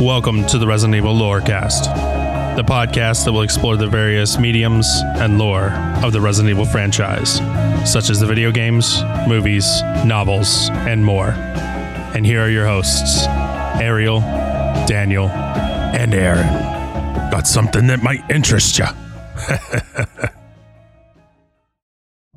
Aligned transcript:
Welcome 0.00 0.46
to 0.46 0.56
the 0.56 0.66
Resident 0.66 0.96
Evil 0.96 1.14
Lorecast, 1.14 1.84
the 2.56 2.62
podcast 2.62 3.26
that 3.26 3.32
will 3.34 3.42
explore 3.42 3.76
the 3.76 3.86
various 3.86 4.38
mediums 4.38 4.88
and 5.16 5.36
lore 5.36 5.72
of 6.02 6.14
the 6.14 6.22
Resident 6.22 6.48
Evil 6.48 6.64
franchise, 6.64 7.34
such 7.84 8.08
as 8.08 8.18
the 8.18 8.24
video 8.24 8.50
games, 8.50 9.02
movies, 9.28 9.82
novels, 10.06 10.70
and 10.70 11.04
more. 11.04 11.32
And 12.16 12.24
here 12.24 12.40
are 12.40 12.48
your 12.48 12.66
hosts 12.66 13.26
Ariel, 13.78 14.20
Daniel, 14.86 15.28
and 15.28 16.14
Aaron. 16.14 16.48
Got 17.30 17.46
something 17.46 17.86
that 17.88 18.02
might 18.02 18.22
interest 18.30 18.78
you. 18.78 18.86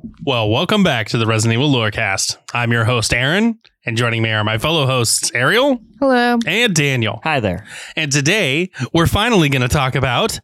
well, 0.26 0.50
welcome 0.50 0.82
back 0.82 1.08
to 1.08 1.16
the 1.16 1.26
Resident 1.26 1.58
Evil 1.58 1.72
Lorecast. 1.72 2.36
I'm 2.52 2.72
your 2.72 2.84
host, 2.84 3.14
Aaron, 3.14 3.58
and 3.84 3.96
joining 3.96 4.22
me 4.22 4.30
are 4.30 4.44
my 4.44 4.58
fellow 4.58 4.86
hosts, 4.86 5.30
Ariel 5.34 5.80
Hello. 6.00 6.38
and 6.46 6.74
Daniel. 6.74 7.20
Hi 7.24 7.40
there. 7.40 7.66
And 7.96 8.10
today 8.10 8.70
we're 8.92 9.06
finally 9.06 9.48
going 9.48 9.62
to 9.62 9.68
talk 9.68 9.94
about 9.94 10.40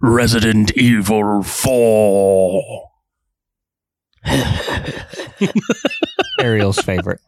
Resident 0.00 0.76
Evil 0.76 1.42
4. 1.42 2.90
Ariel's 6.40 6.80
favorite. 6.80 7.20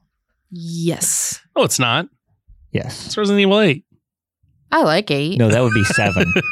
Yes. 0.50 1.40
Oh, 1.56 1.64
it's 1.64 1.78
not. 1.78 2.08
Yes. 2.72 3.06
It's 3.06 3.16
Resident 3.16 3.40
Evil 3.40 3.60
8. 3.60 3.84
I 4.72 4.82
like 4.82 5.10
eight. 5.10 5.36
No, 5.38 5.48
that 5.48 5.60
would 5.62 5.74
be 5.74 5.84
seven. 5.84 6.32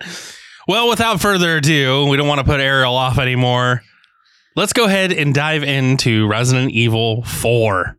Well, 0.68 0.88
without 0.88 1.20
further 1.20 1.56
ado, 1.56 2.06
we 2.06 2.16
don't 2.16 2.28
want 2.28 2.38
to 2.38 2.44
put 2.44 2.60
Ariel 2.60 2.94
off 2.94 3.18
anymore. 3.18 3.82
Let's 4.54 4.72
go 4.72 4.84
ahead 4.84 5.12
and 5.12 5.34
dive 5.34 5.62
into 5.62 6.26
Resident 6.28 6.72
Evil 6.72 7.22
4. 7.22 7.96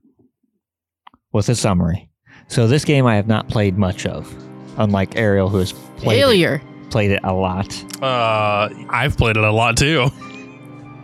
with 1.31 1.49
a 1.49 1.55
summary. 1.55 2.09
So 2.47 2.67
this 2.67 2.85
game 2.85 3.07
I 3.07 3.15
have 3.15 3.27
not 3.27 3.47
played 3.49 3.77
much 3.77 4.05
of, 4.05 4.31
unlike 4.77 5.15
Ariel, 5.15 5.49
who 5.49 5.57
has 5.57 5.71
played 5.97 6.19
it, 6.19 6.61
played 6.91 7.09
it 7.11 7.21
a 7.23 7.33
lot. 7.33 7.73
Uh, 8.03 8.69
I've 8.89 9.17
played 9.17 9.35
it 9.37 9.43
a 9.43 9.51
lot 9.51 9.77
too. 9.77 10.09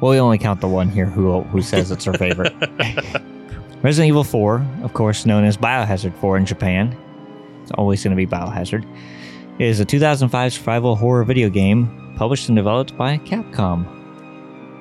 Well, 0.02 0.12
we 0.12 0.20
only 0.20 0.38
count 0.38 0.62
the 0.62 0.68
one 0.68 0.90
here 0.90 1.06
who 1.08 1.42
who 1.44 1.62
says 1.64 1.90
it's 1.90 2.06
her 2.06 2.14
favorite. 2.14 2.54
Resident 3.82 4.08
Evil 4.10 4.24
4, 4.24 4.66
of 4.84 4.94
course, 4.94 5.26
known 5.26 5.46
as 5.46 5.58
Biohazard 5.58 6.14
4 6.20 6.38
in 6.38 6.46
Japan. 6.46 6.96
It's 7.64 7.72
always 7.72 8.04
going 8.04 8.12
to 8.12 8.18
be 8.18 8.28
Biohazard. 8.28 8.86
It 9.58 9.66
is 9.66 9.80
a 9.80 9.86
2005 9.86 10.54
survival 10.54 10.96
horror 10.96 11.24
video 11.24 11.50
game 11.50 12.14
published 12.18 12.50
and 12.50 12.56
developed 12.56 12.96
by 12.98 13.18
Capcom. 13.20 13.88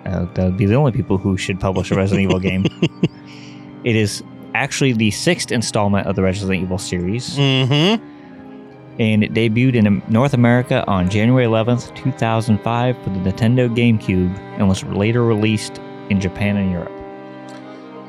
Uh, 0.09 0.25
that 0.35 0.45
would 0.45 0.57
be 0.57 0.65
the 0.67 0.75
only 0.75 0.93
people 0.93 1.19
who 1.19 1.37
should 1.37 1.61
publish 1.61 1.91
a 1.91 1.95
Resident 1.95 2.25
Evil 2.25 2.41
game. 2.41 2.65
It 3.85 3.95
is 3.95 4.25
actually 4.55 4.93
the 4.93 5.13
sixth 5.13 5.53
installment 5.53 6.09
of 6.09 6.17
the 6.17 6.23
Resident 6.23 6.61
Evil 6.63 6.79
series, 6.79 7.37
Mm-hmm. 7.39 8.05
and 9.01 9.23
it 9.25 9.33
debuted 9.33 9.77
in 9.87 10.03
North 10.09 10.35
America 10.35 10.85
on 10.89 11.09
January 11.09 11.47
11th, 11.47 11.95
2005 11.95 12.97
for 13.05 13.11
the 13.11 13.21
Nintendo 13.21 13.69
GameCube 13.75 14.37
and 14.59 14.69
was 14.69 14.83
later 14.85 15.23
released 15.25 15.79
in 16.11 16.21
Japan 16.21 16.57
and 16.57 16.73
Europe. 16.73 16.91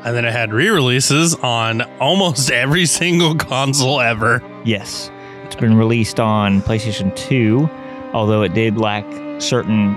And 0.04 0.16
then 0.16 0.26
it 0.26 0.32
had 0.34 0.52
re-releases 0.54 1.36
on 1.36 1.84
almost 2.00 2.50
every 2.64 2.88
single 2.88 3.36
console 3.36 4.02
ever. 4.02 4.42
Yes, 4.66 5.12
it's 5.46 5.56
been 5.56 5.78
released 5.78 6.20
on 6.20 6.62
PlayStation 6.64 7.16
2, 7.16 7.70
although 8.14 8.42
it 8.42 8.56
did 8.56 8.78
lack 8.78 9.06
certain 9.40 9.96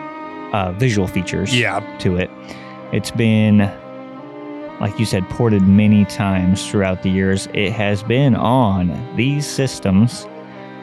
uh, 0.52 0.72
visual 0.72 1.06
features 1.08 1.54
Yeah. 1.58 1.80
to 1.98 2.16
it. 2.16 2.30
It's 2.92 3.10
been, 3.10 3.58
like 4.80 4.98
you 4.98 5.04
said, 5.06 5.28
ported 5.30 5.62
many 5.62 6.04
times 6.06 6.68
throughout 6.70 7.02
the 7.02 7.10
years. 7.10 7.48
It 7.54 7.72
has 7.72 8.02
been 8.02 8.34
on 8.34 9.16
these 9.16 9.46
systems 9.46 10.26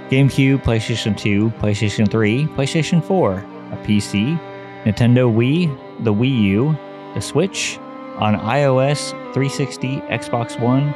GameCube, 0.09 0.63
PlayStation 0.63 1.15
2, 1.15 1.51
PlayStation 1.59 2.09
3, 2.09 2.45
PlayStation 2.55 3.03
4, 3.03 3.33
a 3.73 3.77
PC, 3.85 4.39
Nintendo 4.83 5.31
Wii, 5.31 6.03
the 6.03 6.11
Wii 6.11 6.41
U, 6.45 6.75
the 7.13 7.21
Switch, 7.21 7.77
on 8.17 8.35
iOS, 8.39 9.11
360, 9.33 9.97
Xbox 10.09 10.59
One, 10.59 10.89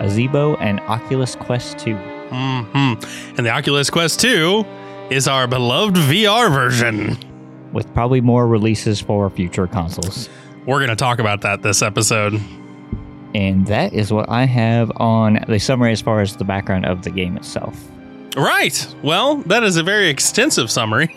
a 0.00 0.06
Zeebo, 0.06 0.56
and 0.60 0.80
Oculus 0.80 1.36
Quest 1.36 1.78
2. 1.80 1.90
Mm-hmm. 1.94 3.36
And 3.36 3.46
the 3.46 3.50
Oculus 3.50 3.90
Quest 3.90 4.18
2 4.20 4.64
is 5.10 5.28
our 5.28 5.46
beloved 5.46 5.96
VR 5.96 6.50
version. 6.50 7.18
With 7.74 7.92
probably 7.92 8.22
more 8.22 8.46
releases 8.46 9.00
for 9.00 9.28
future 9.28 9.66
consoles. 9.66 10.30
We're 10.64 10.78
going 10.78 10.88
to 10.90 10.96
talk 10.96 11.18
about 11.18 11.42
that 11.42 11.62
this 11.62 11.82
episode. 11.82 12.40
And 13.34 13.66
that 13.66 13.92
is 13.92 14.12
what 14.12 14.28
I 14.28 14.44
have 14.44 14.92
on 14.96 15.44
the 15.48 15.58
summary 15.58 15.92
as 15.92 16.00
far 16.00 16.20
as 16.20 16.36
the 16.36 16.44
background 16.44 16.86
of 16.86 17.02
the 17.02 17.10
game 17.10 17.36
itself. 17.36 17.76
Right. 18.36 18.94
Well, 19.02 19.36
that 19.42 19.64
is 19.64 19.76
a 19.76 19.82
very 19.82 20.08
extensive 20.08 20.70
summary. 20.70 21.14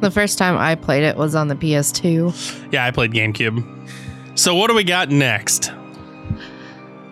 The 0.00 0.10
first 0.10 0.38
time 0.38 0.58
I 0.58 0.74
played 0.74 1.04
it 1.04 1.16
was 1.16 1.34
on 1.34 1.48
the 1.48 1.54
PS2. 1.54 2.72
Yeah, 2.72 2.84
I 2.84 2.90
played 2.90 3.12
GameCube. 3.12 3.88
So, 4.38 4.54
what 4.54 4.68
do 4.68 4.74
we 4.74 4.84
got 4.84 5.08
next? 5.08 5.72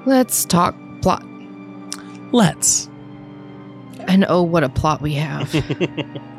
Let's 0.05 0.45
talk 0.45 0.77
plot. 1.01 1.25
Let's. 2.33 2.89
And 4.07 4.27
oh, 4.29 4.43
what 4.43 4.65
a 4.65 4.69
plot 4.69 5.01
we 5.01 5.15
have. 5.15 5.51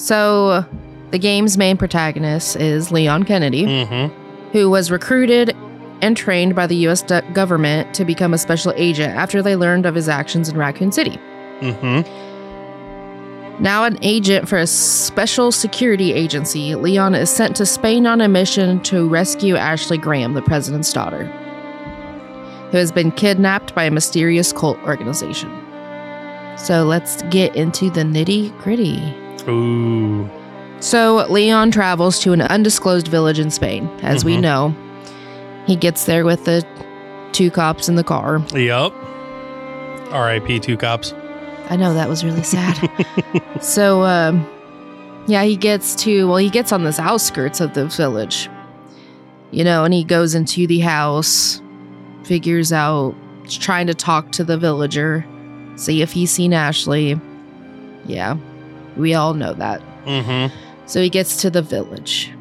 so, 0.00 0.64
the 1.10 1.18
game's 1.18 1.58
main 1.58 1.76
protagonist 1.76 2.56
is 2.56 2.90
Leon 2.92 3.24
Kennedy, 3.24 3.64
Mm-hmm. 3.64 4.50
who 4.52 4.70
was 4.70 4.90
recruited 4.90 5.54
and 6.00 6.16
trained 6.16 6.54
by 6.54 6.66
the 6.66 6.76
U.S. 6.76 7.02
government 7.34 7.92
to 7.94 8.04
become 8.04 8.32
a 8.32 8.38
special 8.38 8.72
agent 8.76 9.14
after 9.14 9.42
they 9.42 9.56
learned 9.56 9.84
of 9.86 9.94
his 9.94 10.08
actions 10.08 10.48
in 10.48 10.56
Raccoon 10.56 10.92
City. 10.92 11.18
Mm-hmm. 11.60 12.02
Now, 13.62 13.84
an 13.84 13.98
agent 14.00 14.48
for 14.48 14.56
a 14.56 14.66
special 14.66 15.52
security 15.52 16.14
agency, 16.14 16.74
Leon 16.74 17.14
is 17.14 17.28
sent 17.28 17.54
to 17.56 17.66
Spain 17.66 18.06
on 18.06 18.22
a 18.22 18.28
mission 18.28 18.80
to 18.84 19.06
rescue 19.06 19.56
Ashley 19.56 19.98
Graham, 19.98 20.32
the 20.32 20.40
president's 20.40 20.90
daughter, 20.94 21.26
who 22.70 22.78
has 22.78 22.90
been 22.90 23.12
kidnapped 23.12 23.74
by 23.74 23.84
a 23.84 23.90
mysterious 23.90 24.50
cult 24.54 24.78
organization. 24.84 25.50
So 26.56 26.84
let's 26.84 27.20
get 27.24 27.54
into 27.54 27.90
the 27.90 28.00
nitty 28.02 28.56
gritty. 28.62 29.14
Ooh. 29.48 30.28
So 30.80 31.26
Leon 31.28 31.70
travels 31.70 32.18
to 32.20 32.32
an 32.32 32.42
undisclosed 32.42 33.08
village 33.08 33.38
in 33.38 33.50
Spain. 33.50 33.88
As 34.02 34.24
we 34.24 34.36
Mhm. 34.36 34.40
know, 34.40 34.74
he 35.66 35.76
gets 35.76 36.04
there 36.06 36.24
with 36.24 36.44
the 36.46 36.64
two 37.32 37.50
cops 37.50 37.88
in 37.88 37.96
the 37.96 38.04
car. 38.04 38.42
Yup. 38.54 38.94
R.I.P. 40.10 40.58
Two 40.60 40.76
cops. 40.76 41.14
I 41.68 41.76
know 41.76 41.94
that 41.94 42.08
was 42.08 42.24
really 42.24 42.42
sad. 42.42 42.90
so, 43.60 44.02
um, 44.02 44.44
yeah, 45.26 45.44
he 45.44 45.54
gets 45.56 45.94
to, 45.96 46.26
well, 46.26 46.38
he 46.38 46.50
gets 46.50 46.72
on 46.72 46.82
this 46.82 46.98
outskirts 46.98 47.60
of 47.60 47.74
the 47.74 47.86
village, 47.86 48.48
you 49.52 49.62
know, 49.62 49.84
and 49.84 49.94
he 49.94 50.02
goes 50.02 50.34
into 50.34 50.66
the 50.66 50.80
house, 50.80 51.62
figures 52.24 52.72
out, 52.72 53.14
trying 53.48 53.86
to 53.86 53.94
talk 53.94 54.32
to 54.32 54.42
the 54.44 54.56
villager, 54.58 55.24
see 55.76 56.02
if 56.02 56.10
he's 56.12 56.32
seen 56.32 56.52
Ashley. 56.52 57.20
Yeah, 58.06 58.36
we 58.96 59.14
all 59.14 59.34
know 59.34 59.54
that. 59.54 59.80
Mm-hmm. 60.04 60.54
So 60.86 61.00
he 61.00 61.08
gets 61.08 61.40
to 61.42 61.50
the 61.50 61.62
village. 61.62 62.32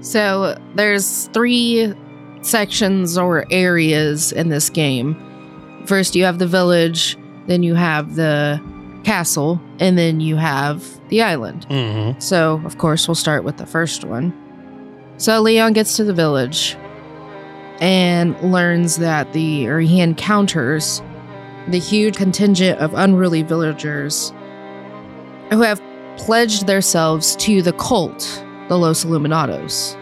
So 0.00 0.58
there's 0.74 1.28
three 1.28 1.94
sections 2.42 3.18
or 3.18 3.44
areas 3.50 4.32
in 4.32 4.48
this 4.48 4.70
game. 4.70 5.16
first 5.86 6.14
you 6.14 6.24
have 6.24 6.38
the 6.38 6.46
village, 6.46 7.16
then 7.46 7.62
you 7.62 7.74
have 7.74 8.14
the 8.14 8.60
castle, 9.04 9.60
and 9.80 9.96
then 9.96 10.20
you 10.20 10.36
have 10.36 10.84
the 11.08 11.22
island. 11.22 11.66
Mm-hmm. 11.68 12.20
So, 12.20 12.60
of 12.64 12.78
course, 12.78 13.08
we'll 13.08 13.14
start 13.14 13.42
with 13.44 13.56
the 13.56 13.66
first 13.66 14.04
one. 14.04 14.32
So, 15.16 15.40
Leon 15.40 15.72
gets 15.72 15.96
to 15.96 16.04
the 16.04 16.12
village 16.12 16.76
and 17.80 18.38
learns 18.42 18.96
that 18.96 19.32
the, 19.32 19.66
or 19.68 19.80
he 19.80 20.00
encounters 20.00 21.00
the 21.68 21.78
huge 21.78 22.16
contingent 22.16 22.78
of 22.80 22.92
unruly 22.94 23.42
villagers 23.42 24.32
who 25.50 25.62
have 25.62 25.82
pledged 26.16 26.66
themselves 26.66 27.36
to 27.36 27.62
the 27.62 27.72
cult, 27.74 28.44
the 28.68 28.78
Los 28.78 29.04
Illuminados. 29.04 29.96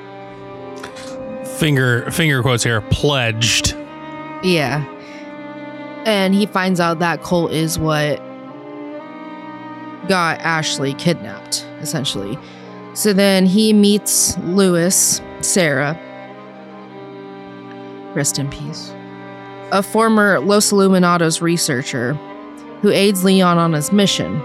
Finger 1.59 2.11
finger 2.11 2.43
quotes 2.43 2.65
here. 2.65 2.81
Pledged. 2.83 3.75
Yeah. 4.43 4.85
And 6.05 6.35
he 6.35 6.47
finds 6.47 6.81
out 6.81 6.99
that 6.99 7.23
cult 7.23 7.53
is 7.53 7.79
what 7.79 8.19
got 10.09 10.39
Ashley 10.41 10.95
kidnapped, 10.95 11.67
essentially. 11.81 12.39
So 12.95 13.13
then 13.13 13.47
he 13.47 13.73
meets 13.73 14.39
Lewis, 14.39 15.21
Sera. 15.41 15.99
Rest 18.15 18.39
in 18.39 18.49
peace. 18.49 18.93
A 19.73 19.83
former 19.83 20.41
Los 20.41 20.73
Illuminados 20.73 21.43
researcher 21.43 22.15
who 22.83 22.91
aids 22.91 23.25
Leon 23.25 23.59
on 23.59 23.73
his 23.73 23.93
mission. 23.93 24.41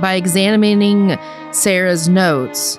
By 0.00 0.14
examining 0.14 1.18
Sera's 1.52 2.08
notes, 2.08 2.78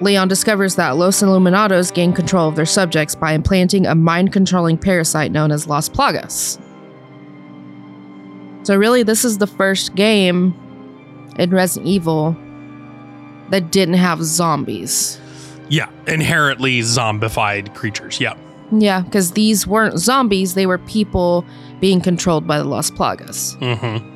Leon 0.00 0.28
discovers 0.28 0.76
that 0.76 0.96
Los 0.96 1.22
Illuminados 1.22 1.92
gain 1.92 2.12
control 2.12 2.48
of 2.48 2.56
their 2.56 2.66
subjects 2.66 3.14
by 3.14 3.32
implanting 3.32 3.86
a 3.86 3.94
mind 3.94 4.32
controlling 4.32 4.78
parasite 4.78 5.32
known 5.32 5.52
as 5.52 5.66
Las 5.66 5.88
Plagas. 5.88 6.60
So, 8.64 8.76
really, 8.76 9.02
this 9.02 9.24
is 9.24 9.38
the 9.38 9.46
first 9.46 9.94
game 9.94 10.54
in 11.38 11.50
Resident 11.50 11.88
Evil 11.88 12.36
that 13.50 13.70
didn't 13.72 13.94
have 13.94 14.22
zombies. 14.22 15.20
Yeah, 15.68 15.90
inherently 16.06 16.80
zombified 16.80 17.74
creatures. 17.74 18.20
Yeah. 18.20 18.34
Yeah, 18.70 19.02
because 19.02 19.32
these 19.32 19.66
weren't 19.66 19.98
zombies, 19.98 20.54
they 20.54 20.66
were 20.66 20.78
people 20.78 21.44
being 21.80 22.00
controlled 22.00 22.46
by 22.46 22.58
the 22.58 22.64
Las 22.64 22.90
Plagas. 22.90 23.58
Mm-hmm. 23.58 24.11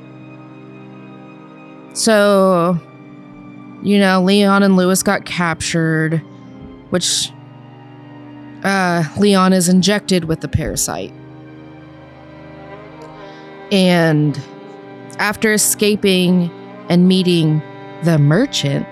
So, 1.96 2.78
you 3.82 3.98
know, 3.98 4.22
Leon 4.22 4.62
and 4.62 4.76
Lewis 4.76 5.02
got 5.02 5.24
captured, 5.24 6.18
which 6.90 7.32
uh, 8.64 9.02
Leon 9.16 9.54
is 9.54 9.70
injected 9.70 10.24
with 10.24 10.42
the 10.42 10.48
parasite. 10.48 11.14
And 13.72 14.38
after 15.18 15.54
escaping 15.54 16.50
and 16.90 17.08
meeting 17.08 17.62
the 18.02 18.18
merchant, 18.18 18.86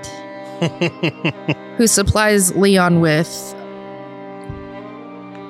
who 1.76 1.86
supplies 1.86 2.56
Leon 2.56 3.00
with 3.00 3.28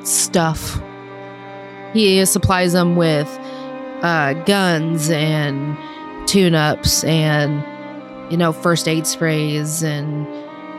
stuff, 0.03 0.83
he 1.93 2.27
supplies 2.27 2.75
him 2.75 2.97
with 2.97 3.29
uh, 4.03 4.33
guns 4.43 5.09
and 5.09 5.79
tune 6.26 6.55
ups 6.55 7.05
and 7.05 7.62
you 8.31 8.37
know, 8.37 8.53
first 8.53 8.88
aid 8.88 9.06
sprays 9.06 9.82
and 9.82 10.26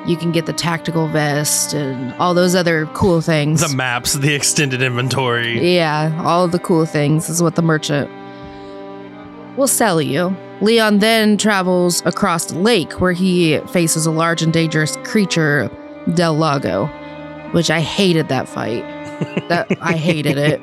you 0.09 0.17
can 0.17 0.31
get 0.31 0.45
the 0.45 0.53
tactical 0.53 1.07
vest 1.07 1.73
and 1.73 2.13
all 2.15 2.33
those 2.33 2.55
other 2.55 2.85
cool 2.87 3.21
things. 3.21 3.61
The 3.61 3.75
maps, 3.75 4.13
the 4.13 4.33
extended 4.35 4.81
inventory. 4.81 5.75
yeah, 5.75 6.21
all 6.23 6.47
the 6.47 6.59
cool 6.59 6.85
things 6.85 7.29
is 7.29 7.41
what 7.41 7.55
the 7.55 7.61
merchant 7.61 8.09
will 9.57 9.67
sell 9.67 10.01
you. 10.01 10.35
Leon 10.61 10.99
then 10.99 11.37
travels 11.37 12.01
across 12.05 12.45
the 12.45 12.59
lake 12.59 12.99
where 13.01 13.13
he 13.13 13.59
faces 13.71 14.05
a 14.05 14.11
large 14.11 14.41
and 14.41 14.53
dangerous 14.53 14.95
creature, 14.97 15.69
Del 16.13 16.35
Lago, 16.35 16.87
which 17.51 17.69
I 17.69 17.81
hated 17.81 18.27
that 18.29 18.47
fight. 18.47 18.83
that 19.47 19.67
I 19.81 19.93
hated 19.93 20.37
it. 20.37 20.59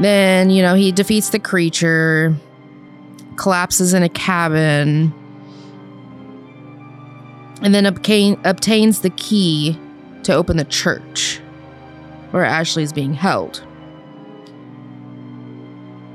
Then, 0.00 0.50
you 0.50 0.62
know, 0.62 0.74
he 0.74 0.90
defeats 0.90 1.30
the 1.30 1.38
creature 1.38 2.36
collapses 3.36 3.94
in 3.94 4.02
a 4.02 4.08
cabin, 4.08 5.12
and 7.62 7.74
then 7.74 7.86
obtain, 7.86 8.40
obtains 8.44 9.00
the 9.00 9.10
key 9.10 9.78
to 10.24 10.32
open 10.32 10.56
the 10.56 10.64
church 10.64 11.40
where 12.32 12.44
Ashley 12.44 12.82
is 12.82 12.92
being 12.92 13.14
held. 13.14 13.62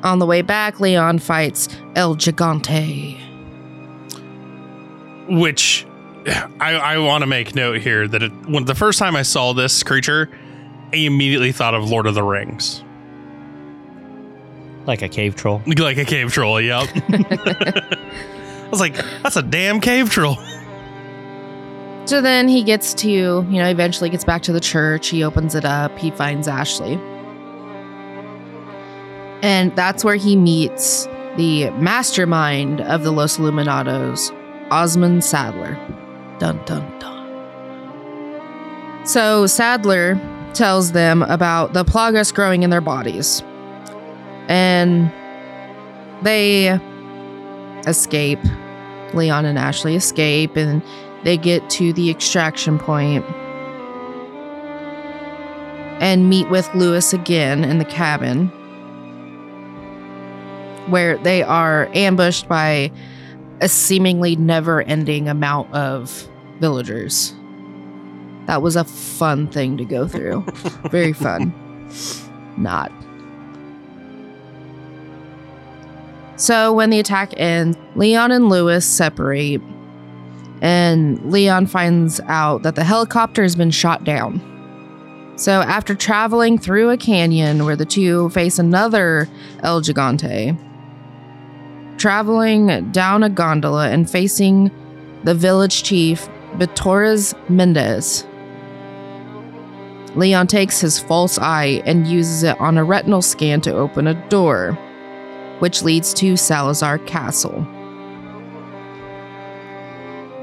On 0.03 0.19
the 0.19 0.25
way 0.25 0.41
back, 0.41 0.79
Leon 0.79 1.19
fights 1.19 1.69
El 1.95 2.15
Gigante. 2.15 3.19
Which 5.29 5.85
I, 6.59 6.73
I 6.73 6.97
want 6.99 7.21
to 7.21 7.27
make 7.27 7.55
note 7.55 7.81
here 7.81 8.07
that 8.07 8.23
it, 8.23 8.31
when 8.47 8.65
the 8.65 8.75
first 8.75 8.99
time 8.99 9.15
I 9.15 9.21
saw 9.21 9.53
this 9.53 9.83
creature, 9.83 10.29
I 10.93 10.97
immediately 10.97 11.51
thought 11.51 11.73
of 11.73 11.89
Lord 11.89 12.05
of 12.05 12.15
the 12.15 12.23
Rings. 12.23 12.83
Like 14.87 15.01
a 15.01 15.09
cave 15.09 15.35
troll. 15.35 15.61
Like 15.77 15.97
a 15.97 16.05
cave 16.05 16.31
troll, 16.31 16.61
yep. 16.61 16.89
I 17.09 18.69
was 18.71 18.79
like, 18.79 18.95
that's 19.21 19.35
a 19.35 19.41
damn 19.41 19.79
cave 19.81 20.09
troll. 20.09 20.37
So 22.05 22.21
then 22.21 22.47
he 22.47 22.63
gets 22.63 22.93
to, 22.95 23.09
you 23.09 23.43
know, 23.43 23.67
eventually 23.67 24.09
gets 24.09 24.23
back 24.23 24.41
to 24.43 24.53
the 24.53 24.61
church. 24.61 25.09
He 25.09 25.23
opens 25.23 25.55
it 25.55 25.65
up. 25.65 25.97
He 25.97 26.09
finds 26.09 26.47
Ashley. 26.47 26.93
And 29.43 29.75
that's 29.75 30.05
where 30.05 30.15
he 30.15 30.37
meets 30.37 31.05
the 31.35 31.69
mastermind 31.71 32.79
of 32.81 33.03
the 33.03 33.11
Los 33.11 33.37
Illuminados, 33.37 34.31
Osmund 34.69 35.21
Saddler. 35.21 35.77
Dun 36.39 36.59
dun 36.65 36.99
dun. 36.99 37.17
So 39.05 39.45
Saddler 39.47 40.19
tells 40.53 40.93
them 40.93 41.23
about 41.23 41.73
the 41.73 41.83
plagas 41.83 42.33
growing 42.33 42.63
in 42.63 42.69
their 42.69 42.81
bodies. 42.81 43.43
And 44.47 45.11
they 46.23 46.79
escape. 47.87 48.39
Leon 49.13 49.45
and 49.45 49.57
Ashley 49.57 49.95
escape 49.95 50.57
and 50.57 50.81
they 51.23 51.37
get 51.37 51.69
to 51.71 51.93
the 51.93 52.09
extraction 52.09 52.77
point 52.77 53.25
and 56.01 56.29
meet 56.29 56.49
with 56.49 56.69
Lewis 56.75 57.13
again 57.13 57.63
in 57.63 57.79
the 57.79 57.85
cabin 57.85 58.49
where 60.87 61.17
they 61.19 61.43
are 61.43 61.89
ambushed 61.93 62.47
by 62.47 62.91
a 63.61 63.67
seemingly 63.67 64.35
never 64.35 64.81
ending 64.83 65.27
amount 65.27 65.73
of 65.73 66.29
villagers. 66.59 67.33
That 68.45 68.61
was 68.61 68.75
a 68.75 68.83
fun 68.83 69.47
thing 69.47 69.77
to 69.77 69.85
go 69.85 70.07
through. 70.07 70.45
Very 70.91 71.13
fun. 71.13 71.53
Not. 72.57 72.91
So 76.37 76.71
when 76.71 76.91
the 76.91 76.99
attack 76.99 77.33
ends, 77.37 77.77
Leon 77.95 78.31
and 78.31 78.47
Lewis 78.47 78.85
separate, 78.85 79.59
and 80.61 81.31
Leon 81.31 81.65
finds 81.65 82.19
out 82.21 82.61
that 82.61 82.75
the 82.75 82.83
helicopter 82.83 83.41
has 83.41 83.55
been 83.55 83.71
shot 83.71 84.03
down. 84.03 84.39
So 85.35 85.61
after 85.61 85.95
traveling 85.95 86.57
through 86.57 86.91
a 86.91 86.97
canyon 86.97 87.65
where 87.65 87.75
the 87.75 87.85
two 87.85 88.29
face 88.29 88.59
another 88.59 89.27
El 89.63 89.81
Gigante, 89.81 90.57
traveling 91.97 92.91
down 92.91 93.23
a 93.23 93.29
gondola 93.29 93.89
and 93.89 94.09
facing 94.09 94.71
the 95.23 95.33
village 95.33 95.83
chief, 95.83 96.29
Bitores 96.57 97.33
Mendez, 97.49 98.25
Leon 100.15 100.47
takes 100.47 100.79
his 100.79 100.99
false 100.99 101.37
eye 101.39 101.81
and 101.85 102.07
uses 102.07 102.43
it 102.43 102.59
on 102.59 102.77
a 102.77 102.83
retinal 102.83 103.21
scan 103.21 103.61
to 103.61 103.75
open 103.75 104.07
a 104.07 104.29
door, 104.29 104.77
which 105.59 105.81
leads 105.83 106.13
to 106.15 106.37
Salazar 106.37 106.99
Castle. 106.99 107.65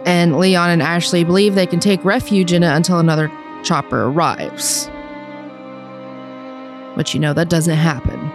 And 0.07 0.37
Leon 0.39 0.71
and 0.71 0.83
Ashley 0.83 1.25
believe 1.25 1.55
they 1.55 1.67
can 1.67 1.81
take 1.81 2.05
refuge 2.05 2.53
in 2.53 2.63
it 2.63 2.75
until 2.75 2.99
another 2.99 3.31
chopper 3.63 4.05
arrives. 4.05 4.89
But 6.97 7.15
you 7.15 7.21
know, 7.21 7.33
that 7.33 7.49
doesn't 7.49 7.77
happen. 7.77 8.31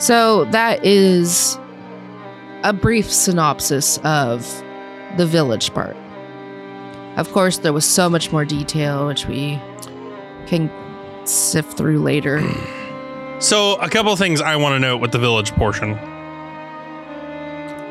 So, 0.00 0.44
that 0.46 0.84
is 0.84 1.58
a 2.64 2.72
brief 2.72 3.10
synopsis 3.10 3.98
of 3.98 4.62
the 5.16 5.26
village 5.26 5.72
part. 5.72 5.96
Of 7.16 7.30
course, 7.32 7.58
there 7.58 7.72
was 7.72 7.84
so 7.84 8.10
much 8.10 8.32
more 8.32 8.44
detail, 8.44 9.06
which 9.06 9.26
we 9.26 9.60
can 10.46 10.70
sift 11.26 11.76
through 11.76 12.00
later. 12.00 12.40
So, 13.44 13.74
a 13.74 13.90
couple 13.90 14.10
of 14.10 14.18
things 14.18 14.40
I 14.40 14.56
want 14.56 14.72
to 14.72 14.78
note 14.78 15.02
with 15.02 15.12
the 15.12 15.18
village 15.18 15.52
portion. 15.52 15.92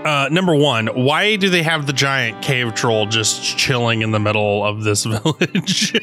Uh, 0.01 0.27
number 0.31 0.55
one, 0.55 0.87
why 0.87 1.35
do 1.35 1.51
they 1.51 1.61
have 1.61 1.85
the 1.85 1.93
giant 1.93 2.41
cave 2.41 2.73
troll 2.73 3.05
just 3.05 3.55
chilling 3.55 4.01
in 4.01 4.09
the 4.09 4.19
middle 4.19 4.65
of 4.65 4.83
this 4.83 5.03
village? 5.05 5.93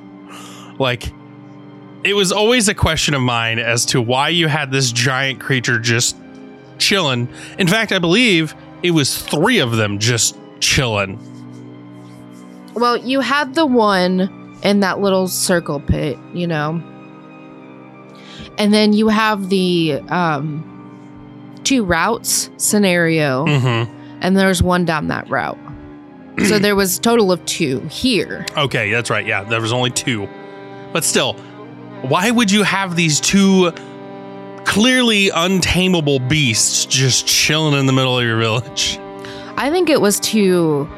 like, 0.78 1.12
it 2.04 2.14
was 2.14 2.32
always 2.32 2.68
a 2.68 2.74
question 2.74 3.12
of 3.12 3.20
mine 3.20 3.58
as 3.58 3.84
to 3.84 4.00
why 4.00 4.30
you 4.30 4.48
had 4.48 4.72
this 4.72 4.92
giant 4.92 5.40
creature 5.40 5.78
just 5.78 6.16
chilling. 6.78 7.28
In 7.58 7.68
fact, 7.68 7.92
I 7.92 7.98
believe 7.98 8.54
it 8.82 8.92
was 8.92 9.20
three 9.20 9.58
of 9.58 9.72
them 9.72 9.98
just 9.98 10.38
chilling. 10.60 11.18
Well, 12.72 12.96
you 12.96 13.20
had 13.20 13.54
the 13.54 13.66
one 13.66 14.58
in 14.62 14.80
that 14.80 15.00
little 15.00 15.28
circle 15.28 15.80
pit, 15.80 16.16
you 16.32 16.46
know. 16.46 16.82
And 18.60 18.72
then 18.74 18.92
you 18.92 19.08
have 19.08 19.48
the 19.48 20.00
um 20.08 20.66
two 21.64 21.82
routes 21.84 22.50
scenario 22.58 23.44
Mm-hmm. 23.46 24.18
and 24.22 24.36
there's 24.36 24.62
one 24.62 24.84
down 24.84 25.08
that 25.08 25.28
route. 25.30 25.58
so 26.46 26.58
there 26.66 26.76
was 26.76 26.98
a 26.98 27.00
total 27.00 27.32
of 27.32 27.44
two 27.46 27.80
here. 27.90 28.44
Okay, 28.56 28.90
that's 28.90 29.10
right. 29.10 29.26
Yeah, 29.26 29.42
there 29.44 29.60
was 29.60 29.72
only 29.72 29.90
two. 29.90 30.28
But 30.92 31.04
still, 31.04 31.34
why 32.02 32.30
would 32.30 32.50
you 32.50 32.62
have 32.62 32.96
these 32.96 33.20
two 33.20 33.72
clearly 34.64 35.30
untamable 35.30 36.18
beasts 36.18 36.84
just 36.86 37.26
chilling 37.26 37.78
in 37.78 37.86
the 37.86 37.92
middle 37.92 38.18
of 38.18 38.24
your 38.24 38.38
village? 38.38 38.98
I 39.56 39.70
think 39.70 39.88
it 39.90 40.00
was 40.00 40.18
to 40.20 40.88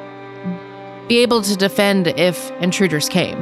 be 1.08 1.18
able 1.18 1.42
to 1.42 1.56
defend 1.56 2.06
if 2.08 2.50
intruders 2.60 3.08
came. 3.08 3.38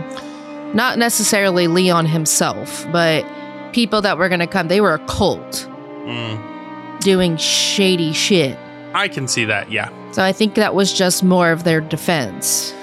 Not 0.75 0.99
necessarily 0.99 1.67
Leon 1.67 2.07
himself, 2.07 2.87
but 2.93 3.25
people 3.73 4.01
that 4.03 4.19
were 4.19 4.29
going 4.29 4.41
to 4.41 4.47
come. 4.47 4.69
They 4.69 4.81
were 4.81 4.95
a 4.95 5.07
cult 5.07 5.67
Mm, 6.05 7.01
doing 7.01 7.37
shady 7.37 8.13
shit. 8.13 8.57
I 8.95 9.07
can 9.09 9.29
see 9.29 9.45
that, 9.45 9.71
yeah. 9.71 9.91
So 10.13 10.25
I 10.25 10.33
think 10.33 10.55
that 10.55 10.75
was 10.75 10.93
just 10.93 11.23
more 11.23 11.53
of 11.53 11.63
their 11.65 11.81
defense. 11.81 12.75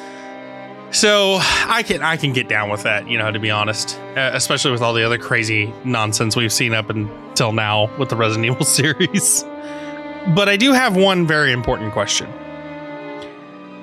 So 0.91 1.39
I 1.41 1.83
can 1.85 2.01
I 2.01 2.15
can 2.15 2.31
get 2.31 2.47
down 2.47 2.69
with 2.69 2.83
that, 2.83 3.09
you 3.09 3.17
know, 3.17 3.29
to 3.31 3.39
be 3.39 3.49
honest, 3.51 3.99
uh, 4.15 4.31
especially 4.33 4.71
with 4.71 4.81
all 4.81 4.93
the 4.93 5.03
other 5.03 5.17
crazy 5.17 5.73
nonsense 5.83 6.35
we've 6.37 6.53
seen 6.53 6.73
up 6.73 6.89
until 6.89 7.51
now 7.51 7.89
with 7.97 8.07
the 8.09 8.15
Resident 8.15 8.45
Evil 8.51 8.63
series. 8.65 9.43
But 10.35 10.47
I 10.47 10.55
do 10.57 10.71
have 10.73 10.95
one 10.95 11.27
very 11.27 11.51
important 11.51 11.91
question, 11.91 12.27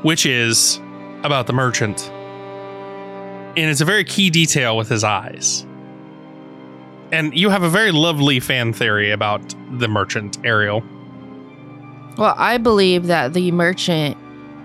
which 0.02 0.25
is 0.25 0.80
about 1.25 1.46
the 1.46 1.52
merchant, 1.52 2.08
and 3.56 3.70
it's 3.70 3.80
a 3.80 3.84
very 3.84 4.04
key 4.04 4.30
detail 4.30 4.76
with 4.76 4.88
his 4.88 5.04
eyes. 5.04 5.66
And 7.14 7.33
you 7.33 7.49
have 7.49 7.62
a 7.62 7.68
very 7.68 7.92
lovely 7.92 8.40
fan 8.40 8.73
theory 8.73 9.12
about 9.12 9.54
the 9.78 9.87
merchant, 9.87 10.37
Ariel. 10.44 10.83
Well, 12.18 12.35
I 12.37 12.59
believe 12.59 13.06
that 13.06 13.35
the 13.35 13.52
merchant 13.52 14.16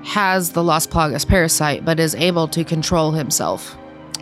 has 0.04 0.54
the 0.54 0.64
Las 0.64 0.88
Plagas 0.88 1.28
parasite, 1.28 1.86
but 1.86 2.00
is 2.00 2.16
able 2.16 2.48
to 2.48 2.64
control 2.64 3.12
himself 3.12 3.78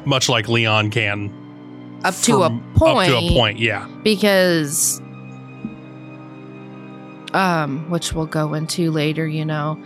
Much 0.06 0.28
like 0.28 0.50
Leon 0.50 0.90
can, 0.92 1.32
up 2.04 2.16
to 2.16 2.44
a 2.44 2.50
point. 2.76 3.14
Up 3.14 3.20
to 3.22 3.28
a 3.28 3.30
point, 3.34 3.60
yeah. 3.60 3.88
because 4.04 5.02
um 7.34 7.90
which 7.90 8.14
we'll 8.14 8.26
go 8.26 8.54
into 8.54 8.90
later 8.90 9.28
you 9.28 9.44
know 9.44 9.78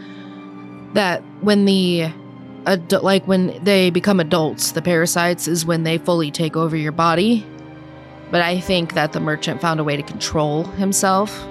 that 0.94 1.24
when 1.42 1.66
the 1.66 2.08
adu- 2.66 3.02
like 3.02 3.28
when 3.28 3.62
they 3.64 3.90
become 3.90 4.20
adults 4.20 4.74
the 4.74 4.82
parasites 4.82 5.48
is 5.48 5.66
when 5.66 5.82
they 5.82 5.98
fully 5.98 6.30
take 6.30 6.56
over 6.56 6.78
your 6.78 6.92
body 6.92 7.44
but 8.32 8.42
i 8.42 8.60
think 8.60 8.94
that 8.94 9.12
the 9.14 9.20
merchant 9.20 9.62
found 9.62 9.80
a 9.80 9.84
way 9.84 9.96
to 9.96 10.04
control 10.04 10.64
himself 10.64 11.44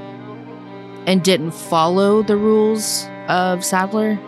and 1.07 1.23
didn't 1.23 1.53
follow 1.53 2.23
the 2.23 2.37
rules 2.37 3.07
of 3.29 3.65
saddler 3.65 4.19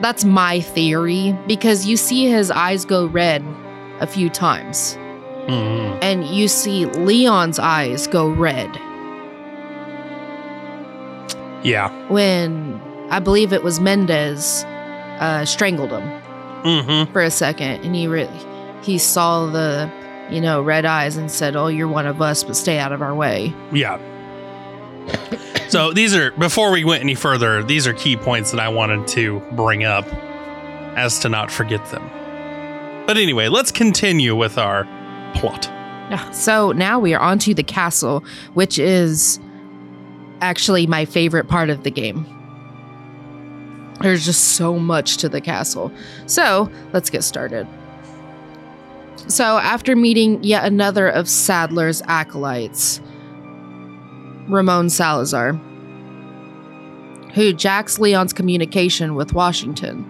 that's 0.00 0.24
my 0.24 0.60
theory 0.60 1.36
because 1.46 1.86
you 1.86 1.96
see 1.96 2.30
his 2.30 2.50
eyes 2.50 2.84
go 2.84 3.06
red 3.06 3.44
a 4.00 4.06
few 4.06 4.28
times 4.30 4.96
Mhm. 5.48 5.98
and 6.02 6.24
you 6.26 6.46
see 6.46 6.84
Leon's 6.86 7.58
eyes 7.58 8.06
go 8.06 8.28
red 8.28 8.70
Yeah. 11.62 11.90
when 12.08 12.80
I 13.10 13.18
believe 13.18 13.52
it 13.52 13.62
was 13.64 13.80
Mendez 13.80 14.64
uh, 15.20 15.44
strangled 15.44 15.90
him 15.90 16.08
Mm-hmm. 16.64 17.12
for 17.12 17.22
a 17.22 17.30
second, 17.30 17.84
and 17.84 17.94
he 17.94 18.06
really 18.08 18.28
he 18.82 18.98
saw 18.98 19.46
the 19.46 19.88
you 20.30 20.40
know 20.40 20.62
red 20.62 20.84
eyes 20.84 21.16
and 21.16 21.30
said, 21.30 21.56
"Oh, 21.56 21.68
you're 21.68 21.88
one 21.88 22.06
of 22.06 22.20
us, 22.22 22.44
but 22.44 22.56
stay 22.56 22.78
out 22.78 22.92
of 22.92 23.02
our 23.02 23.14
way." 23.14 23.52
Yeah. 23.72 23.98
So 25.68 25.92
these 25.92 26.14
are 26.14 26.30
before 26.32 26.70
we 26.70 26.84
went 26.84 27.02
any 27.02 27.14
further, 27.14 27.62
these 27.62 27.86
are 27.86 27.92
key 27.92 28.16
points 28.16 28.50
that 28.52 28.60
I 28.60 28.68
wanted 28.68 29.06
to 29.08 29.40
bring 29.52 29.84
up 29.84 30.06
as 30.96 31.18
to 31.20 31.28
not 31.28 31.50
forget 31.50 31.84
them. 31.90 32.08
But 33.06 33.16
anyway, 33.16 33.48
let's 33.48 33.70
continue 33.70 34.34
with 34.34 34.58
our 34.58 34.84
plot. 35.34 35.66
Yeah, 36.10 36.30
So 36.30 36.72
now 36.72 36.98
we 36.98 37.14
are 37.14 37.20
on 37.20 37.38
to 37.40 37.54
the 37.54 37.62
castle, 37.62 38.24
which 38.54 38.78
is 38.78 39.38
actually 40.40 40.86
my 40.86 41.04
favorite 41.04 41.48
part 41.48 41.68
of 41.68 41.84
the 41.84 41.90
game. 41.90 42.26
There's 44.00 44.24
just 44.24 44.56
so 44.56 44.78
much 44.78 45.18
to 45.18 45.28
the 45.28 45.40
castle. 45.40 45.92
So 46.26 46.70
let's 46.92 47.10
get 47.10 47.24
started. 47.24 47.66
So, 49.26 49.58
after 49.58 49.96
meeting 49.96 50.42
yet 50.42 50.64
another 50.64 51.08
of 51.08 51.28
Saddler's 51.28 52.02
acolytes, 52.02 53.00
Ramon 54.48 54.88
Salazar, 54.88 55.52
who 57.34 57.52
jacks 57.52 57.98
Leon's 57.98 58.32
communication 58.32 59.14
with 59.14 59.34
Washington, 59.34 60.04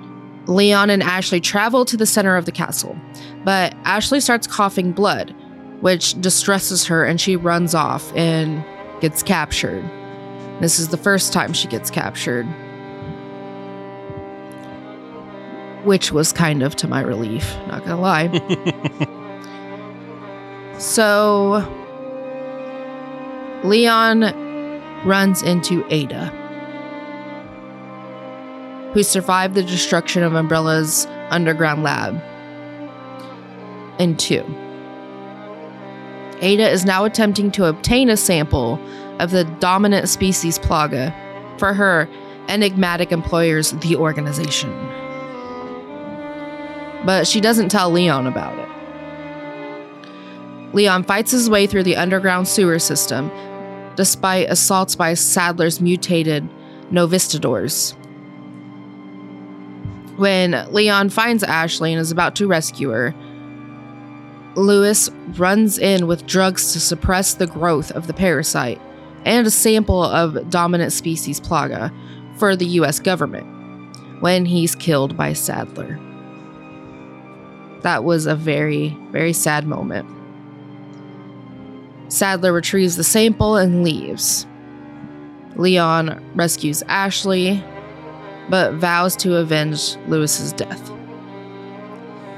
Leon 0.47 0.91
and 0.91 1.03
Ashley 1.03 1.41
travel 1.41 1.85
to 1.85 1.97
the 1.97 2.07
center 2.07 2.37
of 2.37 2.47
the 2.47 2.53
castle, 2.53 2.97
but 3.45 3.75
Ashley 3.85 4.21
starts 4.21 4.47
coughing 4.47 4.93
blood, 4.93 5.35
which 5.81 6.21
distresses 6.21 6.85
her 6.87 7.05
and 7.05 7.21
she 7.21 7.37
runs 7.37 7.75
off 7.75 8.15
and 8.17 8.65
gets 9.01 9.23
captured. 9.23 9.85
This 10.61 10.79
is 10.79 10.89
the 10.89 10.97
first 10.97 11.33
time 11.33 11.53
she 11.53 11.69
gets 11.69 11.91
captured. 11.91 12.47
Which 15.85 16.13
was 16.13 16.33
kind 16.33 16.63
of 16.63 16.77
to 16.77 16.89
my 16.89 17.01
relief, 17.01 17.57
not 17.69 17.85
gonna 17.85 18.01
lie. 18.01 18.29
so, 20.79 21.65
Leon 23.65 24.23
runs 25.05 25.43
into 25.43 25.85
Ada, 25.91 26.27
who 28.93 29.03
survived 29.03 29.55
the 29.55 29.63
destruction 29.63 30.23
of 30.23 30.35
Umbrella's 30.35 31.07
underground 31.31 31.83
lab. 31.83 32.21
In 33.99 34.17
two. 34.17 34.45
Ada 36.41 36.69
is 36.71 36.85
now 36.85 37.05
attempting 37.05 37.51
to 37.53 37.65
obtain 37.65 38.09
a 38.09 38.17
sample 38.17 38.81
of 39.19 39.33
the 39.33 39.45
dominant 39.59 40.09
species 40.09 40.59
Plaga 40.59 41.13
for 41.59 41.75
her 41.75 42.09
enigmatic 42.49 43.11
employers, 43.11 43.73
the 43.73 43.97
organization. 43.97 44.71
But 47.05 47.27
she 47.27 47.41
doesn't 47.41 47.71
tell 47.71 47.91
Leon 47.91 48.27
about 48.27 48.59
it. 48.59 48.69
Leon 50.75 51.05
fights 51.05 51.31
his 51.31 51.49
way 51.49 51.67
through 51.67 51.85
the 51.85 51.97
underground 51.97 52.47
sewer 52.47 52.79
system 52.79 53.31
despite 53.97 54.49
assaults 54.49 54.95
by 54.95 55.13
Saddler's 55.15 55.81
mutated 55.81 56.49
Novistadors. 56.93 57.95
When 60.17 60.53
Leon 60.73 61.11
finds 61.11 61.43
Ashley 61.43 61.93
and 61.93 62.01
is 62.01 62.13
about 62.13 62.37
to 62.37 62.47
rescue 62.47 62.91
her, 62.91 63.13
Lewis 64.55 65.11
runs 65.37 65.79
in 65.79 66.07
with 66.07 66.27
drugs 66.27 66.73
to 66.73 66.81
suppress 66.81 67.35
the 67.35 67.47
growth 67.47 67.91
of 67.91 68.07
the 68.07 68.15
parasite 68.15 68.81
and 69.25 69.47
a 69.47 69.51
sample 69.51 70.03
of 70.03 70.49
dominant 70.49 70.93
species 70.93 71.41
Plaga 71.41 71.93
for 72.37 72.55
the 72.55 72.67
US 72.67 73.01
government 73.01 73.47
when 74.21 74.47
he's 74.47 74.75
killed 74.75 75.17
by 75.17 75.33
Saddler. 75.33 75.99
That 77.83 78.05
was 78.05 78.27
a 78.27 78.35
very, 78.35 78.97
very 79.11 79.33
sad 79.33 79.67
moment. 79.67 80.09
Saddler 82.09 82.53
retrieves 82.53 82.97
the 82.97 83.05
sample 83.05 83.57
and 83.57 83.85
leaves. 83.85 84.47
Leon 85.57 86.25
rescues 86.35 86.83
Ashley, 86.89 87.63
but 88.49 88.75
vows 88.75 89.15
to 89.17 89.37
avenge 89.37 89.97
Lewis's 90.07 90.53
death. 90.53 90.91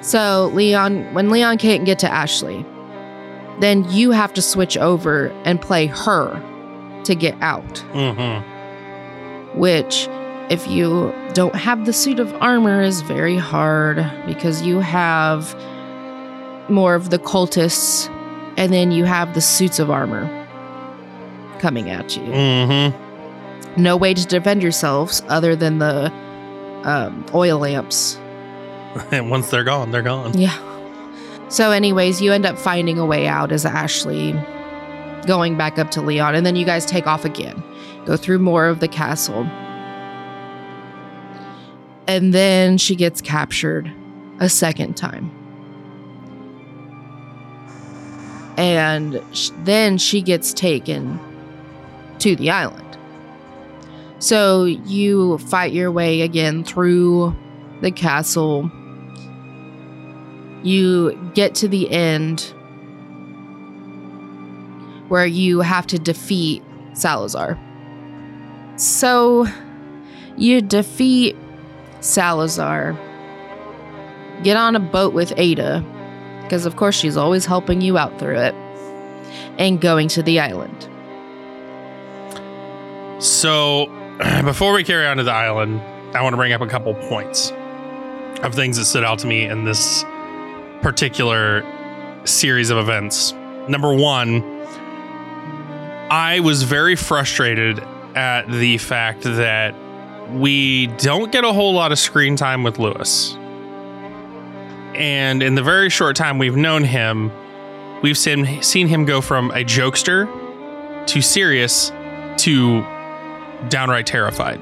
So, 0.02 0.50
Leon, 0.54 1.12
when 1.14 1.30
Leon 1.30 1.58
can't 1.58 1.84
get 1.84 1.98
to 2.00 2.10
Ashley, 2.10 2.64
then 3.60 3.88
you 3.90 4.10
have 4.10 4.32
to 4.34 4.42
switch 4.42 4.76
over 4.78 5.28
and 5.44 5.60
play 5.60 5.86
her 5.86 7.02
to 7.04 7.14
get 7.14 7.36
out. 7.42 7.74
Mm-hmm. 7.92 9.58
Which, 9.58 10.08
if 10.50 10.66
you 10.68 11.14
don't 11.32 11.54
have 11.54 11.86
the 11.86 11.92
suit 11.92 12.18
of 12.18 12.34
armor, 12.42 12.82
is 12.82 13.00
very 13.02 13.36
hard 13.36 14.04
because 14.26 14.62
you 14.62 14.80
have 14.80 15.54
more 16.68 16.94
of 16.94 17.10
the 17.10 17.18
cultists, 17.18 18.08
and 18.56 18.72
then 18.72 18.92
you 18.92 19.04
have 19.04 19.34
the 19.34 19.40
suits 19.40 19.78
of 19.78 19.90
armor 19.90 20.28
coming 21.58 21.90
at 21.90 22.16
you. 22.16 22.22
Mm-hmm. 22.22 23.82
No 23.82 23.96
way 23.96 24.14
to 24.14 24.26
defend 24.26 24.62
yourselves 24.62 25.22
other 25.28 25.54
than 25.54 25.78
the 25.78 26.12
um, 26.84 27.24
oil 27.34 27.58
lamps 27.58 28.18
And 29.10 29.30
once 29.30 29.50
they're 29.50 29.64
gone, 29.64 29.90
they're 29.90 30.02
gone. 30.02 30.36
Yeah. 30.38 30.56
So, 31.48 31.72
anyways, 31.72 32.20
you 32.20 32.32
end 32.32 32.46
up 32.46 32.58
finding 32.58 32.98
a 32.98 33.06
way 33.06 33.26
out 33.26 33.52
as 33.52 33.64
Ashley 33.64 34.32
going 35.26 35.56
back 35.56 35.78
up 35.78 35.90
to 35.92 36.00
Leon, 36.00 36.34
and 36.34 36.46
then 36.46 36.56
you 36.56 36.64
guys 36.64 36.86
take 36.86 37.06
off 37.06 37.24
again, 37.24 37.62
go 38.04 38.16
through 38.16 38.38
more 38.38 38.66
of 38.66 38.80
the 38.80 38.88
castle. 38.88 39.44
And 42.10 42.34
then 42.34 42.76
she 42.76 42.96
gets 42.96 43.20
captured 43.20 43.88
a 44.40 44.48
second 44.48 44.96
time. 44.96 45.30
And 48.56 49.22
sh- 49.32 49.50
then 49.58 49.96
she 49.96 50.20
gets 50.20 50.52
taken 50.52 51.20
to 52.18 52.34
the 52.34 52.50
island. 52.50 52.98
So 54.18 54.64
you 54.64 55.38
fight 55.38 55.72
your 55.72 55.92
way 55.92 56.22
again 56.22 56.64
through 56.64 57.32
the 57.80 57.92
castle. 57.92 58.72
You 60.64 61.30
get 61.34 61.54
to 61.54 61.68
the 61.68 61.88
end 61.92 62.52
where 65.06 65.26
you 65.26 65.60
have 65.60 65.86
to 65.86 65.98
defeat 66.00 66.64
Salazar. 66.92 67.56
So 68.74 69.46
you 70.36 70.60
defeat 70.60 71.36
Salazar, 72.00 72.98
get 74.42 74.56
on 74.56 74.74
a 74.74 74.80
boat 74.80 75.12
with 75.12 75.32
Ada, 75.36 75.84
because 76.42 76.66
of 76.66 76.76
course 76.76 76.96
she's 76.96 77.16
always 77.16 77.46
helping 77.46 77.80
you 77.80 77.98
out 77.98 78.18
through 78.18 78.38
it, 78.38 78.54
and 79.58 79.80
going 79.80 80.08
to 80.08 80.22
the 80.22 80.40
island. 80.40 80.88
So, 83.22 83.86
before 84.44 84.72
we 84.72 84.82
carry 84.82 85.06
on 85.06 85.18
to 85.18 85.22
the 85.22 85.32
island, 85.32 85.80
I 86.14 86.22
want 86.22 86.32
to 86.32 86.36
bring 86.36 86.52
up 86.52 86.60
a 86.60 86.66
couple 86.66 86.94
points 86.94 87.52
of 88.42 88.54
things 88.54 88.78
that 88.78 88.86
stood 88.86 89.04
out 89.04 89.18
to 89.20 89.26
me 89.26 89.44
in 89.44 89.64
this 89.64 90.04
particular 90.80 91.64
series 92.24 92.70
of 92.70 92.78
events. 92.78 93.32
Number 93.68 93.94
one, 93.94 94.42
I 96.10 96.40
was 96.40 96.62
very 96.62 96.96
frustrated 96.96 97.78
at 98.16 98.50
the 98.50 98.78
fact 98.78 99.22
that 99.22 99.74
we 100.34 100.86
don't 100.98 101.32
get 101.32 101.44
a 101.44 101.52
whole 101.52 101.72
lot 101.72 101.92
of 101.92 101.98
screen 101.98 102.36
time 102.36 102.62
with 102.62 102.78
Lewis. 102.78 103.34
And 104.94 105.42
in 105.42 105.54
the 105.54 105.62
very 105.62 105.90
short 105.90 106.16
time 106.16 106.38
we've 106.38 106.56
known 106.56 106.84
him, 106.84 107.32
we've 108.02 108.18
seen, 108.18 108.62
seen 108.62 108.86
him 108.86 109.04
go 109.04 109.20
from 109.20 109.50
a 109.52 109.64
jokester 109.64 110.28
to 111.06 111.22
serious 111.22 111.90
to 112.38 112.82
downright 113.68 114.06
terrified. 114.06 114.60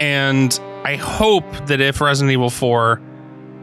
And 0.00 0.58
I 0.84 0.96
hope 0.96 1.50
that 1.66 1.80
if 1.80 2.00
Resident 2.00 2.32
Evil 2.32 2.50
4 2.50 3.00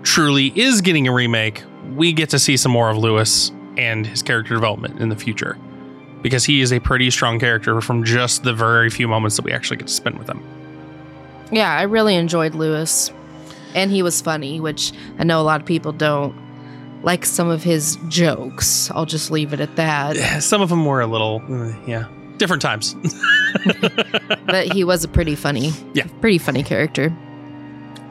truly 0.03 0.47
is 0.59 0.81
getting 0.81 1.07
a 1.07 1.13
remake, 1.13 1.63
we 1.95 2.13
get 2.13 2.29
to 2.29 2.39
see 2.39 2.57
some 2.57 2.71
more 2.71 2.89
of 2.89 2.97
Lewis 2.97 3.51
and 3.77 4.07
his 4.07 4.21
character 4.21 4.53
development 4.53 4.99
in 4.99 5.09
the 5.09 5.15
future. 5.15 5.57
Because 6.21 6.45
he 6.45 6.61
is 6.61 6.71
a 6.71 6.79
pretty 6.79 7.09
strong 7.09 7.39
character 7.39 7.81
from 7.81 8.03
just 8.03 8.43
the 8.43 8.53
very 8.53 8.89
few 8.89 9.07
moments 9.07 9.35
that 9.37 9.45
we 9.45 9.51
actually 9.51 9.77
get 9.77 9.87
to 9.87 9.93
spend 9.93 10.17
with 10.19 10.29
him. 10.29 10.41
Yeah, 11.51 11.71
I 11.75 11.83
really 11.83 12.15
enjoyed 12.15 12.53
Lewis. 12.55 13.11
And 13.73 13.89
he 13.91 14.03
was 14.03 14.21
funny, 14.21 14.59
which 14.59 14.91
I 15.17 15.23
know 15.23 15.39
a 15.41 15.43
lot 15.43 15.61
of 15.61 15.65
people 15.67 15.91
don't 15.93 16.35
like 17.03 17.25
some 17.25 17.49
of 17.49 17.63
his 17.63 17.97
jokes. 18.09 18.91
I'll 18.91 19.05
just 19.05 19.31
leave 19.31 19.53
it 19.53 19.59
at 19.59 19.75
that. 19.77 20.43
Some 20.43 20.61
of 20.61 20.69
them 20.69 20.85
were 20.85 21.01
a 21.01 21.07
little, 21.07 21.41
uh, 21.49 21.73
yeah, 21.87 22.07
different 22.37 22.61
times. 22.61 22.95
but 24.45 24.71
he 24.73 24.83
was 24.83 25.03
a 25.03 25.07
pretty 25.07 25.35
funny, 25.35 25.71
Yeah. 25.93 26.05
pretty 26.19 26.37
funny 26.37 26.63
character. 26.63 27.15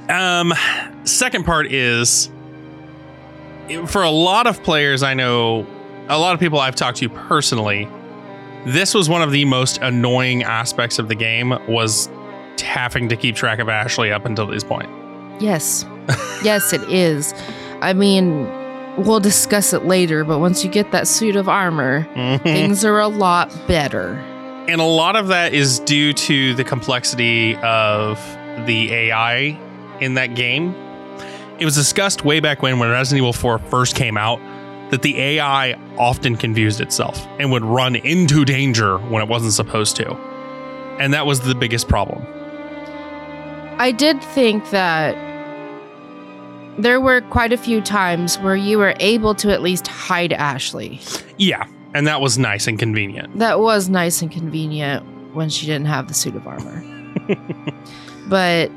Um, 0.09 0.53
second 1.05 1.45
part 1.45 1.71
is 1.71 2.29
for 3.87 4.03
a 4.03 4.11
lot 4.11 4.47
of 4.49 4.63
players 4.65 5.03
I 5.05 5.15
know, 5.15 5.67
a 6.09 6.19
lot 6.19 6.35
of 6.35 6.41
people 6.41 6.59
I've 6.59 6.75
talked 6.75 6.99
to 6.99 7.09
personally, 7.09 7.89
this 8.67 8.95
was 8.95 9.09
one 9.09 9.23
of 9.23 9.33
the 9.33 9.45
most 9.45 9.79
annoying 9.79 10.43
aspects 10.43 10.99
of 10.99 11.09
the 11.09 11.15
game 11.15 11.51
was 11.69 12.09
having 12.61 13.09
to 13.09 13.17
keep 13.17 13.37
track 13.37 13.59
of 13.59 13.69
Ashley 13.69 14.13
up 14.13 14.25
until 14.25 14.47
this 14.47 14.65
point. 14.65 14.89
Yes. 15.41 15.87
yes, 16.43 16.73
it 16.73 16.83
is. 16.91 17.35
I 17.81 17.93
mean, 17.95 18.45
we'll 18.97 19.21
discuss 19.21 19.73
it 19.73 19.85
later, 19.85 20.25
but 20.25 20.39
once 20.39 20.63
you 20.65 20.71
get 20.71 20.93
that 20.93 21.09
suit 21.09 21.37
of 21.37 21.49
armor, 21.49 22.07
mm-hmm. 22.15 22.43
things 22.43 22.85
are 22.85 22.99
a 22.99 23.09
lot 23.09 23.51
better. 23.67 24.15
And 24.69 24.81
a 24.81 24.85
lot 24.85 25.17
of 25.17 25.29
that 25.29 25.55
is 25.55 25.81
due 25.81 26.13
to 26.13 26.55
the 26.55 26.65
complexity 26.65 27.57
of 27.57 28.19
the 28.67 28.93
AI 28.93 29.59
in 30.01 30.15
that 30.15 30.35
game. 30.35 30.75
It 31.59 31.65
was 31.65 31.75
discussed 31.75 32.25
way 32.25 32.41
back 32.41 32.63
when, 32.63 32.79
when 32.79 32.91
Resident 32.91 33.19
Evil 33.19 33.33
4 33.33 33.59
first 33.59 33.97
came 33.97 34.17
out, 34.17 34.41
that 34.91 35.03
the 35.03 35.19
AI 35.19 35.75
often 35.99 36.37
confused 36.37 36.81
itself 36.81 37.27
and 37.39 37.51
would 37.53 37.65
run 37.65 37.97
into 37.97 38.45
danger 38.45 38.99
when 38.99 39.23
it 39.23 39.29
wasn't 39.29 39.53
supposed 39.53 39.97
to. 39.97 40.15
And 40.99 41.15
that 41.15 41.27
was 41.27 41.41
the 41.41 41.55
biggest 41.55 41.89
problem. 41.89 42.27
I 43.79 43.93
did 43.93 44.23
think 44.23 44.71
that 44.71 45.17
there 46.79 47.01
were 47.01 47.21
quite 47.23 47.53
a 47.53 47.57
few 47.57 47.81
times 47.81 48.39
where 48.39 48.57
you 48.57 48.79
were 48.79 48.95
able 49.01 49.35
to 49.37 49.51
at 49.51 49.63
least 49.63 49.87
hide 49.87 50.33
Ashley. 50.33 51.01
Yeah. 51.39 51.67
And 51.95 52.07
that 52.07 52.21
was 52.21 52.39
nice 52.39 52.67
and 52.67 52.79
convenient. 52.79 53.39
That 53.39 53.61
was 53.61 53.89
nice 53.89 54.23
and 54.23 54.31
convenient 54.31 55.05
when 55.35 55.49
she 55.49 55.67
didn't 55.67 55.87
have 55.87 56.09
the 56.09 56.15
suit 56.15 56.37
of 56.37 56.47
armor. 56.47 56.85
but 58.29 58.71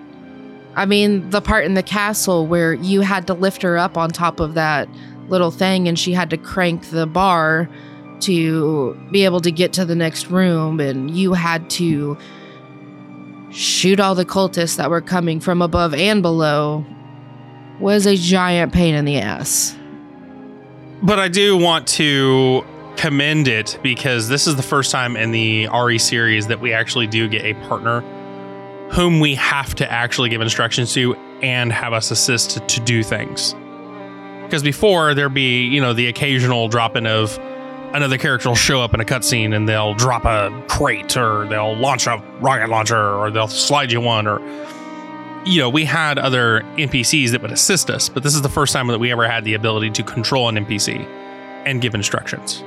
I 0.75 0.85
mean, 0.85 1.29
the 1.29 1.41
part 1.41 1.65
in 1.65 1.75
the 1.75 1.83
castle 1.83 2.47
where 2.47 2.73
you 2.73 3.01
had 3.01 3.27
to 3.27 3.33
lift 3.33 3.61
her 3.61 3.77
up 3.77 3.97
on 3.97 4.09
top 4.09 4.39
of 4.39 4.55
that 4.55 4.87
little 5.33 5.51
thing 5.51 5.87
and 5.87 5.97
she 5.97 6.13
had 6.13 6.29
to 6.29 6.37
crank 6.37 6.91
the 6.91 7.07
bar 7.07 7.67
to 8.19 8.93
be 9.11 9.25
able 9.25 9.41
to 9.41 9.51
get 9.51 9.73
to 9.73 9.83
the 9.83 9.95
next 9.95 10.27
room 10.27 10.79
and 10.79 11.09
you 11.11 11.33
had 11.33 11.67
to 11.71 12.15
shoot 13.49 13.99
all 13.99 14.13
the 14.13 14.25
cultists 14.25 14.77
that 14.77 14.91
were 14.91 15.01
coming 15.01 15.39
from 15.39 15.61
above 15.61 15.93
and 15.95 16.21
below 16.21 16.85
was 17.79 18.05
a 18.05 18.15
giant 18.15 18.71
pain 18.71 18.93
in 18.93 19.05
the 19.05 19.17
ass. 19.17 19.75
But 21.01 21.19
I 21.19 21.27
do 21.27 21.57
want 21.57 21.87
to 21.87 22.63
commend 22.95 23.47
it 23.47 23.79
because 23.81 24.29
this 24.29 24.45
is 24.45 24.55
the 24.55 24.63
first 24.63 24.91
time 24.91 25.17
in 25.17 25.31
the 25.31 25.67
RE 25.67 25.97
series 25.97 26.47
that 26.47 26.61
we 26.61 26.71
actually 26.71 27.07
do 27.07 27.27
get 27.27 27.43
a 27.43 27.55
partner 27.67 28.01
whom 28.91 29.19
we 29.19 29.33
have 29.33 29.73
to 29.73 29.91
actually 29.91 30.29
give 30.29 30.39
instructions 30.39 30.93
to 30.93 31.15
and 31.41 31.73
have 31.73 31.93
us 31.93 32.11
assist 32.11 32.65
to, 32.69 32.79
do 32.81 33.01
things. 33.01 33.55
Because 34.43 34.63
before 34.63 35.13
there'd 35.13 35.33
be, 35.33 35.65
you 35.65 35.81
know, 35.81 35.93
the 35.93 36.07
occasional 36.07 36.67
drop 36.67 36.95
in 36.95 37.07
of 37.07 37.39
another 37.93 38.17
character 38.17 38.49
will 38.49 38.55
show 38.55 38.81
up 38.81 38.93
in 38.93 38.99
a 38.99 39.05
cutscene 39.05 39.55
and 39.55 39.69
they'll 39.69 39.93
drop 39.93 40.25
a 40.25 40.63
crate 40.67 41.15
or 41.15 41.47
they'll 41.47 41.75
launch 41.75 42.07
a 42.07 42.17
rocket 42.39 42.69
launcher 42.69 43.15
or 43.15 43.29
they'll 43.29 43.47
slide 43.47 43.91
you 43.91 44.01
one 44.01 44.27
or 44.27 44.39
you 45.45 45.59
know, 45.59 45.69
we 45.69 45.83
had 45.83 46.17
other 46.17 46.61
NPCs 46.77 47.31
that 47.31 47.41
would 47.41 47.51
assist 47.51 47.89
us, 47.89 48.07
but 48.07 48.23
this 48.23 48.33
is 48.33 48.41
the 48.41 48.49
first 48.49 48.71
time 48.71 48.87
that 48.87 48.99
we 48.99 49.11
ever 49.11 49.27
had 49.27 49.43
the 49.43 49.53
ability 49.55 49.89
to 49.91 50.03
control 50.03 50.47
an 50.47 50.55
NPC 50.55 51.05
and 51.65 51.81
give 51.81 51.93
instructions. 51.93 52.63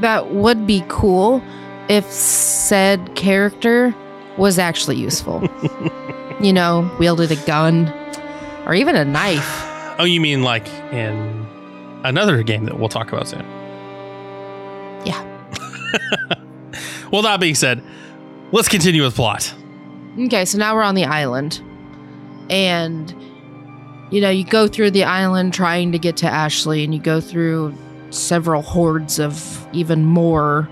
That 0.00 0.30
would 0.30 0.66
be 0.66 0.84
cool 0.88 1.42
if 1.88 2.04
said 2.10 3.14
character 3.14 3.94
was 4.36 4.58
actually 4.58 4.96
useful. 4.96 5.48
you 6.40 6.52
know, 6.52 6.90
wielded 6.98 7.30
a 7.30 7.36
gun 7.46 7.88
or 8.66 8.74
even 8.74 8.96
a 8.96 9.04
knife. 9.04 9.69
Oh, 10.00 10.04
you 10.04 10.18
mean 10.18 10.42
like 10.42 10.66
in 10.92 11.46
another 12.04 12.42
game 12.42 12.64
that 12.64 12.78
we'll 12.78 12.88
talk 12.88 13.12
about 13.12 13.28
soon? 13.28 13.44
Yeah. 15.04 15.26
Well, 17.10 17.22
that 17.22 17.40
being 17.40 17.56
said, 17.56 17.82
let's 18.52 18.68
continue 18.68 19.02
with 19.02 19.16
plot. 19.16 19.52
Okay, 20.16 20.44
so 20.44 20.58
now 20.58 20.76
we're 20.76 20.84
on 20.84 20.94
the 20.94 21.06
island. 21.06 21.60
And 22.48 23.12
you 24.12 24.20
know, 24.20 24.30
you 24.30 24.44
go 24.44 24.68
through 24.68 24.92
the 24.92 25.04
island 25.04 25.52
trying 25.52 25.92
to 25.92 25.98
get 25.98 26.16
to 26.18 26.26
Ashley 26.26 26.84
and 26.84 26.94
you 26.94 27.00
go 27.00 27.20
through 27.20 27.74
several 28.10 28.62
hordes 28.62 29.18
of 29.18 29.66
even 29.72 30.04
more 30.04 30.68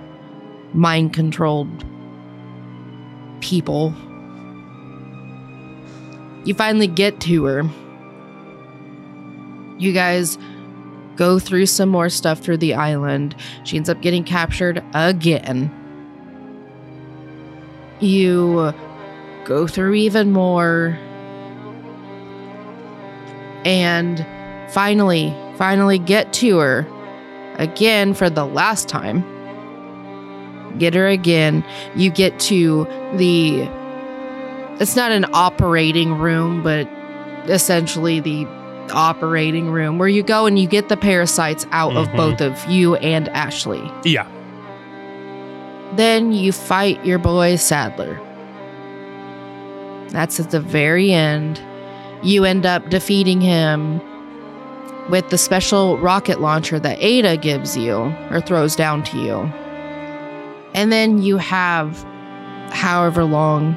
mind 0.75 1.12
controlled 1.12 1.85
people. 3.41 3.93
You 6.45 6.55
finally 6.55 6.87
get 6.87 7.21
to 7.23 7.45
her. 7.47 7.62
You 9.79 9.93
guys 9.93 10.38
go 11.17 11.38
through 11.38 11.67
some 11.67 11.88
more 11.88 12.09
stuff 12.09 12.41
through 12.41 12.59
the 12.59 12.75
island. 12.75 13.35
She 13.64 13.77
ends 13.77 13.88
up 13.88 14.01
getting 14.01 14.25
captured 14.25 14.83
again. 14.95 15.75
You 18.01 18.73
go 19.45 19.67
through 19.67 19.95
even 19.95 20.33
more. 20.33 20.99
And 23.64 24.25
finally, 24.71 25.35
finally 25.57 25.99
get 25.99 26.33
to 26.35 26.59
her 26.59 26.87
again 27.57 28.14
for 28.14 28.31
the 28.31 28.47
last 28.47 28.88
time. 28.88 29.25
Get 30.79 30.95
her 30.95 31.09
again. 31.09 31.64
You 31.97 32.11
get 32.11 32.38
to 32.41 32.85
the. 33.17 33.62
It's 34.81 34.95
not 34.95 35.11
an 35.11 35.27
operating 35.33 36.14
room, 36.14 36.62
but 36.62 36.88
essentially 37.51 38.21
the 38.21 38.47
operating 38.92 39.70
room 39.70 39.98
where 39.98 40.09
you 40.09 40.22
go 40.22 40.46
and 40.46 40.59
you 40.59 40.66
get 40.66 40.88
the 40.88 40.96
parasites 40.96 41.66
out 41.72 41.96
of 41.96 42.09
Mhm. 42.09 42.16
both 42.16 42.40
of 42.40 42.64
you 42.68 42.96
and 42.96 43.29
Ashley. 43.31 43.90
Yeah. 44.05 44.27
Then 45.96 46.33
you 46.33 46.53
fight 46.53 47.05
your 47.05 47.18
boy 47.18 47.57
Saddler. 47.57 48.20
That's 50.11 50.40
at 50.40 50.51
the 50.51 50.61
very 50.61 51.12
end. 51.12 51.61
You 52.22 52.44
end 52.44 52.66
up 52.66 52.88
defeating 52.90 53.40
him 53.40 54.01
with 55.11 55.29
the 55.31 55.38
special 55.38 55.98
rocket 55.98 56.40
launcher 56.40 56.79
that 56.79 56.98
Ada 57.01 57.37
gives 57.37 57.77
you 57.77 58.12
or 58.31 58.40
throws 58.40 58.77
down 58.77 59.03
to 59.05 59.18
you. 59.18 59.53
And 60.74 60.92
then 60.92 61.22
you 61.22 61.38
have 61.38 62.05
however 62.70 63.24
long, 63.24 63.77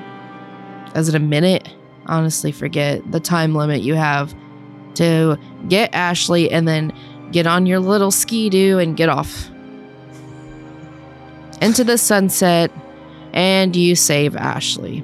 is 0.96 1.08
it 1.08 1.16
a 1.16 1.20
minute? 1.20 1.70
Honestly, 2.08 2.52
forget 2.52 3.10
the 3.12 3.20
time 3.20 3.56
limit 3.56 3.82
you 3.82 3.96
have 3.96 4.36
to 4.96 5.38
get 5.68 5.94
Ashley 5.94 6.52
and 6.52 6.68
then 6.68 6.94
get 7.32 7.48
on 7.48 7.66
your 7.66 7.80
little 7.80 8.12
ski 8.12 8.50
doo 8.50 8.80
and 8.80 8.98
get 8.98 9.10
off 9.10 9.50
into 11.62 11.84
the 11.84 11.98
sunset 11.98 12.72
and 13.34 13.76
you 13.76 13.96
save 13.96 14.36
Ashley. 14.36 15.04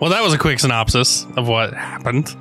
Well, 0.00 0.10
that 0.10 0.22
was 0.22 0.32
a 0.32 0.38
quick 0.38 0.58
synopsis 0.58 1.26
of 1.36 1.48
what 1.48 1.74
happened. 1.74 2.34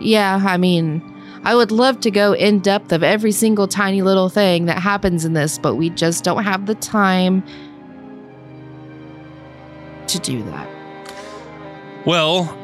Yeah, 0.00 0.40
I 0.44 0.56
mean, 0.56 1.02
I 1.44 1.54
would 1.54 1.70
love 1.70 2.00
to 2.00 2.10
go 2.10 2.32
in 2.32 2.60
depth 2.60 2.92
of 2.92 3.02
every 3.02 3.32
single 3.32 3.66
tiny 3.66 4.02
little 4.02 4.28
thing 4.28 4.66
that 4.66 4.78
happens 4.78 5.24
in 5.24 5.32
this, 5.32 5.58
but 5.58 5.76
we 5.76 5.90
just 5.90 6.24
don't 6.24 6.44
have 6.44 6.66
the 6.66 6.74
time 6.76 7.42
to 10.06 10.18
do 10.18 10.42
that. 10.44 10.68
Well, 12.06 12.56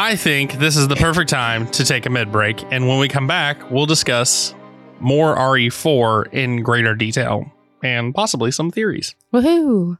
I 0.00 0.14
think 0.14 0.60
this 0.60 0.76
is 0.76 0.86
the 0.86 0.94
perfect 0.94 1.28
time 1.28 1.68
to 1.72 1.84
take 1.84 2.06
a 2.06 2.10
mid 2.10 2.30
break. 2.30 2.64
And 2.70 2.86
when 2.86 3.00
we 3.00 3.08
come 3.08 3.26
back, 3.26 3.68
we'll 3.68 3.84
discuss 3.84 4.54
more 5.00 5.34
RE4 5.34 6.32
in 6.32 6.62
greater 6.62 6.94
detail 6.94 7.50
and 7.82 8.14
possibly 8.14 8.52
some 8.52 8.70
theories. 8.70 9.16
Woohoo! 9.34 9.98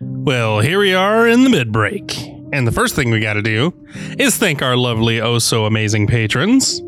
Well, 0.00 0.60
here 0.60 0.78
we 0.78 0.94
are 0.94 1.28
in 1.28 1.44
the 1.44 1.50
mid 1.50 1.70
break. 1.70 2.16
And 2.50 2.66
the 2.66 2.72
first 2.72 2.96
thing 2.96 3.10
we 3.10 3.20
got 3.20 3.34
to 3.34 3.42
do 3.42 3.74
is 4.18 4.38
thank 4.38 4.62
our 4.62 4.74
lovely, 4.74 5.20
oh 5.20 5.38
so 5.38 5.66
amazing 5.66 6.06
patrons. 6.06 6.78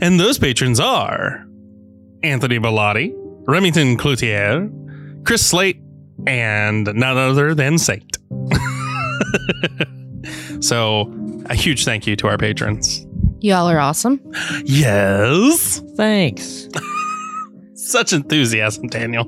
And 0.00 0.20
those 0.20 0.38
patrons 0.38 0.78
are 0.78 1.44
Anthony 2.22 2.60
Bellotti, 2.60 3.12
Remington 3.48 3.96
Cloutier, 3.96 4.70
Chris 5.24 5.44
Slate, 5.44 5.81
and 6.26 6.84
none 6.94 7.16
other 7.18 7.54
than 7.54 7.78
Saint. 7.78 8.18
so, 10.64 11.12
a 11.46 11.54
huge 11.54 11.84
thank 11.84 12.06
you 12.06 12.16
to 12.16 12.28
our 12.28 12.38
patrons. 12.38 13.06
Y'all 13.40 13.68
are 13.68 13.80
awesome. 13.80 14.20
Yes. 14.64 15.82
Thanks. 15.96 16.68
Such 17.74 18.12
enthusiasm, 18.12 18.86
Daniel. 18.86 19.24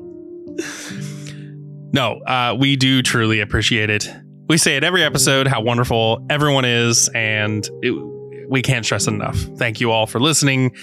No, 1.93 2.21
uh, 2.27 2.57
we 2.59 2.77
do 2.77 3.03
truly 3.03 3.41
appreciate 3.41 3.91
it. 3.91 4.09
We 4.49 4.59
say 4.59 4.77
it 4.77 4.85
every 4.85 5.03
episode 5.03 5.49
how 5.49 5.63
wonderful 5.63 6.25
everyone 6.29 6.65
is, 6.65 7.09
and 7.15 7.69
it, 7.83 7.93
we 8.49 8.63
can't 8.63 8.85
stress 8.85 9.07
enough. 9.07 9.37
Thank 9.57 9.81
you 9.81 9.91
all 9.91 10.07
for 10.07 10.21
listening. 10.21 10.75